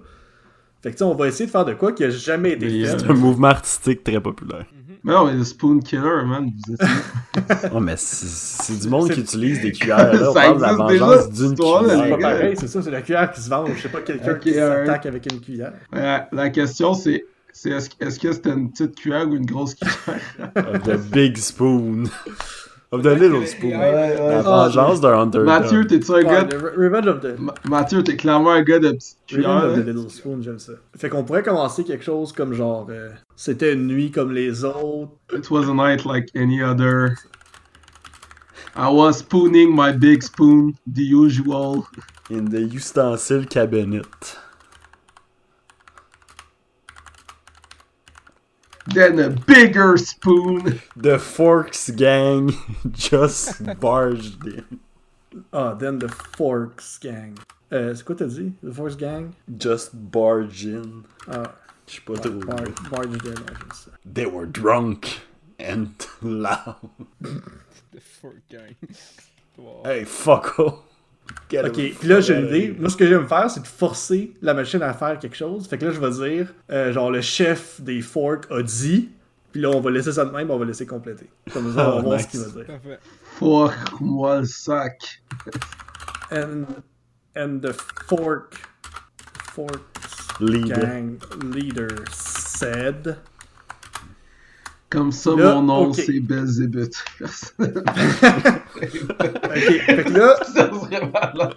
Fait 0.83 0.91
que, 0.91 0.95
tu 0.97 0.99
sais, 0.99 1.05
on 1.05 1.15
va 1.15 1.29
essayer 1.29 1.47
de 1.47 1.51
faire 1.51 1.65
de 1.65 1.75
quoi 1.75 1.93
qui 1.93 2.05
a 2.05 2.11
jamais 2.11 2.53
été 2.53 2.67
Mais 2.67 2.85
fait. 2.87 2.99
C'est 2.99 3.11
un 3.11 3.15
mouvement 3.15 3.49
artistique 3.49 4.05
très 4.05 4.21
populaire. 4.21 4.67
Mais 5.03 5.13
non, 5.13 5.27
mais 5.27 5.35
le 5.35 5.45
Spoon 5.45 5.81
Killer, 5.81 6.25
man, 6.25 6.51
vous 6.67 6.75
êtes... 6.75 6.81
Oh, 7.75 7.81
mais 7.81 7.95
c'est 7.97 8.79
du 8.81 8.89
monde 8.89 9.11
qui 9.11 9.21
utilise 9.21 9.61
des 9.61 9.73
cuillères. 9.73 10.15
Là, 10.15 10.31
on 10.31 10.33
Ça 10.33 10.41
parle 10.41 10.57
de 10.57 10.63
la 10.63 10.73
vengeance 10.75 11.31
d'une 11.31 11.53
histoire-là, 11.53 11.89
C'est 11.91 12.01
cuillère. 12.01 12.19
pas 12.19 12.23
pareil, 12.23 12.57
c'est 12.59 12.69
ça, 12.69 12.81
c'est 12.83 12.91
la 12.91 13.03
cuillère 13.03 13.31
qui 13.33 13.41
se 13.41 13.51
venge. 13.51 13.71
Je 13.77 13.83
sais 13.83 13.89
pas, 13.91 14.01
quelqu'un 14.01 14.35
qui 14.37 14.55
s'attaque 14.55 15.07
avec 15.07 15.31
une 15.33 15.41
cuillère. 15.41 15.73
Ouais, 15.93 16.21
la 16.33 16.51
question, 16.51 16.95
c'est... 16.95 17.25
c'est 17.55 17.71
est-ce 17.71 17.89
est-ce 18.01 18.19
que 18.21 18.33
c'était 18.33 18.51
une 18.51 18.71
petite 18.71 18.97
cuillère 18.97 19.29
ou 19.29 19.35
une 19.37 19.47
grosse 19.47 19.75
cuillère? 19.77 20.21
Of 20.75 20.83
the 20.83 20.99
big 21.11 21.37
spoon. 21.39 22.05
Of 22.91 23.03
the 23.03 23.07
little 23.19 23.47
spoon. 23.47 23.71
Ouais, 23.71 24.15
La 24.17 24.39
Ah, 24.41 24.69
vengeance 24.69 25.01
d'un 25.01 25.19
underdog. 25.19 25.47
Mathieu, 25.47 25.85
t'es-tu 25.87 26.11
un 26.13 26.15
Ouais, 26.17 26.25
gars... 26.25 26.45
Re- 26.45 26.77
Revenge 26.77 27.07
of 27.09 27.21
the... 27.23 27.39
Ma- 27.41 27.55
Mathieu, 27.69 28.03
t'es 28.05 28.17
clairement 28.17 28.51
un 28.53 28.63
gars 28.63 28.79
de 28.79 28.93
petite 28.93 29.19
cuillère. 29.27 29.63
Revenge 29.63 29.79
of 29.79 29.85
the. 29.85 29.89
Little 29.89 30.11
Spoon, 30.11 30.43
j'aime 30.43 30.59
ça. 30.61 30.73
Fait 30.97 31.09
qu'on 31.09 31.25
pourrait 31.25 31.43
commencer 31.43 31.83
quelque 31.85 32.05
chose 32.05 32.31
comme 32.33 32.53
genre... 32.53 32.87
euh, 32.91 33.11
C'était 33.35 33.73
une 33.73 33.87
nuit 33.89 34.11
comme 34.13 34.33
les 34.33 34.65
autres. 34.65 35.11
It 35.33 35.51
was 35.51 35.69
a 35.69 35.75
night 35.75 36.05
like 36.05 36.29
any 36.37 36.63
other. 36.63 37.15
I 38.77 38.89
was 38.93 39.15
spooning 39.19 39.75
my 39.75 39.93
big 39.93 40.23
spoon, 40.23 40.75
the 40.87 41.03
usual. 41.03 41.85
In 42.31 42.45
the 42.45 42.61
ustensile 42.75 43.45
cabinet. 43.47 44.03
Then 48.87 49.19
a 49.19 49.31
bigger 49.31 49.97
spoon. 49.97 50.81
The 50.97 51.19
Forks 51.19 51.91
gang 51.91 52.53
just 52.93 53.63
barged 53.81 54.45
in. 54.47 54.81
Ah, 55.53 55.75
then 55.75 55.99
the 55.99 56.09
Forks 56.09 56.99
Gang. 56.99 57.39
Euh, 57.73 57.95
c'est 57.95 58.05
quoi 58.05 58.15
t'as 58.15 58.27
dit? 58.27 58.53
The 58.63 58.71
Forks 58.73 58.97
Gang? 58.97 59.35
Just 59.59 59.91
barged 59.95 60.65
in. 60.67 61.05
Ah, 61.27 61.55
Je 61.87 61.95
sais 61.97 62.01
pas 62.03 62.15
trop. 62.15 62.31
Bar 62.31 62.59
Barge 62.91 63.07
in, 63.25 63.31
ouais, 63.31 63.55
j'aime. 63.59 63.95
They 64.05 64.27
were 64.27 64.47
drunk 64.47 65.21
and 65.59 65.89
loud. 66.23 66.77
The 67.93 68.01
Fork 68.01 68.43
Gang. 68.51 68.77
Wow. 69.57 69.83
Hey, 69.85 70.05
fuck 70.05 70.59
off. 70.59 70.81
Get 71.51 71.65
Ok, 71.67 71.73
puis 71.75 72.09
là 72.09 72.21
j'ai 72.21 72.35
une 72.39 72.47
idée. 72.47 72.77
Moi 72.79 72.89
ce 72.91 72.97
que 72.97 73.07
j'aime 73.07 73.27
faire, 73.27 73.51
c'est 73.51 73.61
de 73.61 73.67
forcer 73.67 74.33
la 74.43 74.55
machine 74.55 74.83
à 74.83 74.93
faire 74.95 75.19
quelque 75.19 75.37
chose. 75.37 75.67
Fait 75.69 75.79
que 75.79 75.85
là 75.87 75.91
je 75.93 76.01
vais 76.01 76.11
dire, 76.31 76.55
euh, 76.71 76.93
genre 76.93 77.11
le 77.11 77.21
chef 77.21 77.81
des 77.81 78.01
Forks 78.03 78.47
a 78.51 78.63
dit, 78.63 79.11
puis 79.53 79.61
là 79.61 79.71
on 79.71 79.81
va 79.81 79.91
laisser 79.91 80.13
ça 80.13 80.25
de 80.25 80.31
même, 80.31 80.51
on 80.51 80.59
va 80.59 80.65
laisser 80.65 80.87
compléter. 80.87 81.29
Comme 81.53 81.73
ça, 81.75 81.89
on 81.89 81.93
va 81.93 81.97
Oh, 81.99 82.03
voir 82.03 82.17
nice. 82.17 82.27
ce 82.27 82.31
qu'il 82.31 82.41
va 82.41 82.47
dire. 82.47 82.67
Parfait. 82.67 82.99
Fuck-moi 83.39 84.41
le 84.41 84.45
sac. 84.47 85.23
And, 86.33 86.65
and 87.37 87.61
the 87.61 87.73
Fork, 88.09 88.55
Forks 89.53 90.41
Lead. 90.41 90.67
Gang 90.69 91.19
leader 91.53 91.89
said. 92.13 93.17
Comme 94.95 95.13
ça, 95.13 95.35
Là, 95.37 95.55
mon 95.57 95.63
nom, 95.63 95.93
c'est 95.93 96.21
Belzébuth. 96.21 97.05
Ok, 98.77 98.91
fait 99.87 100.05
que 100.05 100.19
là, 100.19 100.37
ça 100.45 100.69
serait 100.69 101.09
malade. 101.11 101.55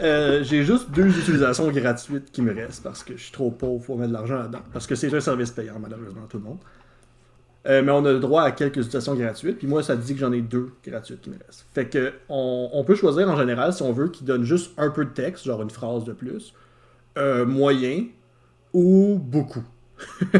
Euh, 0.00 0.44
j'ai 0.44 0.64
juste 0.64 0.90
deux 0.90 1.08
utilisations 1.08 1.68
gratuites 1.70 2.30
qui 2.30 2.40
me 2.42 2.54
restent 2.54 2.82
parce 2.82 3.02
que 3.02 3.16
je 3.16 3.22
suis 3.22 3.32
trop 3.32 3.50
pauvre 3.50 3.84
pour 3.84 3.98
mettre 3.98 4.10
de 4.10 4.14
l'argent 4.14 4.38
là-dedans. 4.38 4.62
Parce 4.72 4.86
que 4.86 4.94
c'est 4.94 5.12
un 5.12 5.20
service 5.20 5.50
payant, 5.50 5.78
malheureusement, 5.80 6.26
tout 6.28 6.38
le 6.38 6.44
monde. 6.44 6.58
Euh, 7.66 7.82
mais 7.82 7.92
on 7.92 8.04
a 8.04 8.12
le 8.12 8.20
droit 8.20 8.42
à 8.42 8.52
quelques 8.52 8.78
utilisations 8.78 9.14
gratuites. 9.14 9.58
Puis 9.58 9.66
moi, 9.66 9.82
ça 9.82 9.96
dit 9.96 10.14
que 10.14 10.20
j'en 10.20 10.32
ai 10.32 10.40
deux 10.40 10.70
gratuites 10.86 11.20
qui 11.20 11.30
me 11.30 11.36
restent. 11.46 11.66
Fait 11.74 11.86
que 11.86 12.12
on, 12.28 12.70
on 12.72 12.84
peut 12.84 12.94
choisir 12.94 13.28
en 13.28 13.36
général 13.36 13.72
si 13.72 13.82
on 13.82 13.92
veut 13.92 14.08
qu'il 14.08 14.26
donne 14.26 14.44
juste 14.44 14.72
un 14.78 14.90
peu 14.90 15.04
de 15.04 15.10
texte, 15.10 15.44
genre 15.44 15.62
une 15.62 15.70
phrase 15.70 16.04
de 16.04 16.12
plus, 16.12 16.54
euh, 17.18 17.44
moyen 17.44 18.06
ou 18.72 19.18
beaucoup. 19.22 19.64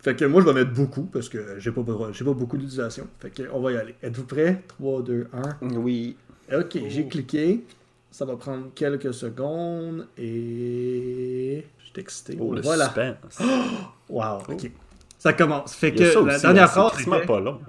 fait 0.00 0.14
que 0.16 0.24
moi, 0.24 0.40
je 0.42 0.46
vais 0.46 0.54
mettre 0.54 0.72
beaucoup 0.72 1.02
parce 1.02 1.28
que 1.28 1.56
j'ai 1.58 1.70
pas, 1.72 1.82
j'ai 2.12 2.24
pas 2.24 2.32
beaucoup 2.32 2.56
d'utilisation. 2.56 3.06
Fait 3.20 3.30
que 3.30 3.42
on 3.52 3.60
va 3.60 3.72
y 3.72 3.76
aller. 3.76 3.94
Êtes-vous 4.02 4.24
prêts? 4.24 4.62
3, 4.68 5.02
2, 5.02 5.28
1. 5.62 5.68
Oui. 5.76 6.16
Ok, 6.52 6.78
j'ai 6.88 7.06
cliqué. 7.06 7.64
Ça 8.10 8.24
va 8.24 8.36
prendre 8.36 8.66
quelques 8.74 9.12
secondes 9.12 10.06
et. 10.16 11.64
Je 11.78 11.84
suis 11.84 12.00
excité. 12.00 12.36
Oh, 12.40 12.54
le 12.54 12.60
voilà. 12.62 12.86
suspense. 12.86 13.38
Wow, 14.08 14.38
ok. 14.48 14.70
Ça 15.18 15.34
commence. 15.34 15.74
Fait 15.74 15.92
que 15.92 16.10
ça 16.10 16.20
la 16.20 16.32
aussi, 16.34 16.42
dernière 16.42 16.78
hein, 16.78 16.90
c'est 16.96 17.02
phrase 17.02 17.18
était, 17.18 17.26
pas 17.26 17.40
long. 17.40 17.60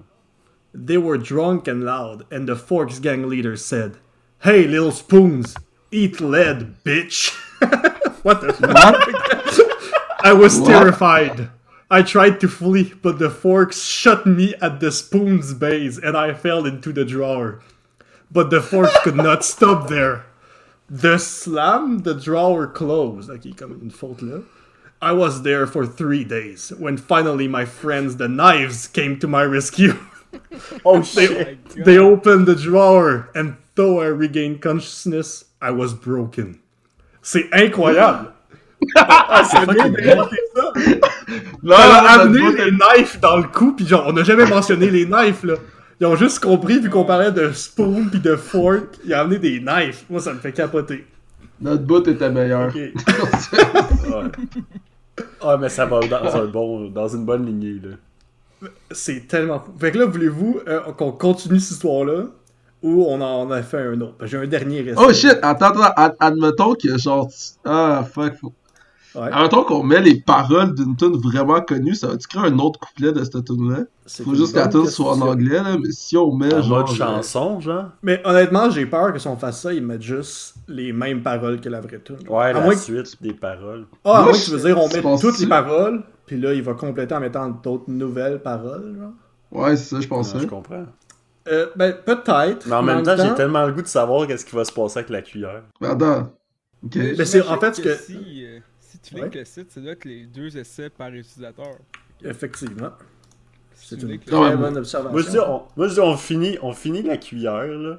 They 0.74 0.98
were 0.98 1.18
drunk 1.18 1.68
and 1.68 1.82
loud, 1.84 2.26
and 2.32 2.46
the 2.46 2.56
Forks 2.56 3.02
gang 3.02 3.28
leader 3.28 3.58
said, 3.58 3.98
Hey, 4.42 4.66
little 4.68 4.92
spoons, 4.94 5.56
eat 5.92 6.22
lead, 6.22 6.76
bitch. 6.86 7.34
what 8.24 8.36
the 8.36 8.54
fuck? 8.54 10.24
I 10.24 10.32
was 10.32 10.60
What? 10.60 10.68
terrified. 10.70 11.50
I 11.92 12.04
tried 12.04 12.40
to 12.42 12.48
flee, 12.48 12.94
but 13.02 13.18
the 13.18 13.30
Forks 13.30 13.84
shot 13.84 14.26
me 14.26 14.54
at 14.62 14.80
the 14.80 14.92
spoon's 14.92 15.54
base, 15.54 15.98
and 15.98 16.16
I 16.16 16.34
fell 16.34 16.66
into 16.66 16.94
the 16.94 17.04
drawer. 17.04 17.62
But 18.32 18.52
the 18.52 18.62
Forks 18.62 18.96
could 19.04 19.16
not 19.16 19.44
stop 19.54 19.90
there. 19.90 20.26
The 20.90 21.18
slam 21.18 22.00
the 22.00 22.14
drawer 22.16 22.68
closed. 22.68 23.30
Ok, 23.30 23.56
comme 23.56 23.80
une 23.82 23.92
faute 23.92 24.22
là. 24.22 24.44
I 25.02 25.14
was 25.14 25.44
there 25.44 25.66
for 25.66 25.86
three 25.86 26.24
days 26.24 26.72
when 26.78 26.98
finally 26.98 27.48
my 27.48 27.64
friends, 27.66 28.18
the 28.18 28.28
knives, 28.28 28.88
came 28.88 29.18
to 29.20 29.28
my 29.28 29.44
rescue. 29.44 29.94
Oh 30.86 31.02
They, 31.02 31.26
shit! 31.26 31.86
they 31.86 31.98
opened 31.98 32.46
the 32.46 32.54
drawer, 32.56 33.30
and 33.34 33.58
though 33.74 34.00
I 34.00 34.06
regained 34.06 34.62
consciousness, 34.62 35.46
I 35.60 35.72
was 35.72 35.96
broken. 35.96 36.60
C'est 37.24 37.50
incroyable! 37.52 38.34
Ah, 38.96 39.44
c'est 39.50 39.58
inventé 39.58 40.04
ça! 40.56 40.74
Ça 41.68 41.78
a 41.78 42.20
amené 42.22 42.40
les 42.58 42.72
knives 42.72 43.20
dans 43.22 43.38
le 43.38 43.44
coup, 43.44 43.74
pis 43.74 43.88
genre, 43.88 44.06
on 44.08 44.14
n'a 44.14 44.24
jamais 44.24 44.46
mentionné 44.46 44.90
les 44.90 45.06
knives, 45.06 45.46
là. 45.46 45.56
Ils 46.02 46.08
ont 46.08 46.16
juste 46.16 46.40
compris, 46.40 46.80
vu 46.80 46.90
qu'on 46.90 47.04
parlait 47.04 47.32
de 47.32 47.52
spoon 47.52 48.06
pis 48.10 48.20
de 48.20 48.36
fork, 48.36 48.98
ils 49.06 49.14
ont 49.14 49.18
amené 49.20 49.38
des 49.38 49.60
knives. 49.60 50.04
Moi, 50.10 50.22
ça 50.22 50.34
me 50.34 50.40
fait 50.40 50.54
capoter. 50.54 51.06
Notre 51.62 51.84
bout 51.84 52.08
était 52.08 52.30
meilleur. 52.30 52.70
Ok. 52.70 52.80
Ouais. 54.10 54.32
Ah, 55.42 55.58
mais 55.60 55.68
ça 55.70 55.86
va 55.86 56.00
dans, 56.00 56.36
un 56.36 56.46
bon, 56.46 56.90
dans 56.90 57.08
une 57.10 57.26
bonne 57.26 57.46
lignée, 57.46 57.80
là. 57.84 58.70
C'est 58.92 59.28
tellement 59.28 59.60
fou. 59.60 59.74
Fait 59.78 59.92
que 59.92 59.98
là, 59.98 60.06
voulez-vous 60.06 60.62
euh, 60.68 60.80
qu'on 60.94 61.12
continue 61.12 61.60
cette 61.60 61.72
histoire-là, 61.74 62.26
ou 62.82 63.06
on 63.06 63.20
en 63.22 63.52
a 63.52 63.62
fait 63.62 63.82
un 63.82 64.00
autre? 64.00 64.26
J'ai 64.26 64.38
un 64.38 64.48
dernier 64.48 64.82
récit. 64.82 64.98
Oh 64.98 65.12
shit, 65.12 65.38
attends, 65.42 65.68
attends, 65.72 65.94
ad- 65.96 66.16
admettons 66.20 66.74
que 66.76 66.98
genre. 66.98 67.30
Ah 67.66 68.06
fuck. 68.10 68.36
faut- 68.40 68.54
Ouais. 69.16 69.30
Admettons 69.32 69.64
qu'on 69.64 69.82
met 69.84 70.02
les 70.02 70.20
paroles 70.22 70.76
d'une 70.76 70.96
tune 70.96 71.18
vraiment 71.18 71.60
connue, 71.62 71.96
ça 71.96 72.08
va-tu 72.08 72.28
créer 72.28 72.44
un 72.44 72.60
autre 72.60 72.80
couplet 72.80 73.12
de 73.12 73.24
cette 73.24 73.44
tune 73.44 73.72
là 73.72 73.80
C'est 74.06 74.24
Faut 74.24 74.36
juste 74.36 74.54
que 74.54 74.60
la 74.60 74.68
tune 74.68 74.86
soit 74.86 75.14
en 75.14 75.22
anglais, 75.22 75.64
là, 75.64 75.78
mais 75.82 75.92
si 75.92 76.16
on 76.16 76.32
met 76.36 76.54
En 76.54 76.62
genre. 76.62 76.78
mode 76.80 76.90
euh, 76.90 76.94
chanson, 76.94 77.60
genre. 77.60 77.86
Mais 78.04 78.22
honnêtement, 78.24 78.70
j'ai 78.70 78.86
peur 78.86 79.12
que 79.12 79.18
si 79.20 79.28
on 79.28 79.36
fasse 79.36 79.62
ça, 79.62 79.74
ils 79.74 79.82
mettent 79.84 80.04
juste 80.04 80.56
les 80.68 80.94
mêmes 80.94 81.24
paroles 81.24 81.60
que 81.60 81.70
la 81.70 81.82
vraie 81.82 82.00
tune. 82.04 82.18
Ouais, 82.30 82.46
à 82.46 82.54
la 82.54 82.62
moins 82.62 82.74
que... 82.76 82.80
suite 82.80 83.18
des 83.22 83.34
paroles. 83.34 83.88
Ah, 84.06 84.20
à 84.20 84.22
Moi, 84.24 84.34
je- 84.34 84.46
tu 84.46 84.52
veux 84.52 84.60
dire 84.60 84.78
on 84.80 84.88
met 84.88 85.20
toutes 85.20 85.40
les 85.40 85.48
paroles, 85.48 86.04
puis 86.28 86.40
là, 86.40 86.54
il 86.54 86.62
va 86.62 86.76
compléter 86.76 87.16
en 87.16 87.20
mettant 87.20 87.50
d'autres 87.50 87.86
nouvelles 87.90 88.40
paroles, 88.44 88.96
genre. 89.00 89.12
Ouais, 89.64 89.76
c'est 89.76 89.86
ça, 89.86 89.96
je 89.96 90.02
Ouais, 90.04 90.08
pensais. 90.08 90.40
je 90.40 90.46
comprends. 90.46 90.86
Euh, 91.48 91.66
ben, 91.76 91.94
peut-être. 92.06 92.68
Mais 92.68 92.76
en 92.76 92.84
même 92.84 93.02
temps, 93.02 93.16
j'ai 93.18 93.34
tellement 93.34 93.66
le 93.66 93.74
goût 93.74 93.82
de 93.82 93.88
savoir 93.88 94.28
qu'est-ce 94.28 94.46
qui 94.46 94.56
va 94.56 94.64
se 94.66 94.72
passer 94.72 95.00
avec 95.00 95.10
la 95.10 95.24
cuillère. 95.24 95.64
Mais 95.82 95.88
attends. 95.88 96.30
Ok. 96.86 96.96
Mais 96.96 97.26
c'est- 97.26 97.48
en 97.48 97.60
fait, 97.60 97.74
ce 97.76 97.82
que- 97.82 97.96
Si, 97.96 98.46
euh, 98.46 98.60
tu 99.16 99.22
Ouais. 99.22 99.30
le 99.34 99.46
site, 99.46 99.68
c'est 99.70 99.82
là 99.82 99.96
que 99.96 100.08
les 100.08 100.26
deux 100.26 100.56
essais 100.58 100.90
par 100.90 101.10
utilisateur. 101.10 101.76
Effectivement. 102.24 102.92
C'est 103.76 104.02
une 104.02 104.20
très 104.20 104.56
bonne 104.58 104.78
observation. 104.78 105.12
Moi, 105.12 105.22
je 105.22 105.30
dis, 105.30 105.40
on, 105.40 105.62
moi, 105.78 105.88
je 105.88 105.94
dis, 105.94 106.00
on 106.02 106.18
finit, 106.18 106.58
on 106.62 106.74
finit 106.74 107.02
la 107.02 107.18
cuillère, 107.18 107.66
là. 107.66 107.98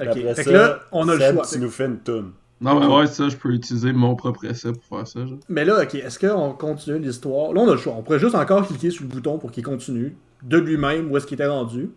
Ok, 0.00 0.06
Après 0.08 0.20
fait 0.22 0.34
ça, 0.34 0.44
que 0.44 0.50
là, 0.50 0.80
on 0.92 1.08
a 1.08 1.14
le 1.14 1.32
choix. 1.32 1.46
tu 1.46 1.58
nous 1.58 1.70
fais 1.70 1.86
une 1.86 1.98
toune. 1.98 2.32
Non, 2.60 2.78
mais 2.80 2.86
ouais, 2.86 3.06
ça, 3.06 3.28
je 3.28 3.36
peux 3.36 3.50
utiliser 3.50 3.92
mon 3.92 4.14
propre 4.14 4.44
essai 4.44 4.72
pour 4.72 4.82
faire 4.98 5.06
ça. 5.06 5.26
genre. 5.26 5.38
Mais 5.48 5.64
là, 5.64 5.82
ok, 5.82 5.94
est-ce 5.96 6.18
qu'on 6.18 6.52
continue 6.52 6.98
l'histoire? 6.98 7.52
Là, 7.52 7.60
on 7.62 7.68
a 7.68 7.72
le 7.72 7.76
choix. 7.78 7.94
On 7.94 8.02
pourrait 8.02 8.18
juste 8.18 8.34
encore 8.34 8.66
cliquer 8.66 8.90
sur 8.90 9.02
le 9.04 9.08
bouton 9.10 9.38
pour 9.38 9.50
qu'il 9.50 9.64
continue 9.64 10.16
de 10.42 10.58
lui-même 10.58 11.10
où 11.10 11.16
est-ce 11.16 11.26
qu'il 11.26 11.34
était 11.34 11.46
rendu. 11.46 11.90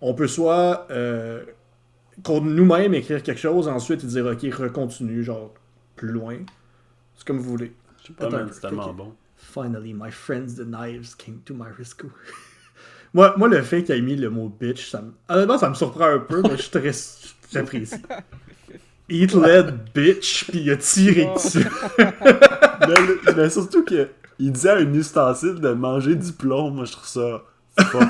On 0.00 0.14
peut 0.14 0.26
soit 0.26 0.86
euh, 0.90 1.44
nous-mêmes 2.28 2.94
écrire 2.94 3.22
quelque 3.22 3.38
chose, 3.40 3.68
ensuite 3.68 4.04
dire 4.06 4.26
ok, 4.26 4.40
recontinue, 4.54 5.22
genre 5.22 5.52
plus 5.94 6.08
loin. 6.08 6.36
C'est 7.14 7.26
comme 7.26 7.38
vous 7.38 7.50
voulez. 7.50 7.72
Je 8.02 8.08
sais 8.08 8.12
pas, 8.14 8.26
Attends, 8.26 8.36
man, 8.36 8.48
c'est 8.52 8.60
tellement 8.60 8.92
bon. 8.92 9.14
Finally, 9.36 9.94
my 9.94 10.10
friends 10.10 10.54
the 10.56 10.64
knives 10.66 11.14
came 11.14 11.40
to 11.44 11.54
my 11.54 11.68
rescue. 11.76 12.10
moi, 13.14 13.34
moi, 13.36 13.48
le 13.48 13.62
fait 13.62 13.84
qu'il 13.84 13.94
ait 13.94 14.00
mis 14.00 14.16
le 14.16 14.30
mot 14.30 14.48
bitch, 14.48 14.90
ça 14.90 15.02
me... 15.02 15.12
honnêtement, 15.28 15.58
ça 15.58 15.68
me 15.68 15.74
surprend 15.74 16.06
un 16.06 16.18
peu, 16.18 16.42
mais 16.42 16.56
je 16.56 16.62
suis 16.62 16.70
très... 16.70 16.90
J'apprécie. 17.52 17.96
Eat 19.08 19.34
lead, 19.34 19.74
bitch, 19.94 20.46
puis 20.48 20.60
il 20.60 20.70
a 20.70 20.76
tiré 20.76 21.28
dessus. 21.34 21.66
mais, 23.36 23.50
surtout 23.50 23.84
que 23.84 24.08
il 24.38 24.52
disait 24.52 24.70
à 24.70 24.76
un 24.76 24.94
ustensile 24.94 25.56
de 25.56 25.68
manger 25.70 26.14
du 26.14 26.32
plomb, 26.32 26.70
moi 26.70 26.86
je 26.86 26.92
trouve 26.92 27.06
ça. 27.06 27.42
fuck. 27.78 28.02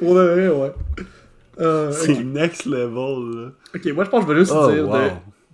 Pour 0.00 0.14
de 0.16 0.20
vrai, 0.20 0.48
ouais. 0.48 0.72
Euh, 1.60 1.92
c'est 1.92 2.24
next 2.24 2.64
level, 2.66 3.36
là. 3.36 3.50
Ok, 3.74 3.86
moi 3.94 4.04
je 4.04 4.10
pense 4.10 4.24
que 4.24 4.30
je 4.30 4.34
vais 4.34 4.40
juste 4.40 4.52
Oh, 4.54 4.70
dire 4.70 4.88
wow. 4.88 4.94
de- 4.96 5.10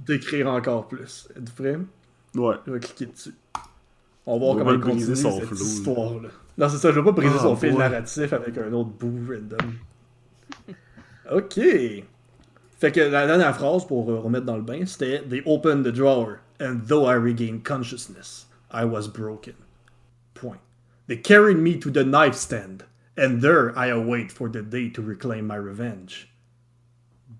d'écrire 0.06 0.48
encore 0.48 0.88
plus. 0.88 1.28
Êtes-vous 1.36 1.54
prêts? 1.54 1.78
Ouais. 2.34 2.56
Je 2.66 2.72
vais 2.72 2.80
cliquer 2.80 3.06
dessus. 3.06 3.34
On 4.24 4.34
va 4.34 4.38
voir 4.38 4.54
On 4.54 4.58
comment 4.58 4.72
il 4.72 4.80
continue 4.80 5.16
son 5.16 5.38
cette 5.38 5.48
flow, 5.48 6.20
là. 6.20 6.28
Non, 6.58 6.68
c'est 6.68 6.78
ça, 6.78 6.90
je 6.90 6.98
vais 6.98 7.04
pas 7.04 7.12
briser 7.12 7.36
Ah, 7.38 7.42
son 7.42 7.56
fil 7.56 7.74
narratif 7.76 8.32
avec 8.32 8.56
un 8.58 8.72
autre 8.72 8.90
bout 8.90 9.20
random. 9.28 9.72
Ok. 11.32 11.58
Fait 12.78 12.92
que 12.92 13.00
la 13.00 13.26
dernière 13.26 13.56
phrase 13.56 13.84
pour 13.86 14.08
euh, 14.10 14.20
remettre 14.20 14.46
dans 14.46 14.56
le 14.56 14.62
bain, 14.62 14.86
c'était 14.86 15.22
They 15.28 15.42
opened 15.44 15.84
the 15.84 15.92
drawer, 15.92 16.38
and 16.60 16.82
though 16.86 17.06
I 17.06 17.14
regained 17.16 17.64
consciousness, 17.64 18.46
I 18.72 18.84
was 18.84 19.08
broken. 19.08 19.54
Point. 20.34 20.60
They 21.08 21.16
carried 21.20 21.58
me 21.58 21.78
to 21.80 21.90
the 21.90 22.04
knife 22.04 22.34
stand, 22.34 22.84
and 23.18 23.40
there 23.40 23.72
I 23.76 23.88
await 23.88 24.30
for 24.30 24.48
the 24.48 24.62
day 24.62 24.88
to 24.90 25.02
reclaim 25.02 25.46
my 25.46 25.56
revenge. 25.56 26.28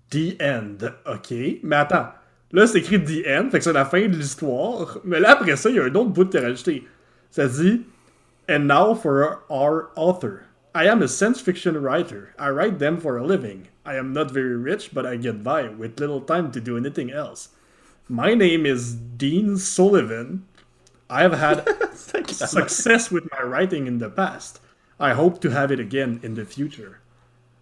The 0.09 0.35
end. 0.41 0.93
Ok. 1.05 1.61
Mais 1.63 1.77
attends. 1.77 2.09
Là, 2.51 2.65
c'est 2.65 2.79
écrit 2.79 3.03
The 3.03 3.27
End, 3.27 3.49
fait 3.51 3.57
que 3.57 3.63
c'est 3.63 3.73
la 3.73 3.85
fin 3.85 4.07
de 4.07 4.15
l'histoire. 4.15 4.99
Mais 5.03 5.19
là, 5.19 5.31
après 5.31 5.55
ça, 5.55 5.69
il 5.69 5.75
y 5.75 5.79
a 5.79 5.83
un 5.83 5.95
autre 5.95 6.09
bout 6.09 6.29
qui 6.29 6.37
est 6.37 6.41
rajouté. 6.41 6.87
Ça 7.29 7.47
dit 7.47 7.85
And 8.49 8.67
now 8.67 8.95
for 8.95 9.43
our 9.49 9.89
author. 9.97 10.45
I 10.73 10.87
am 10.87 11.01
a 11.01 11.07
science 11.07 11.41
fiction 11.41 11.75
writer. 11.75 12.33
I 12.39 12.49
write 12.49 12.79
them 12.79 12.97
for 12.97 13.17
a 13.17 13.25
living. 13.25 13.67
I 13.85 13.95
am 13.95 14.13
not 14.13 14.31
very 14.31 14.55
rich, 14.55 14.91
but 14.93 15.05
I 15.05 15.17
get 15.17 15.43
by 15.43 15.67
with 15.67 15.99
little 15.99 16.21
time 16.21 16.51
to 16.51 16.61
do 16.61 16.77
anything 16.77 17.11
else. 17.11 17.49
My 18.07 18.33
name 18.33 18.65
is 18.65 18.93
Dean 18.93 19.57
Sullivan. 19.57 20.45
I 21.09 21.23
have 21.23 21.33
had 21.33 21.67
success 21.95 23.11
with 23.11 23.29
my 23.31 23.41
writing 23.41 23.87
in 23.87 23.97
the 23.97 24.09
past. 24.09 24.59
I 24.99 25.13
hope 25.13 25.41
to 25.41 25.49
have 25.49 25.71
it 25.71 25.79
again 25.79 26.19
in 26.23 26.35
the 26.35 26.45
future. 26.45 26.99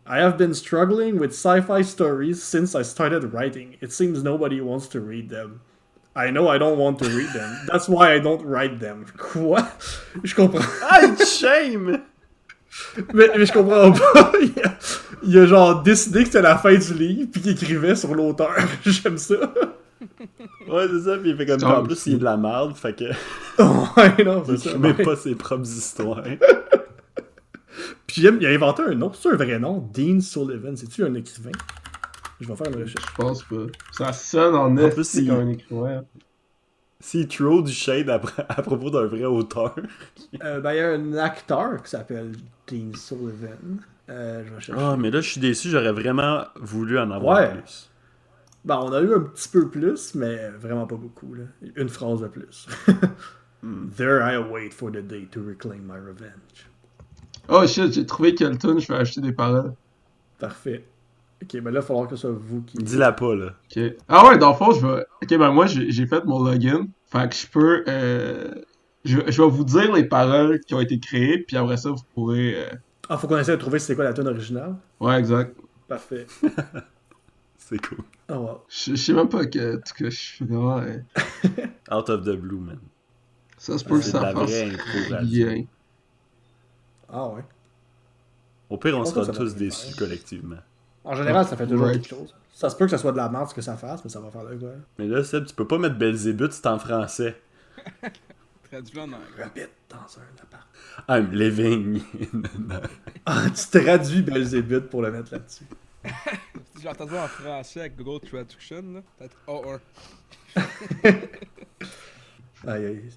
I 0.07 0.19
have 0.19 0.37
been 0.37 0.53
struggling 0.53 1.17
with 1.19 1.31
sci 1.31 1.61
fi 1.61 1.81
stories 1.81 2.41
since 2.43 2.75
I 2.75 2.83
started 2.83 3.33
writing. 3.33 3.77
It 3.81 3.91
seems 3.91 4.21
nobody 4.23 4.61
wants 4.61 4.87
to 4.89 4.99
read 4.99 5.29
them. 5.29 5.61
I 6.15 6.29
know 6.31 6.47
I 6.47 6.57
don't 6.59 6.77
want 6.77 6.99
to 6.99 7.05
read 7.09 7.29
them. 7.33 7.51
That's 7.71 7.89
why 7.89 8.13
I 8.13 8.19
don't 8.19 8.43
write 8.45 8.79
them. 8.79 9.05
Quoi? 9.17 9.61
Je 10.23 10.35
comprends. 10.35 10.65
Ah, 10.83 11.15
shame! 11.25 12.01
Mais, 13.13 13.29
mais 13.37 13.45
je 13.45 13.53
comprends 13.53 13.93
pas. 13.93 14.33
Il 14.41 14.51
a, 14.61 14.77
il 15.23 15.37
a 15.39 15.45
genre 15.45 15.81
décidé 15.81 16.19
que 16.19 16.25
c'était 16.25 16.41
la 16.41 16.57
fin 16.57 16.75
du 16.75 16.93
livre 16.93 17.29
puis 17.31 17.41
qu'il 17.41 17.51
écrivait 17.53 17.95
sur 17.95 18.13
l'auteur. 18.13 18.53
J'aime 18.85 19.17
ça. 19.17 19.35
Ouais, 20.67 20.85
c'est 20.91 20.99
ça, 21.09 21.17
pis 21.17 21.29
il 21.29 21.37
fait 21.37 21.45
comme 21.45 21.63
en 21.63 21.79
un- 21.79 21.83
plus, 21.85 22.05
il 22.07 22.15
est 22.15 22.17
de 22.17 22.23
la 22.25 22.35
merde, 22.35 22.75
fait 22.75 22.93
que. 22.93 23.05
ouais, 23.05 24.23
non, 24.25 24.43
c'est 24.45 24.51
Il 24.55 24.59
ça. 24.59 24.77
même 24.77 24.93
ouais. 24.97 25.03
pas 25.05 25.15
ses 25.15 25.35
propres 25.35 25.65
histoires. 25.69 26.21
Puis 28.21 28.21
il 28.41 28.45
a 28.47 28.49
inventé 28.49 28.83
un 28.83 28.95
nom. 28.95 29.11
C'est 29.13 29.29
un 29.29 29.35
vrai 29.35 29.59
nom? 29.59 29.89
Dean 29.93 30.19
Sullivan. 30.21 30.75
C'est-tu 30.75 31.03
un 31.03 31.13
écrivain? 31.15 31.51
Je 32.39 32.47
vais 32.47 32.55
faire 32.55 32.67
une 32.67 32.81
recherche. 32.81 33.05
Je 33.09 33.15
pense 33.15 33.43
pas. 33.43 33.55
Ça 33.91 34.13
sonne 34.13 34.55
en 34.55 34.73
plus, 34.75 34.99
esti 35.01 35.23
il- 35.23 35.27
comme 35.29 35.39
un 35.39 35.49
écrivain. 35.49 36.05
S'il 36.99 37.27
throw 37.27 37.61
du 37.61 37.71
shade 37.71 38.09
à, 38.09 38.15
à 38.49 38.61
propos 38.61 38.89
d'un 38.89 39.05
vrai 39.05 39.25
auteur. 39.25 39.75
Euh, 40.43 40.59
ben, 40.61 40.71
il 40.73 40.77
y 40.77 40.79
a 40.79 40.89
un 40.91 41.13
acteur 41.17 41.83
qui 41.83 41.89
s'appelle 41.89 42.31
Dean 42.67 42.93
Sullivan. 42.95 43.79
Euh, 44.09 44.43
je 44.45 44.53
vais 44.53 44.61
chercher. 44.61 44.81
Ah, 44.81 44.95
mais 44.97 45.11
là, 45.11 45.19
je 45.21 45.29
suis 45.31 45.41
déçu, 45.41 45.69
j'aurais 45.69 45.91
vraiment 45.91 46.45
voulu 46.55 46.97
en 46.99 47.11
avoir 47.11 47.37
Ouais. 47.39 47.51
plus. 47.61 47.89
Ben, 48.63 48.77
on 48.81 48.91
a 48.93 49.01
eu 49.01 49.13
un 49.13 49.19
petit 49.19 49.49
peu 49.49 49.69
plus, 49.69 50.15
mais 50.15 50.49
vraiment 50.59 50.87
pas 50.87 50.95
beaucoup. 50.95 51.33
Là. 51.35 51.43
Une 51.75 51.89
phrase 51.89 52.21
de 52.21 52.27
plus. 52.27 52.67
There 53.97 54.21
I 54.21 54.35
await 54.35 54.69
for 54.71 54.91
the 54.91 55.01
day 55.01 55.27
to 55.31 55.41
reclaim 55.43 55.83
my 55.87 55.97
revenge. 55.97 56.67
Oh 57.49 57.65
shit, 57.67 57.93
j'ai 57.93 58.05
trouvé 58.05 58.33
quelle 58.35 58.57
tune 58.57 58.79
je 58.79 58.87
vais 58.87 58.99
acheter 58.99 59.21
des 59.21 59.31
paroles. 59.33 59.73
Parfait. 60.39 60.83
Ok, 61.43 61.51
ben 61.61 61.65
là, 61.65 61.69
il 61.71 61.73
va 61.75 61.81
falloir 61.81 62.07
que 62.07 62.15
ce 62.15 62.21
soit 62.21 62.31
vous 62.31 62.61
qui. 62.61 62.77
Dis-la 62.77 63.11
pas, 63.11 63.35
là. 63.35 63.53
Ok. 63.69 63.83
Ah 64.07 64.27
ouais, 64.27 64.37
dans 64.37 64.49
le 64.51 64.55
fond, 64.55 64.71
je 64.71 64.85
vais. 64.85 65.05
Ok, 65.21 65.37
ben 65.37 65.51
moi, 65.51 65.65
j'ai 65.67 66.07
fait 66.07 66.23
mon 66.25 66.43
login. 66.43 66.87
Fait 67.07 67.29
que 67.29 67.35
je 67.35 67.47
peux. 67.47 67.83
Euh... 67.87 68.53
Je, 69.03 69.19
je 69.27 69.41
vais 69.41 69.49
vous 69.49 69.63
dire 69.63 69.93
les 69.93 70.05
paroles 70.05 70.59
qui 70.61 70.73
ont 70.73 70.79
été 70.79 70.97
créées, 70.99 71.37
puis 71.37 71.57
après 71.57 71.77
ça, 71.77 71.91
vous 71.91 72.01
pourrez. 72.15 72.55
euh, 72.55 72.69
Ah, 73.07 73.17
faut 73.17 73.27
qu'on 73.27 73.37
essaie 73.37 73.51
de 73.51 73.57
trouver 73.61 73.77
c'est 73.77 73.93
quoi 73.95 74.03
la 74.05 74.13
tune 74.13 74.27
originale. 74.27 74.75
Ouais, 74.99 75.19
exact. 75.19 75.55
Parfait. 75.87 76.25
C'est 77.57 77.79
cool. 77.87 77.99
Oh, 78.29 78.33
wow. 78.33 78.61
Je 78.69 78.91
je 78.91 78.95
sais 78.95 79.13
même 79.13 79.29
pas 79.29 79.45
que, 79.45 79.75
en 79.75 79.77
tout 79.77 79.93
cas, 80.03 80.09
je 80.09 80.17
suis 80.17 80.45
vraiment. 80.45 80.79
euh, 80.79 80.97
Out 81.91 82.09
of 82.09 82.23
the 82.23 82.35
blue, 82.35 82.57
man. 82.59 82.79
Ça 83.57 83.77
se 83.77 83.83
peut 83.85 83.97
que 83.99 84.05
ça 84.05 84.21
la 84.21 84.33
vraie 84.33 84.71
fasse 85.09 85.23
bien. 85.25 85.65
Ah 87.09 87.27
ouais. 87.29 87.43
Au 88.69 88.77
pire, 88.77 88.97
on 88.97 89.05
sera 89.05 89.25
tous 89.27 89.55
déçus 89.55 89.85
pareil. 89.87 89.95
collectivement. 89.97 90.57
En 91.03 91.15
général, 91.15 91.45
ça 91.45 91.55
fait 91.55 91.67
toujours 91.67 91.85
Ouais. 91.87 91.93
quelque 91.93 92.07
chose. 92.07 92.33
Ça 92.53 92.69
se 92.69 92.75
peut 92.75 92.85
que 92.85 92.91
ça 92.91 92.97
soit 92.97 93.11
de 93.11 93.17
la 93.17 93.29
merde 93.29 93.49
ce 93.49 93.53
que 93.53 93.61
ça 93.61 93.75
fasse, 93.77 94.03
mais 94.03 94.09
ça 94.09 94.19
va 94.19 94.31
faire 94.31 94.45
de 94.45 94.55
quoi. 94.55 94.69
Mais 94.97 95.07
là, 95.07 95.23
Seb, 95.23 95.45
tu 95.45 95.53
peux 95.53 95.67
pas 95.67 95.77
mettre 95.77 95.95
Belzébuth, 95.97 96.51
c'est 96.53 96.65
en 96.67 96.79
français. 96.79 97.39
Traduit 98.71 98.99
en 98.99 99.03
anglais. 99.03 99.17
Rabbit 99.43 99.67
dans 99.89 99.97
un 99.97 100.41
appart. 100.41 100.67
I'm 101.09 101.31
living 101.31 102.01
Ah, 103.25 103.43
tu 103.53 103.79
traduis 103.79 104.21
Belzébuth 104.23 104.89
pour 104.89 105.01
le 105.01 105.11
mettre 105.11 105.33
là-dessus. 105.33 105.65
J'ai 106.81 106.89
entendu 106.89 107.15
en 107.15 107.27
français 107.27 107.81
avec 107.81 107.95
Google 107.97 108.25
Traduction, 108.27 108.81
là, 108.93 109.01
peut-être 109.17 109.37
A1. 109.47 109.79
Aïe, 112.67 112.85
aïe. 112.85 113.09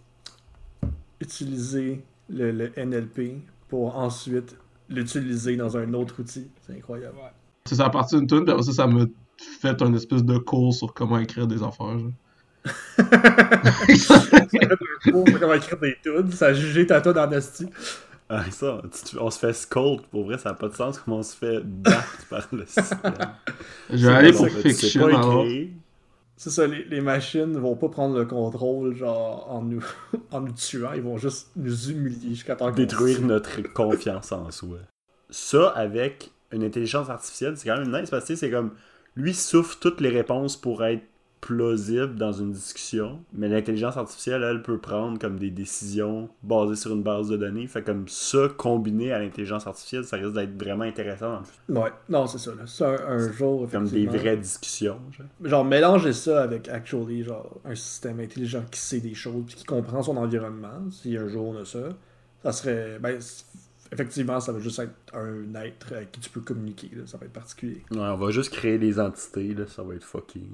Utiliser 1.20 2.04
le, 2.28 2.50
le 2.52 2.72
NLP 2.76 3.40
pour 3.68 3.96
ensuite 3.96 4.56
l'utiliser 4.88 5.56
dans 5.56 5.76
un 5.76 5.92
autre 5.94 6.20
outil. 6.20 6.48
C'est 6.66 6.74
incroyable. 6.76 7.16
Ouais. 7.16 7.30
C'est 7.66 7.74
ça 7.76 7.86
a 7.86 7.90
parti 7.90 8.16
d'une 8.16 8.26
tune, 8.26 8.44
puis 8.44 8.52
après 8.52 8.62
ça, 8.64 8.72
ça 8.72 8.86
m'a 8.86 9.04
fait 9.60 9.82
un 9.82 9.92
espèce 9.94 10.24
de 10.24 10.38
cours 10.38 10.72
sur 10.74 10.94
comment 10.94 11.18
écrire 11.18 11.46
des 11.46 11.62
affaires. 11.62 11.98
genre. 11.98 12.12
Pour 15.10 15.24
comment 15.40 15.54
écrire 15.54 15.78
des 15.78 15.96
tunes, 16.02 16.32
ça 16.32 16.46
a 16.46 16.52
jugé 16.54 16.86
ta 16.86 17.00
tune 17.00 17.18
en 17.18 17.30
esti. 17.32 17.66
Ah, 18.30 18.44
ça, 18.50 18.82
on 19.20 19.30
se 19.30 19.38
fait 19.38 19.52
scold. 19.54 20.02
Pour 20.10 20.24
vrai, 20.24 20.36
ça 20.38 20.50
n'a 20.50 20.54
pas 20.54 20.68
de 20.68 20.74
sens 20.74 20.98
comment 20.98 21.18
on 21.18 21.22
se 21.22 21.34
fait 21.36 21.60
battre 21.64 22.26
par 22.28 22.46
le 22.52 22.66
système. 22.66 23.14
Je 23.90 24.06
vais 24.06 24.12
aller 24.14 24.32
pour 24.32 24.48
ça 24.48 24.56
Tu 24.62 24.70
sais 24.72 24.86
Fiction 24.86 25.08
pas 25.08 25.18
alors. 25.18 25.44
écrire. 25.44 25.68
C'est 26.38 26.50
ça, 26.50 26.68
les, 26.68 26.84
les 26.84 27.00
machines 27.00 27.58
vont 27.58 27.74
pas 27.74 27.88
prendre 27.88 28.16
le 28.16 28.24
contrôle 28.24 28.94
genre 28.94 29.50
en 29.50 29.60
nous, 29.60 29.84
en 30.30 30.40
nous 30.40 30.52
tuant, 30.52 30.92
ils 30.94 31.02
vont 31.02 31.18
juste 31.18 31.50
nous 31.56 31.90
humilier 31.90 32.30
jusqu'à 32.30 32.54
temps 32.54 32.70
détruire 32.70 33.20
notre 33.22 33.60
confiance 33.72 34.30
en 34.30 34.48
soi. 34.52 34.78
Ça, 35.30 35.68
avec 35.70 36.30
une 36.52 36.62
intelligence 36.62 37.10
artificielle, 37.10 37.56
c'est 37.56 37.68
quand 37.68 37.78
même 37.78 37.90
nice 37.90 38.08
parce 38.08 38.24
que 38.24 38.36
c'est 38.36 38.50
comme 38.50 38.70
lui 39.16 39.34
souffle 39.34 39.78
toutes 39.80 40.00
les 40.00 40.10
réponses 40.10 40.56
pour 40.56 40.84
être 40.84 41.02
plausible 41.40 42.16
dans 42.16 42.32
une 42.32 42.52
discussion, 42.52 43.20
mais 43.32 43.48
l'intelligence 43.48 43.96
artificielle, 43.96 44.42
elle 44.42 44.62
peut 44.62 44.78
prendre 44.78 45.18
comme 45.18 45.38
des 45.38 45.50
décisions 45.50 46.28
basées 46.42 46.74
sur 46.76 46.92
une 46.92 47.02
base 47.02 47.28
de 47.28 47.36
données. 47.36 47.66
Fait 47.66 47.82
comme 47.82 48.08
ça, 48.08 48.48
combiné 48.56 49.12
à 49.12 49.18
l'intelligence 49.18 49.66
artificielle, 49.66 50.04
ça 50.04 50.16
risque 50.16 50.32
d'être 50.34 50.60
vraiment 50.62 50.84
intéressant. 50.84 51.30
dans 51.34 51.38
le 51.40 51.44
futur. 51.44 51.82
Ouais, 51.82 51.90
non, 52.08 52.26
c'est 52.26 52.38
ça. 52.38 52.50
C'est 52.66 52.84
un, 52.84 53.06
un 53.08 53.32
jour, 53.32 53.68
Comme 53.70 53.88
des 53.88 54.06
vraies 54.06 54.36
discussions. 54.36 54.98
genre. 55.16 55.26
Genre, 55.48 55.64
mélanger 55.64 56.12
ça 56.12 56.42
avec, 56.42 56.68
actually, 56.68 57.22
genre, 57.24 57.60
un 57.64 57.74
système 57.74 58.20
intelligent 58.20 58.64
qui 58.70 58.80
sait 58.80 59.00
des 59.00 59.14
choses 59.14 59.44
puis 59.46 59.54
qui 59.56 59.64
comprend 59.64 60.02
son 60.02 60.16
environnement. 60.16 60.90
Si 60.90 61.16
un 61.16 61.28
jour 61.28 61.48
on 61.48 61.56
a 61.60 61.64
ça, 61.64 61.88
ça 62.42 62.52
serait. 62.52 62.98
Ben, 62.98 63.18
effectivement, 63.92 64.38
ça 64.40 64.52
va 64.52 64.58
juste 64.58 64.78
être 64.80 64.92
un 65.14 65.54
être 65.54 65.92
avec 65.92 66.12
qui 66.12 66.20
tu 66.20 66.30
peux 66.30 66.40
communiquer. 66.40 66.90
là. 66.94 67.02
Ça 67.06 67.16
va 67.16 67.26
être 67.26 67.32
particulier. 67.32 67.82
Ouais, 67.90 67.98
on 68.00 68.16
va 68.16 68.30
juste 68.30 68.52
créer 68.52 68.78
des 68.78 68.98
entités, 69.00 69.54
là, 69.54 69.66
ça 69.66 69.82
va 69.82 69.94
être 69.94 70.04
fucking. 70.04 70.50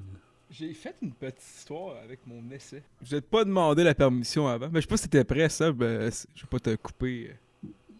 J'ai 0.56 0.72
fait 0.72 0.94
une 1.02 1.12
petite 1.12 1.42
histoire 1.42 1.96
avec 2.04 2.20
mon 2.26 2.48
essai. 2.52 2.82
Je 3.02 3.16
vais 3.16 3.20
pas 3.20 3.44
demandé 3.44 3.82
la 3.82 3.94
permission 3.94 4.46
avant, 4.46 4.68
mais 4.70 4.80
je 4.80 4.82
sais 4.82 4.88
pas 4.88 4.96
si 4.96 5.08
t'étais 5.08 5.24
prêt, 5.24 5.48
ça. 5.48 5.72
Ben, 5.72 6.08
c- 6.10 6.28
je 6.34 6.42
vais 6.42 6.48
pas 6.48 6.60
te 6.60 6.76
couper. 6.76 7.34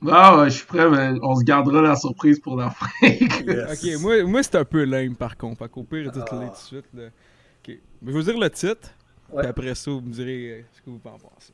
Ah 0.06 0.38
ouais, 0.38 0.50
je 0.50 0.56
suis 0.58 0.66
prêt, 0.66 0.88
mais 0.88 1.18
on 1.22 1.34
se 1.34 1.42
gardera 1.42 1.80
la 1.82 1.96
surprise 1.96 2.38
pour 2.38 2.56
la 2.56 2.70
fin. 2.70 2.86
Yes. 3.02 3.72
Ok, 3.96 4.00
moi, 4.02 4.22
moi 4.24 4.42
c'est 4.42 4.54
un 4.56 4.64
peu 4.64 4.84
lame 4.84 5.16
par 5.16 5.36
contre. 5.36 5.58
Fait 5.64 5.68
qu'au 5.70 5.82
pire, 5.82 6.12
dites-le 6.12 6.22
Ah. 6.42 6.46
tout 6.46 6.52
de 6.52 6.56
suite. 6.56 6.86
Là. 6.94 7.06
Ok. 7.06 7.68
Mais 7.68 7.78
je 8.02 8.06
vais 8.06 8.12
vous 8.12 8.22
dire 8.22 8.38
le 8.38 8.50
titre. 8.50 8.90
Ouais. 9.32 9.40
Puis 9.42 9.48
après 9.50 9.74
ça, 9.74 9.90
vous 9.90 10.00
me 10.02 10.12
direz 10.12 10.50
euh, 10.50 10.62
ce 10.74 10.80
que 10.82 10.90
vous 10.90 11.00
en 11.04 11.18
pensez. 11.18 11.52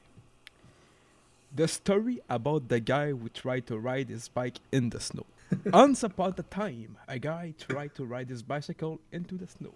The 1.56 1.66
story 1.66 2.20
about 2.28 2.60
the 2.68 2.78
guy 2.80 3.10
who 3.12 3.28
tried 3.32 3.62
to 3.66 3.76
ride 3.78 4.10
his 4.10 4.28
bike 4.32 4.58
in 4.74 4.88
the 4.90 5.00
snow. 5.00 5.24
Once 5.72 6.04
upon 6.04 6.34
a 6.38 6.42
time, 6.42 6.96
a 7.08 7.18
guy 7.18 7.54
tried 7.58 7.92
to 7.94 8.04
ride 8.04 8.30
his 8.30 8.42
bicycle 8.42 8.98
into 9.12 9.36
the 9.36 9.48
snow. 9.48 9.72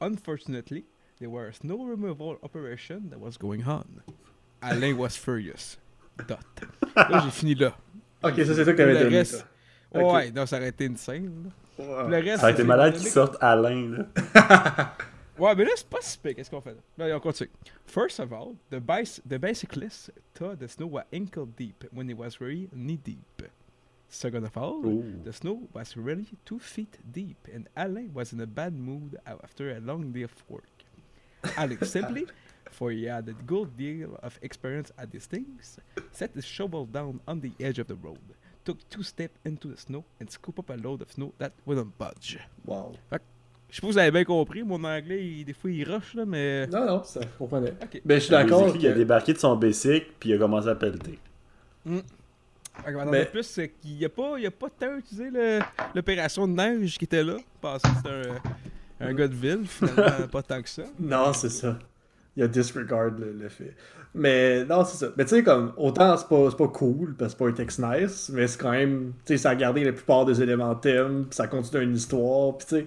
Unfortunately, 0.00 0.84
there 1.18 1.28
was 1.30 1.48
a 1.48 1.52
snow 1.52 1.84
removal 1.84 2.38
operation 2.42 3.08
that 3.10 3.18
was 3.18 3.36
going 3.38 3.62
on. 3.66 3.84
Alain 4.62 4.96
was 4.96 5.10
furious. 5.16 5.78
Dot. 6.26 6.38
Là, 6.96 7.20
j'ai 7.24 7.30
fini 7.30 7.54
là. 7.54 7.76
Ok, 8.22 8.34
ça 8.38 8.54
c'est 8.54 8.64
ça 8.64 8.72
que 8.72 8.76
t'avais 8.76 8.98
donné. 8.98 9.18
reste- 9.18 9.44
toi. 9.92 10.02
Ok. 10.02 10.12
Ouais, 10.14 10.30
non, 10.32 10.46
ça 10.46 10.56
aurait 10.56 10.68
été 10.68 10.84
une 10.86 10.96
scène. 10.96 11.50
Ouais. 11.78 12.08
Le 12.08 12.16
reste, 12.24 12.40
Ça 12.40 12.48
a 12.48 12.50
été 12.50 12.64
malade 12.64 12.94
qu'ils 12.96 13.06
sortent 13.08 13.36
Alain, 13.40 14.06
là. 14.34 14.94
Ouais, 15.38 15.54
mais 15.54 15.64
là, 15.64 15.70
c'est 15.76 15.88
pas 15.88 15.98
si 16.00 16.18
pire. 16.18 16.34
Qu'est-ce 16.34 16.50
qu'on 16.50 16.60
fait 16.60 16.72
là? 16.72 16.80
Ben, 16.96 17.14
on 17.14 17.20
continue. 17.20 17.48
First 17.86 18.18
of 18.18 18.32
all, 18.32 18.56
the 18.72 18.80
bicyclist 19.38 20.10
thought 20.34 20.58
the 20.58 20.66
snow 20.68 20.88
was 20.88 21.04
ankle 21.12 21.46
deep 21.46 21.84
when 21.92 22.10
it 22.10 22.18
was 22.18 22.40
really 22.40 22.68
knee 22.74 22.96
deep. 22.96 23.42
Second 24.10 24.44
of 24.44 24.56
all, 24.56 24.80
Ooh. 24.86 25.04
the 25.22 25.32
snow 25.32 25.60
was 25.74 25.94
really 25.96 26.26
two 26.46 26.58
feet 26.58 26.96
deep, 27.12 27.46
and 27.54 27.68
Alain 27.76 28.10
was 28.14 28.32
in 28.32 28.40
a 28.40 28.46
bad 28.46 28.72
mood 28.74 29.16
after 29.26 29.70
a 29.76 29.80
long 29.80 30.12
day 30.12 30.22
of 30.22 30.32
work. 30.48 30.64
Alex 31.58 31.90
simply, 31.90 32.26
for 32.70 32.90
he 32.90 33.04
had 33.04 33.28
a 33.28 33.34
good 33.46 33.76
deal 33.76 34.18
of 34.22 34.38
experience 34.42 34.90
at 34.98 35.10
these 35.10 35.26
things, 35.26 35.78
set 36.10 36.30
his 36.34 36.46
shovel 36.46 36.86
down 36.86 37.20
on 37.28 37.40
the 37.40 37.52
edge 37.60 37.78
of 37.78 37.86
the 37.86 37.96
road, 37.96 38.18
took 38.64 38.78
two 38.88 39.02
steps 39.02 39.38
into 39.44 39.68
the 39.68 39.76
snow, 39.76 40.04
and 40.20 40.30
scooped 40.30 40.58
up 40.58 40.70
a 40.70 40.74
load 40.82 41.02
of 41.02 41.12
snow 41.12 41.32
that 41.38 41.52
wouldn't 41.66 41.96
budge. 41.98 42.38
Wow. 42.64 42.94
Je 43.70 43.76
sais 43.76 43.80
pas 43.82 43.86
si 43.88 43.92
vous 43.92 43.98
avez 43.98 44.10
bien 44.10 44.24
compris, 44.24 44.62
mon 44.62 44.82
anglais, 44.84 45.22
il- 45.22 45.44
des 45.44 45.52
fois 45.52 45.70
il 45.70 45.84
rush 45.84 46.14
là, 46.14 46.24
mais. 46.24 46.66
Non, 46.68 46.86
non, 46.86 47.04
ça, 47.04 47.20
je 47.20 47.26
comprenais. 47.36 47.74
Ok. 47.82 48.00
Ben, 48.02 48.14
je 48.14 48.20
suis 48.20 48.30
d'accord. 48.30 48.74
Il 48.74 48.86
a 48.86 48.92
débarqué 48.94 49.34
de 49.34 49.38
son 49.38 49.54
bicycle, 49.56 50.06
puis 50.18 50.30
il 50.30 50.34
a 50.36 50.38
commencé 50.38 50.68
à 50.68 50.74
pelleter. 50.74 51.18
Ok, 51.86 52.02
mais 53.10 53.24
plus, 53.26 53.42
c'est 53.44 53.68
qu'il 53.68 54.04
a 54.04 54.08
pas, 54.08 54.38
il 54.38 54.46
a 54.46 54.50
pas 54.50 54.68
tant 54.70 54.96
utilisé 54.96 55.30
l'opération 55.94 56.46
de 56.46 56.52
neige 56.52 56.98
qui 56.98 57.04
était 57.04 57.24
là. 57.24 57.36
Parce 57.60 57.82
que 57.82 57.88
c'était 57.96 58.28
un, 59.00 59.08
un 59.08 59.14
gars 59.14 59.28
de 59.28 59.34
ville, 59.34 59.66
finalement, 59.66 60.26
pas 60.30 60.42
tant 60.42 60.62
que 60.62 60.68
ça. 60.68 60.82
Non, 60.98 61.32
c'est 61.32 61.50
ça. 61.50 61.78
Il 62.36 62.42
a 62.44 62.48
disregard 62.48 63.10
le, 63.18 63.32
le 63.32 63.48
fait. 63.48 63.74
Mais 64.14 64.64
non, 64.64 64.84
c'est 64.84 65.04
ça. 65.04 65.12
Mais 65.16 65.24
tu 65.24 65.30
sais, 65.30 65.42
comme, 65.42 65.72
autant 65.76 66.16
c'est 66.16 66.28
pas, 66.28 66.50
pas 66.50 66.68
cool, 66.68 67.14
parce 67.16 67.34
que 67.34 67.38
c'est 67.38 67.44
pas 67.44 67.50
un 67.50 67.52
texte 67.52 67.80
nice, 67.80 68.30
mais 68.32 68.46
c'est 68.46 68.60
quand 68.60 68.70
même, 68.70 69.12
tu 69.24 69.34
sais, 69.34 69.38
ça 69.38 69.50
a 69.50 69.54
gardé 69.54 69.84
la 69.84 69.92
plupart 69.92 70.24
des 70.24 70.40
éléments 70.40 70.74
de 70.74 70.80
thème, 70.80 71.26
puis 71.28 71.36
ça 71.36 71.46
continue 71.46 71.82
une 71.82 71.96
histoire, 71.96 72.56
puis 72.56 72.66
tu 72.66 72.76
sais. 72.76 72.86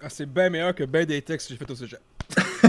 Ah, 0.00 0.08
c'est 0.08 0.26
bien 0.26 0.50
meilleur 0.50 0.74
que 0.74 0.84
ben 0.84 1.06
des 1.06 1.22
textes 1.22 1.48
que 1.48 1.54
j'ai 1.54 1.58
fait 1.58 1.70
au 1.70 1.74
sujet. 1.74 1.98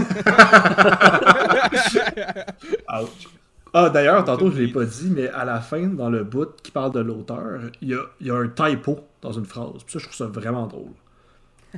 Ouch. 2.88 3.28
Ah, 3.72 3.88
d'ailleurs, 3.90 4.24
tantôt, 4.24 4.50
je 4.50 4.60
l'ai 4.60 4.72
pas 4.72 4.84
dit, 4.84 5.10
mais 5.10 5.28
à 5.28 5.44
la 5.44 5.60
fin, 5.60 5.86
dans 5.86 6.10
le 6.10 6.24
bout 6.24 6.48
qui 6.62 6.70
parle 6.72 6.92
de 6.92 7.00
l'auteur, 7.00 7.60
il 7.80 7.88
y 7.88 7.94
a, 7.94 8.02
il 8.20 8.26
y 8.26 8.30
a 8.30 8.34
un 8.36 8.48
typo 8.48 9.00
dans 9.22 9.32
une 9.32 9.44
phrase. 9.44 9.82
Puis 9.84 9.92
ça, 9.92 9.98
je 9.98 10.04
trouve 10.04 10.16
ça 10.16 10.26
vraiment 10.26 10.66
drôle. 10.66 10.92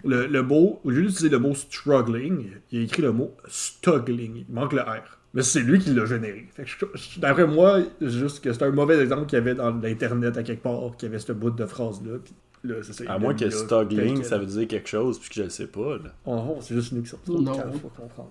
Le, 0.05 0.27
le 0.27 0.43
mot, 0.43 0.81
au 0.85 0.91
lieu 0.91 1.03
d'utiliser 1.03 1.29
le 1.29 1.39
mot 1.39 1.55
struggling, 1.55 2.47
il 2.71 2.81
a 2.81 2.83
écrit 2.85 3.03
le 3.03 3.13
mot 3.13 3.33
stuggling. 3.47 4.45
Il 4.49 4.55
manque 4.55 4.73
le 4.73 4.81
R. 4.81 5.19
Mais 5.35 5.43
c'est 5.43 5.61
lui 5.61 5.79
qui 5.79 5.91
l'a 5.91 6.05
généré. 6.07 6.47
Fait 6.55 6.65
que 6.65 6.69
je- 6.71 6.87
je- 6.95 7.21
D'après 7.21 7.47
moi, 7.47 7.81
c'est 8.01 8.11
juste 8.11 8.43
que 8.43 8.53
c'est 8.53 8.63
un 8.65 8.71
mauvais 8.71 8.99
exemple 9.01 9.27
qu'il 9.27 9.39
y 9.39 9.41
avait 9.43 9.55
dans 9.55 9.71
l'Internet 9.71 10.37
à 10.37 10.43
quelque 10.43 10.63
part, 10.63 10.97
qu'il 10.97 11.09
y 11.09 11.13
avait 11.13 11.19
ce 11.19 11.33
bout 11.33 11.51
de 11.51 11.65
phrase-là. 11.67 12.19
Là, 12.65 12.75
ça, 12.83 13.05
À 13.11 13.19
moins 13.19 13.35
que 13.35 13.41
quel. 13.41 13.53
ça 13.53 14.39
veut 14.39 14.47
dire 14.47 14.69
quelque 14.69 14.89
chose, 14.89 15.19
puis 15.19 15.29
que 15.31 15.35
je 15.35 15.43
le 15.43 15.49
sais 15.51 15.67
pas, 15.67 15.97
là. 15.97 16.11
Oh, 16.27 16.57
c'est 16.61 16.75
juste 16.75 16.93
nous 16.93 17.03
qui 17.03 17.09
sommes 17.09 17.21
Non. 17.29 17.55
faut 17.55 17.89
comprendre. 17.89 18.31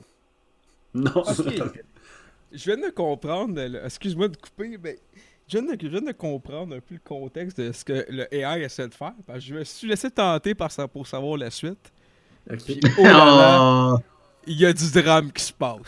Non, 0.93 1.11
Ok. 1.15 1.83
Je 2.51 2.71
viens 2.71 2.77
de 2.87 2.91
comprendre, 2.93 3.59
excuse-moi 3.85 4.27
de 4.27 4.35
couper, 4.37 4.77
mais 4.81 4.97
je 5.47 5.57
viens, 5.57 5.73
de, 5.75 5.77
je 5.81 5.87
viens 5.87 6.01
de 6.01 6.11
comprendre 6.11 6.75
un 6.75 6.79
peu 6.79 6.95
le 6.95 6.99
contexte 7.03 7.59
de 7.59 7.71
ce 7.71 7.83
que 7.85 8.05
le 8.09 8.33
AI 8.33 8.63
essaie 8.63 8.87
de 8.87 8.93
faire. 8.93 9.13
Parce 9.25 9.39
que 9.39 9.45
je 9.45 9.53
me 9.55 9.63
suis 9.63 9.87
laissé 9.87 10.09
tenter 10.11 10.53
par 10.55 10.71
ça 10.71 10.87
pour 10.87 11.07
savoir 11.07 11.37
la 11.37 11.49
suite. 11.49 11.91
Ok. 12.51 12.59
Oh 12.97 13.03
là 13.03 13.11
là, 13.13 13.93
Oh. 13.95 13.99
il 14.47 14.57
y 14.59 14.65
a 14.65 14.73
du 14.73 14.91
drame 14.91 15.31
qui 15.31 15.43
se 15.43 15.53
passe. 15.53 15.79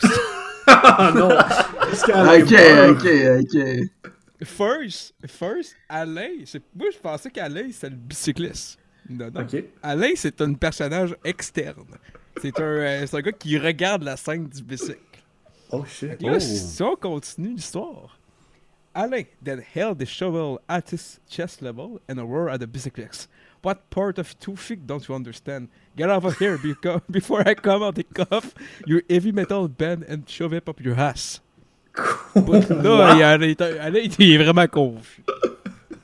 Ah 0.66 1.12
non! 1.14 1.28
Ok, 1.30 2.52
ok, 2.90 3.06
ok. 3.40 4.46
First, 4.46 5.14
first, 5.26 5.76
Alain, 5.88 6.30
c'est, 6.46 6.62
moi 6.74 6.88
je 6.92 6.98
pensais 6.98 7.30
qu'Alain 7.30 7.68
c'est 7.72 7.90
le 7.90 7.96
bicycliste. 7.96 8.78
Non, 9.08 9.30
non. 9.32 9.42
Ok. 9.42 9.62
Alain 9.82 10.10
c'est 10.16 10.40
un 10.40 10.52
personnage 10.54 11.14
externe. 11.24 11.84
C'est 12.40 12.58
un, 12.58 12.62
euh, 12.64 13.06
c'est 13.06 13.16
un 13.16 13.20
gars 13.20 13.32
qui 13.32 13.58
regarde 13.58 14.02
la 14.02 14.16
scène 14.16 14.48
du 14.48 14.62
bicycle. 14.62 14.98
Oh 15.72 15.84
shit. 15.84 16.20
Là, 16.22 16.34
Oh. 16.36 16.38
si 16.38 16.82
on 16.82 16.96
continue 16.96 17.54
l'histoire. 17.54 18.18
Alain 18.94 19.24
then 19.42 19.60
held 19.74 19.98
the 19.98 20.06
shovel 20.06 20.60
at 20.68 20.90
his 20.90 21.18
chest 21.28 21.60
level 21.62 22.00
and 22.08 22.18
roared 22.20 22.52
at 22.52 22.60
the 22.60 22.66
bicyclist. 22.66 23.28
What 23.62 23.90
part 23.90 24.18
of 24.18 24.38
two 24.38 24.54
feet 24.56 24.86
don't 24.86 25.06
you 25.08 25.14
understand? 25.14 25.68
Get 25.96 26.10
out 26.10 26.24
of 26.24 26.38
here 26.38 26.58
beco- 26.58 27.02
before 27.10 27.42
I 27.48 27.54
come 27.54 27.82
out 27.82 27.96
the 27.96 28.04
cuff 28.04 28.54
your 28.86 29.02
heavy 29.10 29.32
metal 29.32 29.66
band 29.68 30.04
and 30.04 30.28
shove 30.28 30.52
it 30.52 30.68
up 30.68 30.80
your 30.80 30.94
ass. 30.94 31.40
But 32.34 32.68
là, 32.70 33.14
il, 33.16 33.22
Alain, 33.22 33.50
est- 33.50 33.60
Alain, 33.62 34.10
il 34.18 34.32
est 34.32 34.38
vraiment 34.44 34.68
confus. 34.70 35.22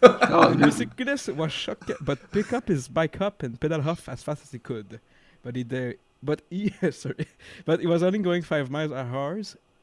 Oh, 0.03 0.55
The 0.55 0.57
bicyclist 0.65 1.29
was 1.31 1.53
shocked 1.53 1.93
but 2.01 2.19
picked 2.33 2.55
up 2.55 2.67
his 2.69 2.89
bike 2.89 3.21
up 3.21 3.43
and 3.43 3.61
pedaled 3.61 3.87
off 3.87 4.09
as 4.09 4.23
fast 4.23 4.43
as 4.45 4.51
he 4.53 4.59
could. 4.59 4.99
but 5.45 5.55
he 5.55 5.63
did, 5.65 5.99
but 6.23 6.43
he 6.51 6.73
sorry, 6.91 7.27
but 7.65 7.81
he 7.81 7.87
was 7.87 8.03
only 8.03 8.19
going 8.19 8.43
five 8.43 8.71
miles 8.71 8.93
a 8.93 9.05
hour, 9.05 9.41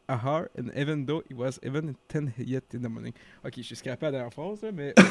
a 0.09 0.13
hour, 0.13 0.49
and 0.57 0.71
even 0.75 1.05
though 1.05 1.23
it 1.29 1.35
was 1.35 1.59
even 1.63 1.95
10 2.09 2.33
yet 2.37 2.63
in 2.73 2.81
the 2.81 2.89
morning. 2.89 3.13
Ok, 3.45 3.53
je 3.57 3.63
suis 3.63 3.75
scrappé 3.75 4.05
à 4.07 4.11
la 4.11 4.19
dernière 4.19 4.33
phrase, 4.33 4.61
là, 4.61 4.71
mais. 4.71 4.93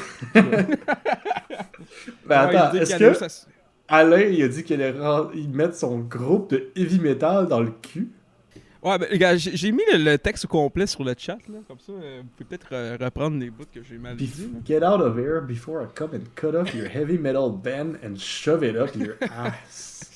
Ben 2.26 2.48
attends, 2.48 2.76
est-ce 2.78 2.94
allait 2.94 3.12
que 3.12 3.26
Alain, 3.88 4.22
il 4.22 4.42
a 4.42 4.48
dit 4.48 4.64
qu'il 4.64 4.82
allait 4.82 5.46
mettre 5.48 5.76
son 5.76 6.00
groupe 6.00 6.50
de 6.50 6.72
heavy 6.74 6.98
metal 6.98 7.46
dans 7.46 7.60
le 7.60 7.70
cul? 7.70 8.08
Ouais, 8.82 8.98
ben, 8.98 9.08
les 9.10 9.18
gars, 9.18 9.36
j'ai 9.36 9.72
mis 9.72 9.82
le, 9.92 9.98
le 9.98 10.18
texte 10.18 10.46
complet 10.46 10.86
sur 10.86 11.02
le 11.04 11.14
chat, 11.16 11.38
là. 11.48 11.58
Comme 11.66 11.78
ça, 11.80 11.92
euh, 11.92 12.22
vous 12.22 12.28
pouvez 12.36 12.48
peut-être 12.48 12.68
euh, 12.72 12.96
reprendre 13.00 13.38
les 13.38 13.50
bouts 13.50 13.64
que 13.72 13.82
j'ai 13.82 13.98
mal 13.98 14.16
dit. 14.16 14.26
Là. 14.26 14.60
Get 14.64 14.84
out 14.84 15.00
of 15.00 15.16
here 15.16 15.40
before 15.40 15.82
I 15.82 15.86
come 15.94 16.14
and 16.14 16.24
cut 16.34 16.54
off 16.54 16.74
your 16.74 16.88
heavy 16.88 17.18
metal 17.18 17.50
band 17.50 17.96
and 18.04 18.16
shove 18.16 18.62
it 18.62 18.76
up 18.76 18.94
your 18.94 19.16
ass. 19.30 20.15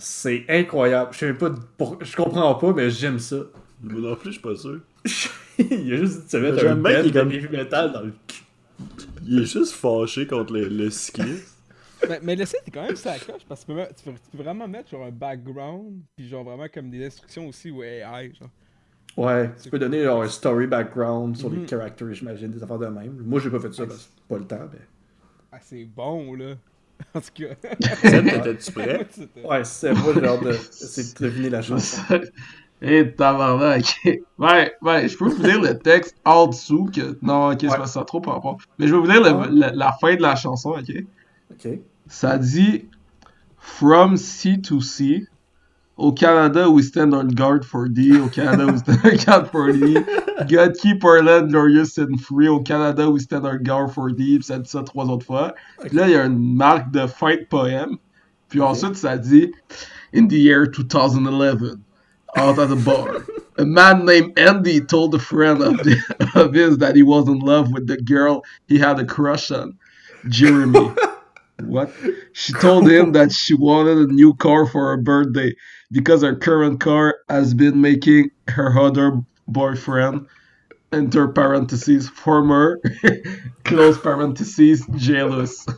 C'est 0.00 0.44
incroyable. 0.48 1.10
Je 1.12 1.18
sais 1.18 1.34
pas 1.34 1.50
pour... 1.76 2.02
je 2.02 2.16
comprends 2.16 2.54
pas, 2.54 2.72
mais 2.72 2.90
j'aime 2.90 3.18
ça. 3.18 3.36
Moi 3.82 4.00
non 4.00 4.16
plus, 4.16 4.32
je 4.32 4.38
suis 4.38 4.42
pas 4.42 4.56
sûr. 4.56 4.80
il 5.58 5.92
a 5.92 5.96
juste 5.98 6.20
dit 6.20 6.24
de 6.26 6.30
se 6.30 6.36
mettre 6.38 6.66
un 6.66 6.84
est 6.86 7.02
de 7.04 7.10
comme- 7.10 7.30
heavy 7.30 7.48
metal 7.48 7.92
dans 7.92 8.02
le 8.02 8.12
cul. 8.26 8.42
Il 9.26 9.42
est 9.42 9.46
juste 9.46 9.72
fâché 9.74 10.26
contre 10.26 10.54
le, 10.54 10.68
le 10.68 10.90
cycliste. 10.90 11.56
mais, 12.08 12.20
mais 12.22 12.36
le 12.36 12.46
site 12.46 12.62
est 12.66 12.70
quand 12.70 12.82
même 12.82 12.96
sacoche 12.96 13.44
parce 13.48 13.60
que 13.60 13.66
tu 13.66 13.72
peux, 13.72 13.74
mettre- 13.74 13.94
tu 13.94 14.04
peux- 14.04 14.12
tu 14.30 14.36
peux 14.36 14.42
vraiment 14.42 14.66
mettre 14.66 14.90
genre 14.90 15.04
un 15.04 15.10
background, 15.10 16.00
puis 16.16 16.28
genre 16.28 16.44
vraiment 16.44 16.66
comme 16.72 16.90
des 16.90 17.04
instructions 17.06 17.46
aussi 17.48 17.70
ou 17.70 17.82
AI, 17.82 18.32
genre. 18.34 18.48
Ouais, 19.16 19.50
tu 19.62 19.68
peux 19.68 19.78
donner 19.78 20.04
genre, 20.04 20.22
un 20.22 20.28
story 20.28 20.66
background 20.66 21.36
sur 21.36 21.50
les 21.50 21.58
Mhm. 21.58 21.66
characters, 21.68 22.14
j'imagine, 22.14 22.48
des 22.50 22.62
affaires 22.62 22.78
de 22.78 22.86
même. 22.86 23.22
Moi, 23.26 23.40
j'ai 23.40 23.50
pas 23.50 23.60
fait 23.60 23.72
ça 23.74 23.86
parce 23.86 24.06
que 24.06 24.28
pas 24.28 24.38
le 24.38 24.46
temps, 24.46 24.68
mais. 24.72 24.78
Ah, 25.52 25.58
c'est 25.60 25.84
bon, 25.84 26.34
là. 26.34 26.54
En 27.14 27.20
tout 27.20 27.28
cas. 27.34 27.54
Seb, 28.08 28.24
t'étais-tu 28.28 28.72
prêt? 28.72 29.06
Ouais, 29.44 29.64
c'est 29.64 29.92
moi, 29.92 30.12
j'ai 30.14 30.26
hâte 30.26 30.42
de 30.44 30.50
de 30.52 31.18
deviner 31.28 31.50
la 31.50 31.62
chanson. 31.62 32.02
Et 32.82 33.12
tabarnak. 33.14 33.84
Ouais, 34.38 34.72
ouais, 34.80 35.06
je 35.08 35.16
peux 35.18 35.28
vous 35.28 35.42
lire 35.42 35.60
le 35.60 35.78
texte 35.78 36.16
en 36.24 36.46
dessous. 36.46 36.88
Que... 36.94 37.18
Non, 37.20 37.50
ok, 37.52 37.58
c'est 37.60 37.78
Ouais. 37.78 37.86
ça 37.86 38.04
trop 38.04 38.20
par 38.22 38.34
rapport. 38.34 38.56
Mais 38.78 38.86
je 38.86 38.94
vais 38.94 39.00
vous 39.00 39.06
le- 39.06 39.58
la, 39.58 39.70
la 39.72 39.92
fin 40.00 40.14
de 40.16 40.22
la 40.22 40.34
chanson, 40.34 40.70
ok? 40.70 40.90
Ok. 41.50 41.72
Ça 42.06 42.38
dit 42.38 42.86
From 43.58 44.16
sea 44.16 44.60
to 44.62 44.80
sea. 44.80 45.26
Au 46.00 46.12
Canada, 46.12 46.70
we 46.70 46.82
stand 46.82 47.14
on 47.14 47.28
guard 47.28 47.62
for 47.62 47.86
thee. 47.86 48.18
Au 48.18 48.28
Canada, 48.30 48.72
we 48.72 48.78
stand 48.78 49.00
on 49.04 49.16
guard 49.18 49.50
for 49.50 49.70
thee. 49.74 50.02
God 50.48 50.74
keep 50.80 51.04
our 51.04 51.22
land 51.22 51.50
glorious 51.50 51.98
and 51.98 52.18
free. 52.18 52.48
Au 52.48 52.60
Canada, 52.60 53.10
we 53.10 53.20
stand 53.20 53.46
on 53.46 53.62
guard 53.62 53.92
for 53.92 54.10
thee. 54.10 54.38
Puis 54.38 54.46
ça 54.46 54.58
dit 54.58 54.70
ça 54.70 54.82
trois 54.82 55.04
autres 55.04 55.26
fois. 55.26 55.54
Puis 55.82 55.90
là, 55.90 56.08
il 56.08 56.12
y 56.12 56.16
a 56.16 56.24
une 56.24 56.56
marque 56.56 56.90
de 56.90 57.06
fin 57.06 57.36
de 57.36 57.44
poème. 57.44 57.98
Puis 58.48 58.62
ensuite, 58.62 58.96
ça 58.96 59.18
dit 59.18 59.52
In 60.14 60.26
the 60.26 60.38
year 60.38 60.66
2011, 60.66 61.78
out 62.34 62.58
at 62.58 62.70
a 62.70 62.76
bar, 62.76 63.26
a 63.58 63.64
man 63.66 64.06
named 64.06 64.38
Andy 64.38 64.80
told 64.80 65.14
a 65.14 65.18
friend 65.18 65.60
of, 65.60 65.76
the, 65.84 65.96
of 66.34 66.54
his 66.54 66.78
that 66.78 66.96
he 66.96 67.02
was 67.02 67.28
in 67.28 67.40
love 67.40 67.72
with 67.72 67.86
the 67.86 67.98
girl 67.98 68.42
he 68.66 68.78
had 68.78 68.98
a 68.98 69.04
crush 69.04 69.50
on, 69.50 69.76
Jeremy. 70.28 70.92
What? 71.66 71.92
She 72.32 72.54
told 72.54 72.88
him 72.88 73.12
that 73.12 73.32
she 73.32 73.52
wanted 73.52 73.98
a 73.98 74.06
new 74.06 74.32
car 74.32 74.64
for 74.64 74.88
her 74.88 74.96
birthday 74.96 75.54
because 75.92 76.22
her 76.22 76.36
current 76.36 76.80
car 76.80 77.18
has 77.28 77.54
been 77.54 77.80
making 77.80 78.30
her 78.48 78.78
other 78.78 79.22
boyfriend, 79.48 80.26
enter 80.92 81.28
parentheses, 81.28 82.08
former, 82.08 82.80
close 83.64 83.98
parentheses, 83.98 84.86
jealous. 84.96 85.66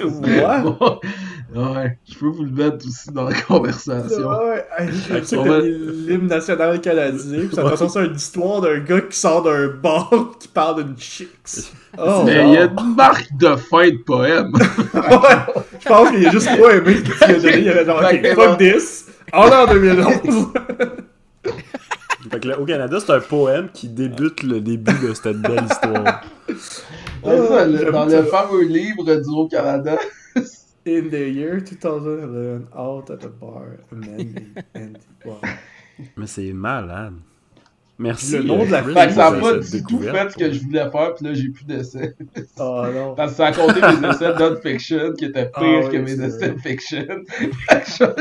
What? 0.00 1.02
ouais, 1.54 1.98
je 2.10 2.18
peux 2.18 2.26
vous 2.26 2.44
le 2.44 2.50
mettre 2.50 2.86
aussi 2.86 3.10
dans 3.12 3.24
la 3.24 3.34
conversation. 3.48 4.28
Ouais, 4.28 4.66
ça 5.24 5.38
On 5.38 5.44
que 5.44 5.60
l'hymne 6.08 6.26
national 6.26 6.80
canadien, 6.80 7.46
pis 7.48 7.54
ça 7.54 7.62
ressemble 7.62 7.98
à 7.98 8.04
une 8.10 8.16
histoire 8.16 8.60
d'un 8.60 8.78
gars 8.80 9.00
qui 9.02 9.18
sort 9.18 9.42
d'un 9.42 9.68
bar 9.68 10.10
qui 10.40 10.48
parle 10.48 10.84
d'une 10.84 10.98
chicks. 10.98 11.72
Oh, 11.98 12.22
Mais 12.24 12.48
il 12.48 12.54
y 12.54 12.58
a 12.58 12.64
une 12.64 12.94
marque 12.94 13.28
de 13.38 13.56
fin 13.56 13.88
de 13.88 13.96
poème. 14.04 14.52
Ouais, 14.94 15.64
je 15.80 15.88
pense 15.88 16.10
qu'il 16.10 16.26
a 16.26 16.30
juste 16.30 16.46
pas 16.60 16.74
aimé 16.74 16.96
ce 16.96 17.26
lui 17.26 17.34
as 17.34 17.40
donné. 17.40 17.58
Il 17.60 17.68
avait 17.68 17.84
genre, 17.84 18.02
ok, 18.02 18.34
fuck 18.34 18.58
this. 18.58 19.06
En 19.32 19.46
l'an 19.48 19.66
2011. 19.66 20.46
Fait 22.30 22.40
que 22.40 22.48
là, 22.48 22.58
au 22.60 22.64
Canada, 22.66 22.98
c'est 23.00 23.12
un 23.12 23.20
poème 23.20 23.68
qui 23.72 23.88
débute 23.88 24.42
le 24.42 24.60
début 24.60 24.92
de 25.06 25.14
cette 25.14 25.40
belle 25.40 25.64
histoire. 25.70 26.22
C'est 26.48 27.46
ça, 27.48 27.64
le- 27.66 27.78
j'aime 27.78 27.90
dans 27.92 28.04
le 28.06 28.22
fameux 28.24 28.64
livre 28.64 29.04
du 29.04 29.28
Haut-Canada. 29.30 29.96
In 30.88 31.10
the 31.10 31.28
year 31.28 31.60
2011, 31.60 32.68
out 32.74 33.10
at 33.10 33.22
a 33.22 33.28
bar, 33.28 33.78
a 33.90 33.94
man 33.94 34.16
named 34.16 34.64
Andy. 34.74 35.00
Wow. 35.22 35.40
Mais 36.16 36.26
c'est 36.26 36.54
malade. 36.54 37.12
Merci. 37.98 38.38
Le 38.38 38.44
nom 38.44 38.64
de 38.64 38.70
la 38.70 38.82
Fait 38.82 39.08
que 39.08 39.12
ça 39.12 39.26
a 39.26 39.32
pour 39.32 39.50
pas 39.50 39.58
du 39.58 39.82
tout 39.82 39.98
fait 40.00 40.30
ce 40.30 40.36
que 40.38 40.50
je 40.50 40.60
voulais 40.60 40.90
faire, 40.90 41.14
pis 41.14 41.24
là 41.24 41.34
j'ai 41.34 41.50
plus 41.50 41.64
d'essais. 41.66 42.14
Oh 42.58 42.86
non. 42.94 43.14
Parce 43.14 43.32
que 43.32 43.36
ça 43.36 43.46
a 43.48 43.52
compté 43.52 43.80
mes 43.82 44.08
essais 44.08 44.32
de 44.32 44.38
non-fiction 44.38 45.12
qui 45.12 45.26
étaient 45.26 45.50
pires 45.50 45.52
Ah 45.56 45.80
oui, 45.84 45.90
que 45.90 45.96
mes 45.98 46.12
essais 46.12 46.48
vrai. 46.48 46.54
de 46.54 46.60
fiction. 46.60 47.06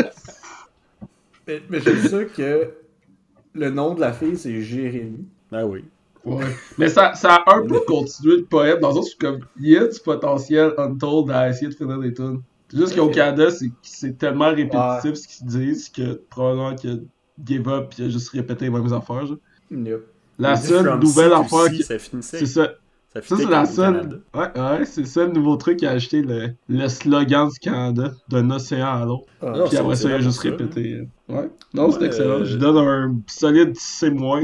Mais, 1.47 1.61
mais 1.69 1.79
j'aime 1.79 2.01
ça 2.09 2.25
que 2.25 2.73
le 3.53 3.69
nom 3.69 3.93
de 3.93 4.01
la 4.01 4.11
fille, 4.11 4.35
c'est 4.35 4.61
Jérémy. 4.61 5.25
Ah 5.53 5.65
oui. 5.65 5.85
Ouais. 6.25 6.43
Mais 6.77 6.89
ça, 6.89 7.13
ça 7.13 7.35
a 7.35 7.55
un 7.55 7.65
peu 7.65 7.79
continué 7.87 8.41
de 8.41 8.41
poème, 8.41 8.81
dans 8.81 8.89
le 8.89 8.95
sens 8.95 9.13
où 9.13 9.17
comme, 9.17 9.39
il 9.57 9.69
y 9.69 9.77
a 9.77 9.87
du 9.87 9.97
potentiel 10.01 10.73
untold 10.77 11.31
à 11.31 11.47
essayer 11.47 11.69
de 11.69 11.73
finir 11.73 11.99
des 11.99 12.13
tunes. 12.13 12.41
C'est 12.69 12.77
juste 12.77 12.95
qu'au 12.95 13.09
Canada, 13.09 13.49
c'est 13.51 13.69
c'est 13.81 14.17
tellement 14.17 14.49
répétitif 14.49 15.13
ce 15.15 15.27
qu'ils 15.27 15.47
disent 15.47 15.89
que 15.89 16.21
probablement 16.29 16.75
que 16.75 17.01
give 17.45 17.67
up 17.69 17.93
a 17.99 18.09
juste 18.09 18.29
répété 18.29 18.65
les 18.65 18.71
mêmes 18.71 18.91
affaires. 18.93 19.23
Nope. 19.71 20.05
La 20.39 20.55
seule 20.55 20.99
nouvelle 20.99 21.33
affaire 21.33 21.69
qui. 21.71 21.83
C'est 21.83 22.45
ça. 22.45 22.73
Ça, 23.13 23.21
Ça, 23.21 23.37
c'est 23.37 23.45
la 23.45 23.65
seule. 23.65 24.21
Ouais, 24.35 24.59
ouais, 24.59 24.85
c'est 24.85 25.05
ça 25.07 25.25
le 25.25 25.31
nouveau 25.31 25.55
truc 25.55 25.77
qu'il 25.77 25.87
a 25.87 25.91
acheté, 25.91 26.21
le, 26.21 26.49
le 26.67 26.87
slogan 26.89 27.47
du 27.49 27.57
Canada, 27.57 28.11
d'un 28.27 28.51
océan 28.51 28.85
à 29.01 29.05
l'autre. 29.05 29.23
Ah, 29.41 29.53
Puis 29.53 29.61
c'est 29.71 29.77
après 29.77 29.95
ça, 29.95 30.09
il 30.09 30.13
a 30.15 30.19
juste 30.19 30.39
répété. 30.41 31.07
Ouais. 31.29 31.49
Non, 31.73 31.89
c'est 31.89 32.03
excellent. 32.05 32.41
euh, 32.41 32.45
Je 32.45 32.57
donne 32.57 32.77
un 32.77 33.15
solide 33.27 33.75
C-. 33.77 34.09
Moi, 34.11 34.41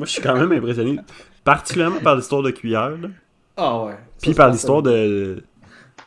je 0.00 0.04
suis 0.06 0.22
quand 0.22 0.36
même 0.36 0.52
impressionné. 0.52 0.98
Particulièrement 1.42 2.00
par 2.00 2.16
l'histoire 2.16 2.42
de 2.42 2.50
cuillère. 2.50 2.90
là. 2.90 3.08
Ah 3.56 3.84
ouais. 3.84 3.92
Ça, 3.92 3.98
Puis 4.22 4.30
c'est 4.30 4.34
par 4.36 4.50
l'histoire 4.50 4.84
ça. 4.84 4.90
de, 4.92 5.42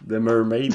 de 0.06 0.18
Mermaid 0.18 0.74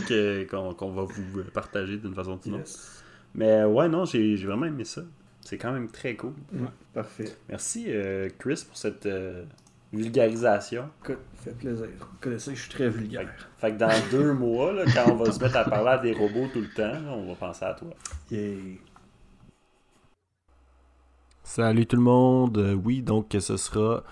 qu'on 0.48 0.92
va 0.92 1.02
vous 1.02 1.42
partager 1.52 1.96
d'une 1.96 2.14
façon 2.14 2.32
ou 2.32 2.38
d'une 2.38 2.54
autre. 2.54 2.62
Yes. 2.62 3.02
Mais 3.34 3.64
ouais, 3.64 3.88
non, 3.88 4.04
j'ai 4.04 4.36
vraiment 4.36 4.66
aimé 4.66 4.84
ça. 4.84 5.02
C'est 5.44 5.58
quand 5.58 5.72
même 5.72 5.88
très 5.88 6.14
cool. 6.14 6.34
Ouais, 6.52 6.68
Parfait. 6.94 7.36
Merci, 7.48 7.86
euh, 7.88 8.28
Chris, 8.38 8.64
pour 8.66 8.76
cette 8.76 9.06
euh, 9.06 9.44
vulgarisation. 9.92 10.88
Écoute, 11.02 11.18
ça 11.36 11.42
fait 11.44 11.56
plaisir. 11.56 11.86
Vous 11.98 12.06
connaissez, 12.20 12.54
je 12.54 12.60
suis 12.60 12.70
très 12.70 12.88
vulgaire. 12.88 13.28
Fait 13.58 13.72
que 13.72 13.78
dans 13.78 13.90
deux 14.10 14.32
mois, 14.34 14.72
là, 14.72 14.84
quand 14.94 15.10
on 15.10 15.16
va 15.16 15.32
se 15.32 15.40
mettre 15.42 15.56
à 15.56 15.64
parler 15.64 15.90
à 15.90 15.98
des 15.98 16.12
robots 16.12 16.48
tout 16.52 16.60
le 16.60 16.68
temps, 16.68 16.92
là, 16.92 17.12
on 17.12 17.26
va 17.26 17.34
penser 17.34 17.64
à 17.64 17.74
toi. 17.74 17.90
Yay. 18.30 18.78
Salut 21.42 21.86
tout 21.86 21.96
le 21.96 22.02
monde. 22.02 22.58
Euh, 22.58 22.74
oui, 22.74 23.02
donc 23.02 23.36
ce 23.38 23.56
sera 23.56 24.04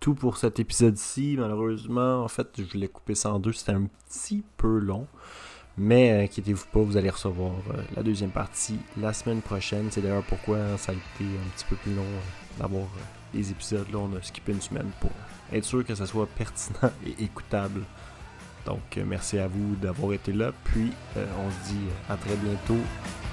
tout 0.00 0.14
pour 0.14 0.38
cet 0.38 0.58
épisode-ci. 0.58 1.36
Malheureusement, 1.38 2.24
en 2.24 2.28
fait, 2.28 2.48
je 2.58 2.64
voulais 2.64 2.88
couper 2.88 3.14
ça 3.14 3.32
en 3.32 3.38
deux. 3.38 3.52
C'était 3.52 3.72
un 3.72 3.86
petit 4.08 4.42
peu 4.56 4.78
long. 4.78 5.06
Mais 5.76 6.10
euh, 6.10 6.24
inquiétez-vous 6.24 6.66
pas, 6.72 6.80
vous 6.80 6.96
allez 6.96 7.10
recevoir 7.10 7.52
euh, 7.52 7.82
la 7.96 8.02
deuxième 8.02 8.30
partie 8.30 8.78
la 8.96 9.12
semaine 9.12 9.40
prochaine. 9.40 9.88
C'est 9.90 10.00
d'ailleurs 10.00 10.24
pourquoi 10.24 10.58
ça 10.78 10.92
a 10.92 10.94
été 10.94 11.24
un 11.24 11.50
petit 11.56 11.64
peu 11.68 11.76
plus 11.76 11.94
long 11.94 12.02
euh, 12.02 12.60
d'avoir 12.60 12.86
les 13.32 13.50
épisodes. 13.50 13.86
Là, 13.92 13.98
on 13.98 14.16
a 14.16 14.22
skippé 14.22 14.52
une 14.52 14.60
semaine 14.60 14.90
pour 15.00 15.10
être 15.52 15.64
sûr 15.64 15.84
que 15.84 15.94
ça 15.94 16.06
soit 16.06 16.26
pertinent 16.36 16.92
et 17.06 17.22
écoutable. 17.22 17.82
Donc, 18.66 19.00
merci 19.06 19.38
à 19.38 19.48
vous 19.48 19.74
d'avoir 19.76 20.12
été 20.12 20.32
là. 20.34 20.52
Puis, 20.64 20.92
on 21.16 21.50
se 21.50 21.72
dit 21.72 21.86
à 22.10 22.16
très 22.16 22.36
bientôt 22.36 22.76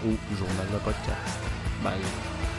au 0.06 0.36
Journal 0.38 0.68
de 0.74 0.78
podcast. 0.86 1.40
Bye. 1.84 2.57